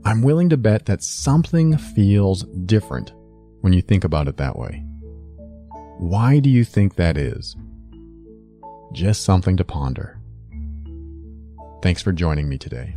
I'm 0.05 0.21
willing 0.21 0.49
to 0.49 0.57
bet 0.57 0.85
that 0.85 1.03
something 1.03 1.77
feels 1.77 2.43
different 2.65 3.13
when 3.61 3.73
you 3.73 3.81
think 3.81 4.03
about 4.03 4.27
it 4.27 4.37
that 4.37 4.57
way. 4.57 4.83
Why 5.97 6.39
do 6.39 6.49
you 6.49 6.63
think 6.63 6.95
that 6.95 7.17
is? 7.17 7.55
Just 8.93 9.23
something 9.23 9.57
to 9.57 9.65
ponder. 9.65 10.19
Thanks 11.81 12.01
for 12.01 12.11
joining 12.13 12.47
me 12.47 12.57
today. 12.57 12.95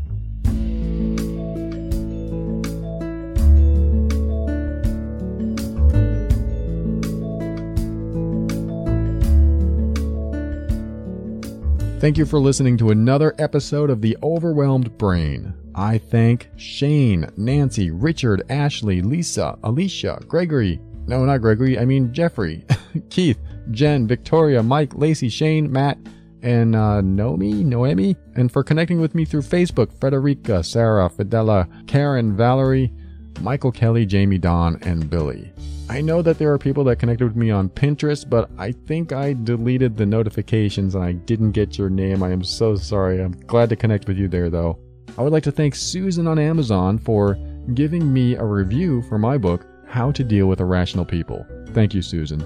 Thank 12.00 12.18
you 12.18 12.26
for 12.26 12.40
listening 12.40 12.76
to 12.78 12.90
another 12.90 13.34
episode 13.38 13.90
of 13.90 14.00
The 14.00 14.16
Overwhelmed 14.22 14.98
Brain. 14.98 15.54
I 15.74 15.98
thank 15.98 16.50
Shane, 16.56 17.30
Nancy, 17.36 17.90
Richard, 17.90 18.42
Ashley, 18.50 19.00
Lisa, 19.00 19.58
Alicia, 19.62 20.22
Gregory, 20.26 20.80
no, 21.06 21.24
not 21.24 21.40
Gregory, 21.40 21.78
I 21.78 21.84
mean 21.84 22.12
Jeffrey, 22.12 22.64
Keith, 23.10 23.38
Jen, 23.70 24.06
Victoria, 24.06 24.62
Mike, 24.62 24.94
Lacey, 24.94 25.28
Shane, 25.28 25.70
Matt, 25.70 25.98
and 26.42 26.74
uh, 26.74 27.00
Noemi, 27.00 27.64
Noemi, 27.64 28.16
and 28.34 28.50
for 28.50 28.62
connecting 28.62 29.00
with 29.00 29.14
me 29.14 29.24
through 29.24 29.42
Facebook, 29.42 29.92
Frederica, 29.98 30.62
Sarah, 30.62 31.08
Fidela, 31.08 31.68
Karen, 31.86 32.36
Valerie, 32.36 32.92
Michael 33.40 33.72
Kelly, 33.72 34.06
Jamie, 34.06 34.38
Don, 34.38 34.78
and 34.82 35.08
Billy. 35.08 35.52
I 35.88 36.00
know 36.00 36.22
that 36.22 36.38
there 36.38 36.52
are 36.52 36.58
people 36.58 36.84
that 36.84 36.96
connected 36.96 37.24
with 37.24 37.36
me 37.36 37.50
on 37.50 37.68
Pinterest, 37.68 38.28
but 38.28 38.50
I 38.58 38.72
think 38.72 39.12
I 39.12 39.34
deleted 39.34 39.96
the 39.96 40.06
notifications 40.06 40.94
and 40.94 41.04
I 41.04 41.12
didn't 41.12 41.52
get 41.52 41.76
your 41.76 41.90
name. 41.90 42.22
I 42.22 42.30
am 42.30 42.44
so 42.44 42.76
sorry. 42.76 43.22
I'm 43.22 43.32
glad 43.32 43.68
to 43.68 43.76
connect 43.76 44.08
with 44.08 44.16
you 44.16 44.28
there, 44.28 44.48
though. 44.48 44.78
I 45.18 45.22
would 45.22 45.32
like 45.32 45.42
to 45.42 45.52
thank 45.52 45.74
Susan 45.74 46.26
on 46.26 46.38
Amazon 46.38 46.96
for 46.96 47.34
giving 47.74 48.12
me 48.12 48.34
a 48.34 48.44
review 48.44 49.02
for 49.02 49.18
my 49.18 49.36
book, 49.36 49.66
How 49.86 50.10
to 50.10 50.24
Deal 50.24 50.46
with 50.46 50.60
Irrational 50.60 51.04
People. 51.04 51.46
Thank 51.68 51.92
you, 51.92 52.00
Susan. 52.00 52.40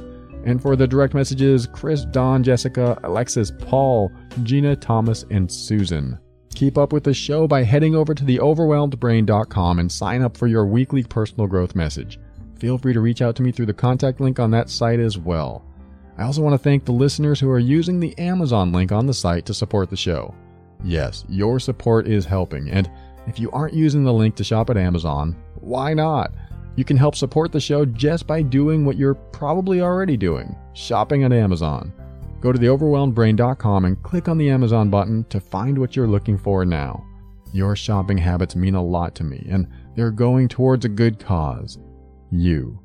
And 0.44 0.60
for 0.60 0.74
the 0.74 0.86
direct 0.86 1.14
messages, 1.14 1.68
Chris, 1.68 2.04
Don, 2.04 2.42
Jessica, 2.42 2.98
Alexis, 3.04 3.52
Paul, 3.52 4.10
Gina, 4.42 4.74
Thomas, 4.74 5.24
and 5.30 5.50
Susan. 5.50 6.18
Keep 6.56 6.76
up 6.76 6.92
with 6.92 7.04
the 7.04 7.14
show 7.14 7.46
by 7.46 7.62
heading 7.62 7.94
over 7.94 8.14
to 8.14 8.24
theoverwhelmedbrain.com 8.24 9.78
and 9.78 9.92
sign 9.92 10.22
up 10.22 10.36
for 10.36 10.48
your 10.48 10.66
weekly 10.66 11.04
personal 11.04 11.46
growth 11.46 11.76
message. 11.76 12.18
Feel 12.58 12.78
free 12.78 12.94
to 12.94 13.00
reach 13.00 13.22
out 13.22 13.36
to 13.36 13.42
me 13.42 13.52
through 13.52 13.66
the 13.66 13.74
contact 13.74 14.20
link 14.20 14.40
on 14.40 14.50
that 14.50 14.70
site 14.70 14.98
as 14.98 15.16
well. 15.18 15.64
I 16.18 16.24
also 16.24 16.42
want 16.42 16.54
to 16.54 16.58
thank 16.58 16.84
the 16.84 16.92
listeners 16.92 17.38
who 17.38 17.50
are 17.50 17.58
using 17.58 18.00
the 18.00 18.16
Amazon 18.18 18.72
link 18.72 18.90
on 18.90 19.06
the 19.06 19.14
site 19.14 19.46
to 19.46 19.54
support 19.54 19.90
the 19.90 19.96
show. 19.96 20.34
Yes, 20.84 21.24
your 21.28 21.58
support 21.58 22.06
is 22.06 22.24
helping, 22.24 22.70
and 22.70 22.90
if 23.26 23.38
you 23.38 23.50
aren't 23.50 23.74
using 23.74 24.04
the 24.04 24.12
link 24.12 24.36
to 24.36 24.44
shop 24.44 24.70
at 24.70 24.76
Amazon, 24.76 25.36
why 25.60 25.94
not? 25.94 26.32
You 26.76 26.84
can 26.84 26.96
help 26.96 27.16
support 27.16 27.52
the 27.52 27.60
show 27.60 27.84
just 27.84 28.26
by 28.26 28.42
doing 28.42 28.84
what 28.84 28.96
you're 28.96 29.14
probably 29.14 29.80
already 29.80 30.16
doing 30.16 30.54
shopping 30.74 31.24
at 31.24 31.32
Amazon. 31.32 31.92
Go 32.40 32.52
to 32.52 32.58
theoverwhelmedbrain.com 32.58 33.86
and 33.86 34.02
click 34.02 34.28
on 34.28 34.36
the 34.36 34.50
Amazon 34.50 34.90
button 34.90 35.24
to 35.30 35.40
find 35.40 35.78
what 35.78 35.96
you're 35.96 36.06
looking 36.06 36.36
for 36.36 36.64
now. 36.66 37.04
Your 37.52 37.74
shopping 37.74 38.18
habits 38.18 38.54
mean 38.54 38.74
a 38.74 38.84
lot 38.84 39.14
to 39.16 39.24
me, 39.24 39.46
and 39.50 39.66
they're 39.94 40.10
going 40.10 40.48
towards 40.48 40.84
a 40.84 40.90
good 40.90 41.18
cause 41.18 41.78
you. 42.30 42.78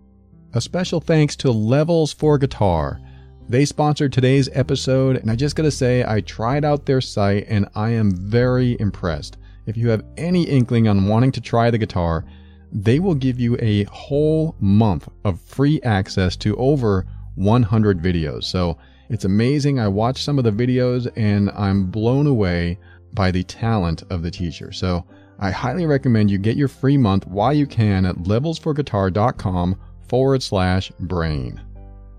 A 0.54 0.62
special 0.62 1.02
thanks 1.02 1.36
to 1.38 1.52
Levels 1.52 2.14
for 2.14 2.38
Guitar. 2.38 3.02
They 3.50 3.66
sponsored 3.66 4.14
today's 4.14 4.50
episode, 4.54 5.18
and 5.18 5.30
I 5.30 5.36
just 5.36 5.56
gotta 5.56 5.72
say, 5.72 6.06
I 6.08 6.22
tried 6.22 6.64
out 6.64 6.86
their 6.86 7.02
site 7.02 7.46
and 7.50 7.68
I 7.76 7.90
am 7.90 8.12
very 8.12 8.80
impressed. 8.80 9.38
If 9.66 9.76
you 9.78 9.90
have 9.90 10.06
any 10.18 10.44
inkling 10.44 10.88
on 10.88 11.08
wanting 11.08 11.32
to 11.34 11.42
try 11.42 11.70
the 11.70 11.78
guitar, 11.78 12.26
they 12.72 13.00
will 13.00 13.16
give 13.16 13.40
you 13.40 13.58
a 13.60 13.84
whole 13.86 14.56
month 14.60 15.10
of 15.26 15.42
free 15.42 15.82
access 15.82 16.36
to 16.38 16.56
over 16.56 17.06
100 17.36 18.02
videos. 18.02 18.46
So 18.46 18.78
it's 19.10 19.26
amazing. 19.26 19.80
I 19.80 19.88
watched 19.88 20.24
some 20.24 20.38
of 20.38 20.46
the 20.46 20.52
videos 20.52 21.12
and 21.18 21.50
I'm 21.52 21.88
blown 21.92 22.28
away 22.28 22.80
by 23.14 23.32
the 23.32 23.44
talent 23.44 24.04
of 24.10 24.24
the 24.24 24.32
teacher. 24.32 24.72
So 24.72 25.06
I 25.40 25.52
highly 25.52 25.86
recommend 25.86 26.32
you 26.32 26.38
get 26.38 26.56
your 26.56 26.70
free 26.70 26.98
month 26.98 27.28
while 27.28 27.54
you 27.54 27.68
can 27.68 28.06
at 28.06 28.16
levelsforguitar.com 28.18 29.80
forward 30.08 30.44
slash 30.44 30.92
brain. 31.00 31.62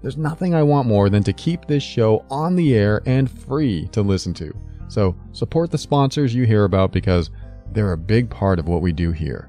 There's 0.03 0.17
nothing 0.17 0.55
I 0.55 0.65
want 0.65 0.89
more 0.89 1.09
than 1.09 1.23
to 1.23 1.33
keep 1.33 1.65
this 1.65 1.83
show 1.83 2.25
on 2.29 2.57
the 2.57 2.75
air 2.75 3.03
and 3.07 3.31
free 3.31 3.89
to 3.93 4.03
listen 4.03 4.35
to. 4.35 4.53
So 4.89 5.15
support 5.33 5.71
the 5.71 5.79
sponsors 5.79 6.35
you 6.35 6.45
hear 6.45 6.65
about 6.65 6.93
because 6.93 7.31
they're 7.71 7.93
a 7.93 7.99
big 7.99 8.29
part 8.29 8.59
of 8.59 8.69
what 8.69 8.83
we 8.83 8.93
do 8.93 9.13
here. 9.13 9.49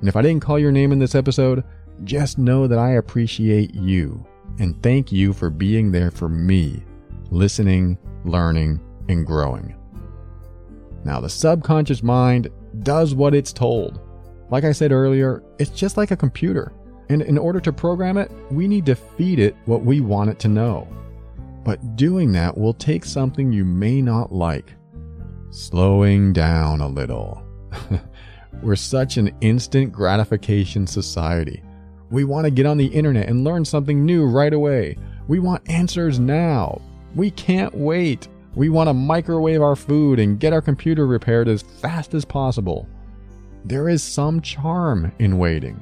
And 0.00 0.08
if 0.08 0.16
I 0.16 0.22
didn't 0.22 0.42
call 0.42 0.58
your 0.58 0.72
name 0.72 0.92
in 0.92 0.98
this 0.98 1.14
episode, 1.14 1.64
just 2.02 2.38
know 2.38 2.66
that 2.66 2.78
I 2.78 2.90
appreciate 2.92 3.74
you 3.74 4.26
and 4.58 4.80
thank 4.82 5.12
you 5.12 5.32
for 5.32 5.48
being 5.48 5.92
there 5.92 6.10
for 6.10 6.28
me, 6.28 6.82
listening, 7.30 7.96
learning, 8.24 8.80
and 9.08 9.26
growing. 9.26 9.76
Now, 11.04 11.20
the 11.20 11.30
subconscious 11.30 12.02
mind 12.02 12.50
does 12.80 13.14
what 13.14 13.34
it's 13.34 13.52
told. 13.52 14.00
Like 14.50 14.64
I 14.64 14.72
said 14.72 14.92
earlier, 14.92 15.42
it's 15.58 15.70
just 15.70 15.96
like 15.96 16.10
a 16.10 16.16
computer. 16.16 16.72
And 17.14 17.22
in 17.22 17.38
order 17.38 17.60
to 17.60 17.72
program 17.72 18.18
it, 18.18 18.28
we 18.50 18.66
need 18.66 18.84
to 18.86 18.96
feed 18.96 19.38
it 19.38 19.54
what 19.66 19.84
we 19.84 20.00
want 20.00 20.30
it 20.30 20.40
to 20.40 20.48
know. 20.48 20.88
But 21.62 21.94
doing 21.94 22.32
that 22.32 22.58
will 22.58 22.74
take 22.74 23.04
something 23.04 23.52
you 23.52 23.64
may 23.64 24.02
not 24.02 24.32
like 24.32 24.74
slowing 25.50 26.32
down 26.32 26.80
a 26.80 26.88
little. 26.88 27.40
We're 28.64 28.74
such 28.74 29.16
an 29.16 29.30
instant 29.42 29.92
gratification 29.92 30.88
society. 30.88 31.62
We 32.10 32.24
want 32.24 32.46
to 32.46 32.50
get 32.50 32.66
on 32.66 32.78
the 32.78 32.88
internet 32.88 33.28
and 33.28 33.44
learn 33.44 33.64
something 33.64 34.04
new 34.04 34.26
right 34.26 34.52
away. 34.52 34.98
We 35.28 35.38
want 35.38 35.70
answers 35.70 36.18
now. 36.18 36.82
We 37.14 37.30
can't 37.30 37.76
wait. 37.76 38.26
We 38.56 38.70
want 38.70 38.88
to 38.88 38.92
microwave 38.92 39.62
our 39.62 39.76
food 39.76 40.18
and 40.18 40.40
get 40.40 40.52
our 40.52 40.60
computer 40.60 41.06
repaired 41.06 41.46
as 41.46 41.62
fast 41.62 42.12
as 42.12 42.24
possible. 42.24 42.88
There 43.64 43.88
is 43.88 44.02
some 44.02 44.40
charm 44.40 45.12
in 45.20 45.38
waiting. 45.38 45.80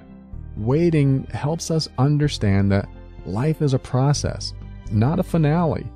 Waiting 0.57 1.24
helps 1.32 1.70
us 1.70 1.88
understand 1.98 2.70
that 2.72 2.88
life 3.24 3.62
is 3.62 3.74
a 3.74 3.78
process, 3.78 4.53
not 4.90 5.18
a 5.18 5.22
finale. 5.22 5.86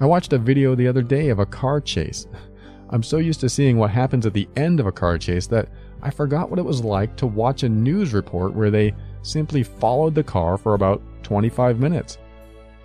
I 0.00 0.06
watched 0.06 0.32
a 0.32 0.38
video 0.38 0.74
the 0.74 0.88
other 0.88 1.02
day 1.02 1.28
of 1.28 1.38
a 1.38 1.46
car 1.46 1.80
chase. 1.80 2.26
I'm 2.90 3.02
so 3.02 3.18
used 3.18 3.40
to 3.40 3.48
seeing 3.48 3.78
what 3.78 3.90
happens 3.90 4.26
at 4.26 4.32
the 4.32 4.48
end 4.56 4.80
of 4.80 4.86
a 4.86 4.92
car 4.92 5.16
chase 5.16 5.46
that 5.46 5.68
I 6.02 6.10
forgot 6.10 6.50
what 6.50 6.58
it 6.58 6.64
was 6.64 6.82
like 6.82 7.16
to 7.16 7.26
watch 7.26 7.62
a 7.62 7.68
news 7.68 8.12
report 8.12 8.54
where 8.54 8.70
they 8.70 8.94
simply 9.22 9.62
followed 9.62 10.14
the 10.14 10.24
car 10.24 10.56
for 10.58 10.74
about 10.74 11.02
25 11.22 11.78
minutes. 11.78 12.18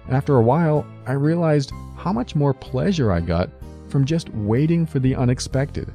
After 0.09 0.37
a 0.37 0.43
while, 0.43 0.85
I 1.07 1.13
realized 1.13 1.71
how 1.97 2.13
much 2.13 2.35
more 2.35 2.53
pleasure 2.53 3.11
I 3.11 3.19
got 3.19 3.49
from 3.89 4.05
just 4.05 4.29
waiting 4.29 4.85
for 4.85 4.99
the 4.99 5.15
unexpected. 5.15 5.91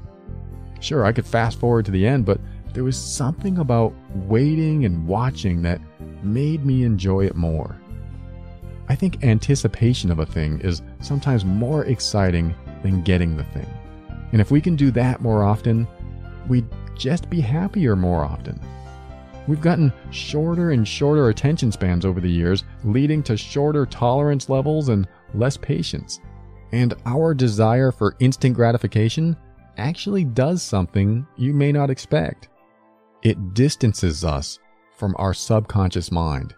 Sure, 0.81 1.05
I 1.05 1.13
could 1.13 1.27
fast 1.27 1.61
forward 1.61 1.85
to 1.85 1.91
the 1.91 2.07
end, 2.07 2.25
but 2.25 2.41
there 2.73 2.85
was 2.85 2.97
something 2.97 3.59
about 3.59 3.93
waiting 4.27 4.85
and 4.85 5.07
watching 5.07 5.63
that 5.63 5.81
made 6.23 6.65
me 6.65 6.85
enjoy 6.85 7.27
it 7.27 7.37
more. 7.37 7.77
I 8.89 8.95
think 8.95 9.25
anticipation 9.25 10.11
of 10.11 10.19
a 10.19 10.27
thing 10.27 10.61
is 10.61 10.83
sometimes 11.01 11.45
more 11.45 11.85
exciting 11.85 12.55
than 12.83 13.03
getting 13.03 13.37
the 13.37 13.45
thing. 13.45 13.67
And 14.33 14.41
if 14.41 14.51
we 14.51 14.61
can 14.61 14.77
do 14.77 14.91
that 14.93 15.21
more 15.21 15.45
often, 15.45 15.87
we'd 16.49 16.67
just 16.97 17.31
be 17.31 17.41
happier 17.41 17.97
more 17.97 18.25
often. 18.25 18.61
We've 19.47 19.61
gotten 19.61 19.93
shorter 20.11 20.71
and 20.71 20.87
shorter 20.87 21.29
attention 21.29 21.73
spans 21.73 22.05
over 22.05 22.21
the 22.21 22.31
years, 22.31 22.65
leading 22.85 23.23
to 23.25 23.37
shorter 23.37 23.87
tolerance 23.87 24.49
levels 24.49 24.89
and 24.89 25.09
less 25.35 25.57
patience. 25.57 26.21
And 26.73 26.95
our 27.07 27.35
desire 27.35 27.91
for 27.91 28.17
instant 28.21 28.55
gratification 28.55 29.37
actually 29.77 30.25
does 30.25 30.63
something 30.63 31.27
you 31.37 31.53
may 31.53 31.73
not 31.73 31.91
expect. 31.91 32.49
It 33.23 33.55
distances 33.55 34.25
us 34.25 34.59
from 34.97 35.15
our 35.19 35.35
subconscious 35.35 36.11
mind. 36.11 36.55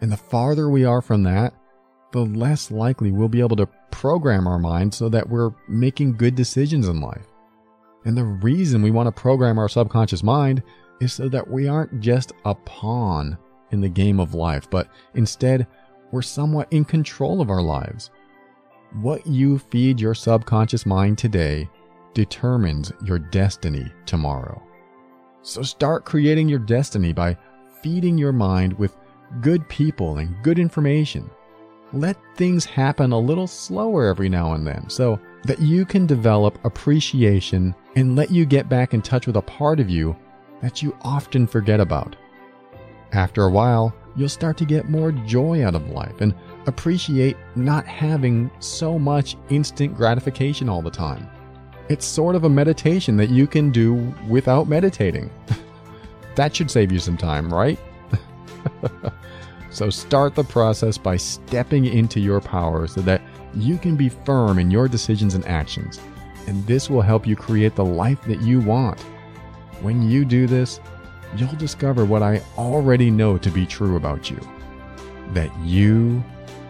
And 0.00 0.12
the 0.12 0.16
farther 0.16 0.68
we 0.68 0.84
are 0.84 1.00
from 1.00 1.22
that, 1.24 1.54
the 2.12 2.24
less 2.24 2.70
likely 2.70 3.10
we'll 3.10 3.28
be 3.28 3.40
able 3.40 3.56
to 3.56 3.68
program 3.90 4.46
our 4.46 4.58
mind 4.58 4.92
so 4.92 5.08
that 5.08 5.28
we're 5.28 5.52
making 5.68 6.16
good 6.16 6.34
decisions 6.34 6.88
in 6.88 7.00
life. 7.00 7.26
And 8.04 8.16
the 8.16 8.24
reason 8.24 8.82
we 8.82 8.90
want 8.90 9.06
to 9.06 9.20
program 9.20 9.58
our 9.58 9.68
subconscious 9.68 10.22
mind 10.22 10.62
is 11.00 11.12
so 11.12 11.28
that 11.28 11.48
we 11.48 11.68
aren't 11.68 12.00
just 12.00 12.32
a 12.44 12.54
pawn 12.54 13.38
in 13.70 13.80
the 13.80 13.88
game 13.88 14.20
of 14.20 14.34
life, 14.34 14.68
but 14.68 14.88
instead 15.14 15.66
we're 16.10 16.22
somewhat 16.22 16.70
in 16.70 16.84
control 16.84 17.40
of 17.40 17.48
our 17.48 17.62
lives. 17.62 18.10
What 19.00 19.26
you 19.26 19.58
feed 19.58 20.00
your 20.00 20.14
subconscious 20.14 20.84
mind 20.84 21.16
today 21.16 21.68
determines 22.12 22.92
your 23.04 23.18
destiny 23.18 23.90
tomorrow. 24.04 24.62
So 25.42 25.62
start 25.62 26.04
creating 26.04 26.48
your 26.48 26.60
destiny 26.60 27.12
by 27.12 27.36
feeding 27.82 28.16
your 28.16 28.32
mind 28.32 28.72
with 28.78 28.96
good 29.40 29.68
people 29.68 30.18
and 30.18 30.42
good 30.42 30.58
information. 30.58 31.28
Let 31.92 32.16
things 32.36 32.64
happen 32.64 33.12
a 33.12 33.18
little 33.18 33.46
slower 33.46 34.06
every 34.06 34.28
now 34.28 34.54
and 34.54 34.66
then 34.66 34.88
so 34.88 35.18
that 35.44 35.60
you 35.60 35.84
can 35.84 36.06
develop 36.06 36.58
appreciation 36.64 37.74
and 37.96 38.16
let 38.16 38.30
you 38.30 38.46
get 38.46 38.68
back 38.68 38.94
in 38.94 39.02
touch 39.02 39.26
with 39.26 39.36
a 39.36 39.42
part 39.42 39.80
of 39.80 39.90
you 39.90 40.16
that 40.60 40.80
you 40.80 40.96
often 41.02 41.46
forget 41.46 41.80
about. 41.80 42.16
After 43.12 43.44
a 43.44 43.50
while, 43.50 43.94
you'll 44.16 44.28
start 44.28 44.56
to 44.58 44.64
get 44.64 44.88
more 44.88 45.12
joy 45.12 45.66
out 45.66 45.74
of 45.74 45.90
life 45.90 46.20
and 46.20 46.34
appreciate 46.66 47.36
not 47.56 47.86
having 47.86 48.50
so 48.60 48.98
much 48.98 49.36
instant 49.50 49.94
gratification 49.96 50.68
all 50.68 50.82
the 50.82 50.90
time. 50.90 51.28
It's 51.88 52.06
sort 52.06 52.34
of 52.34 52.44
a 52.44 52.48
meditation 52.48 53.16
that 53.16 53.30
you 53.30 53.46
can 53.46 53.70
do 53.70 53.94
without 54.28 54.68
meditating. 54.68 55.30
that 56.36 56.54
should 56.54 56.70
save 56.70 56.92
you 56.92 56.98
some 56.98 57.16
time, 57.16 57.52
right? 57.52 57.78
so 59.70 59.90
start 59.90 60.34
the 60.34 60.44
process 60.44 60.96
by 60.96 61.16
stepping 61.16 61.86
into 61.86 62.20
your 62.20 62.40
power 62.40 62.86
so 62.86 63.00
that 63.02 63.20
you 63.54 63.78
can 63.78 63.96
be 63.96 64.08
firm 64.08 64.58
in 64.58 64.70
your 64.70 64.88
decisions 64.88 65.34
and 65.34 65.44
actions. 65.46 66.00
And 66.46 66.66
this 66.66 66.88
will 66.88 67.02
help 67.02 67.26
you 67.26 67.36
create 67.36 67.74
the 67.74 67.84
life 67.84 68.22
that 68.24 68.40
you 68.40 68.60
want. 68.60 69.00
When 69.80 70.08
you 70.08 70.24
do 70.24 70.46
this, 70.46 70.80
you'll 71.36 71.54
discover 71.56 72.04
what 72.04 72.22
I 72.22 72.42
already 72.56 73.10
know 73.10 73.38
to 73.38 73.50
be 73.50 73.66
true 73.66 73.96
about 73.96 74.30
you 74.30 74.40
that 75.32 75.50
you 75.60 76.22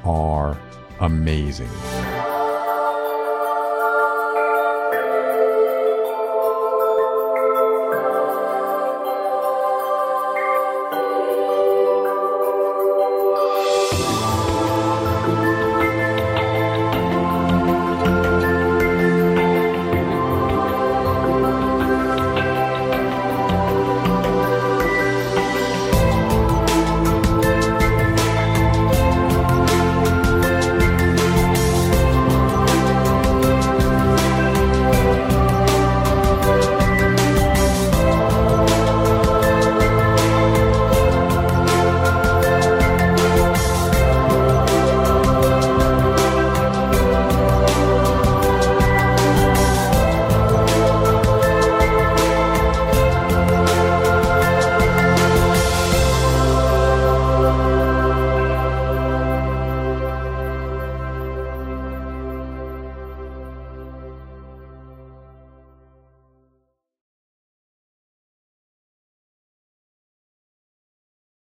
are 0.04 0.58
amazing. 1.00 1.70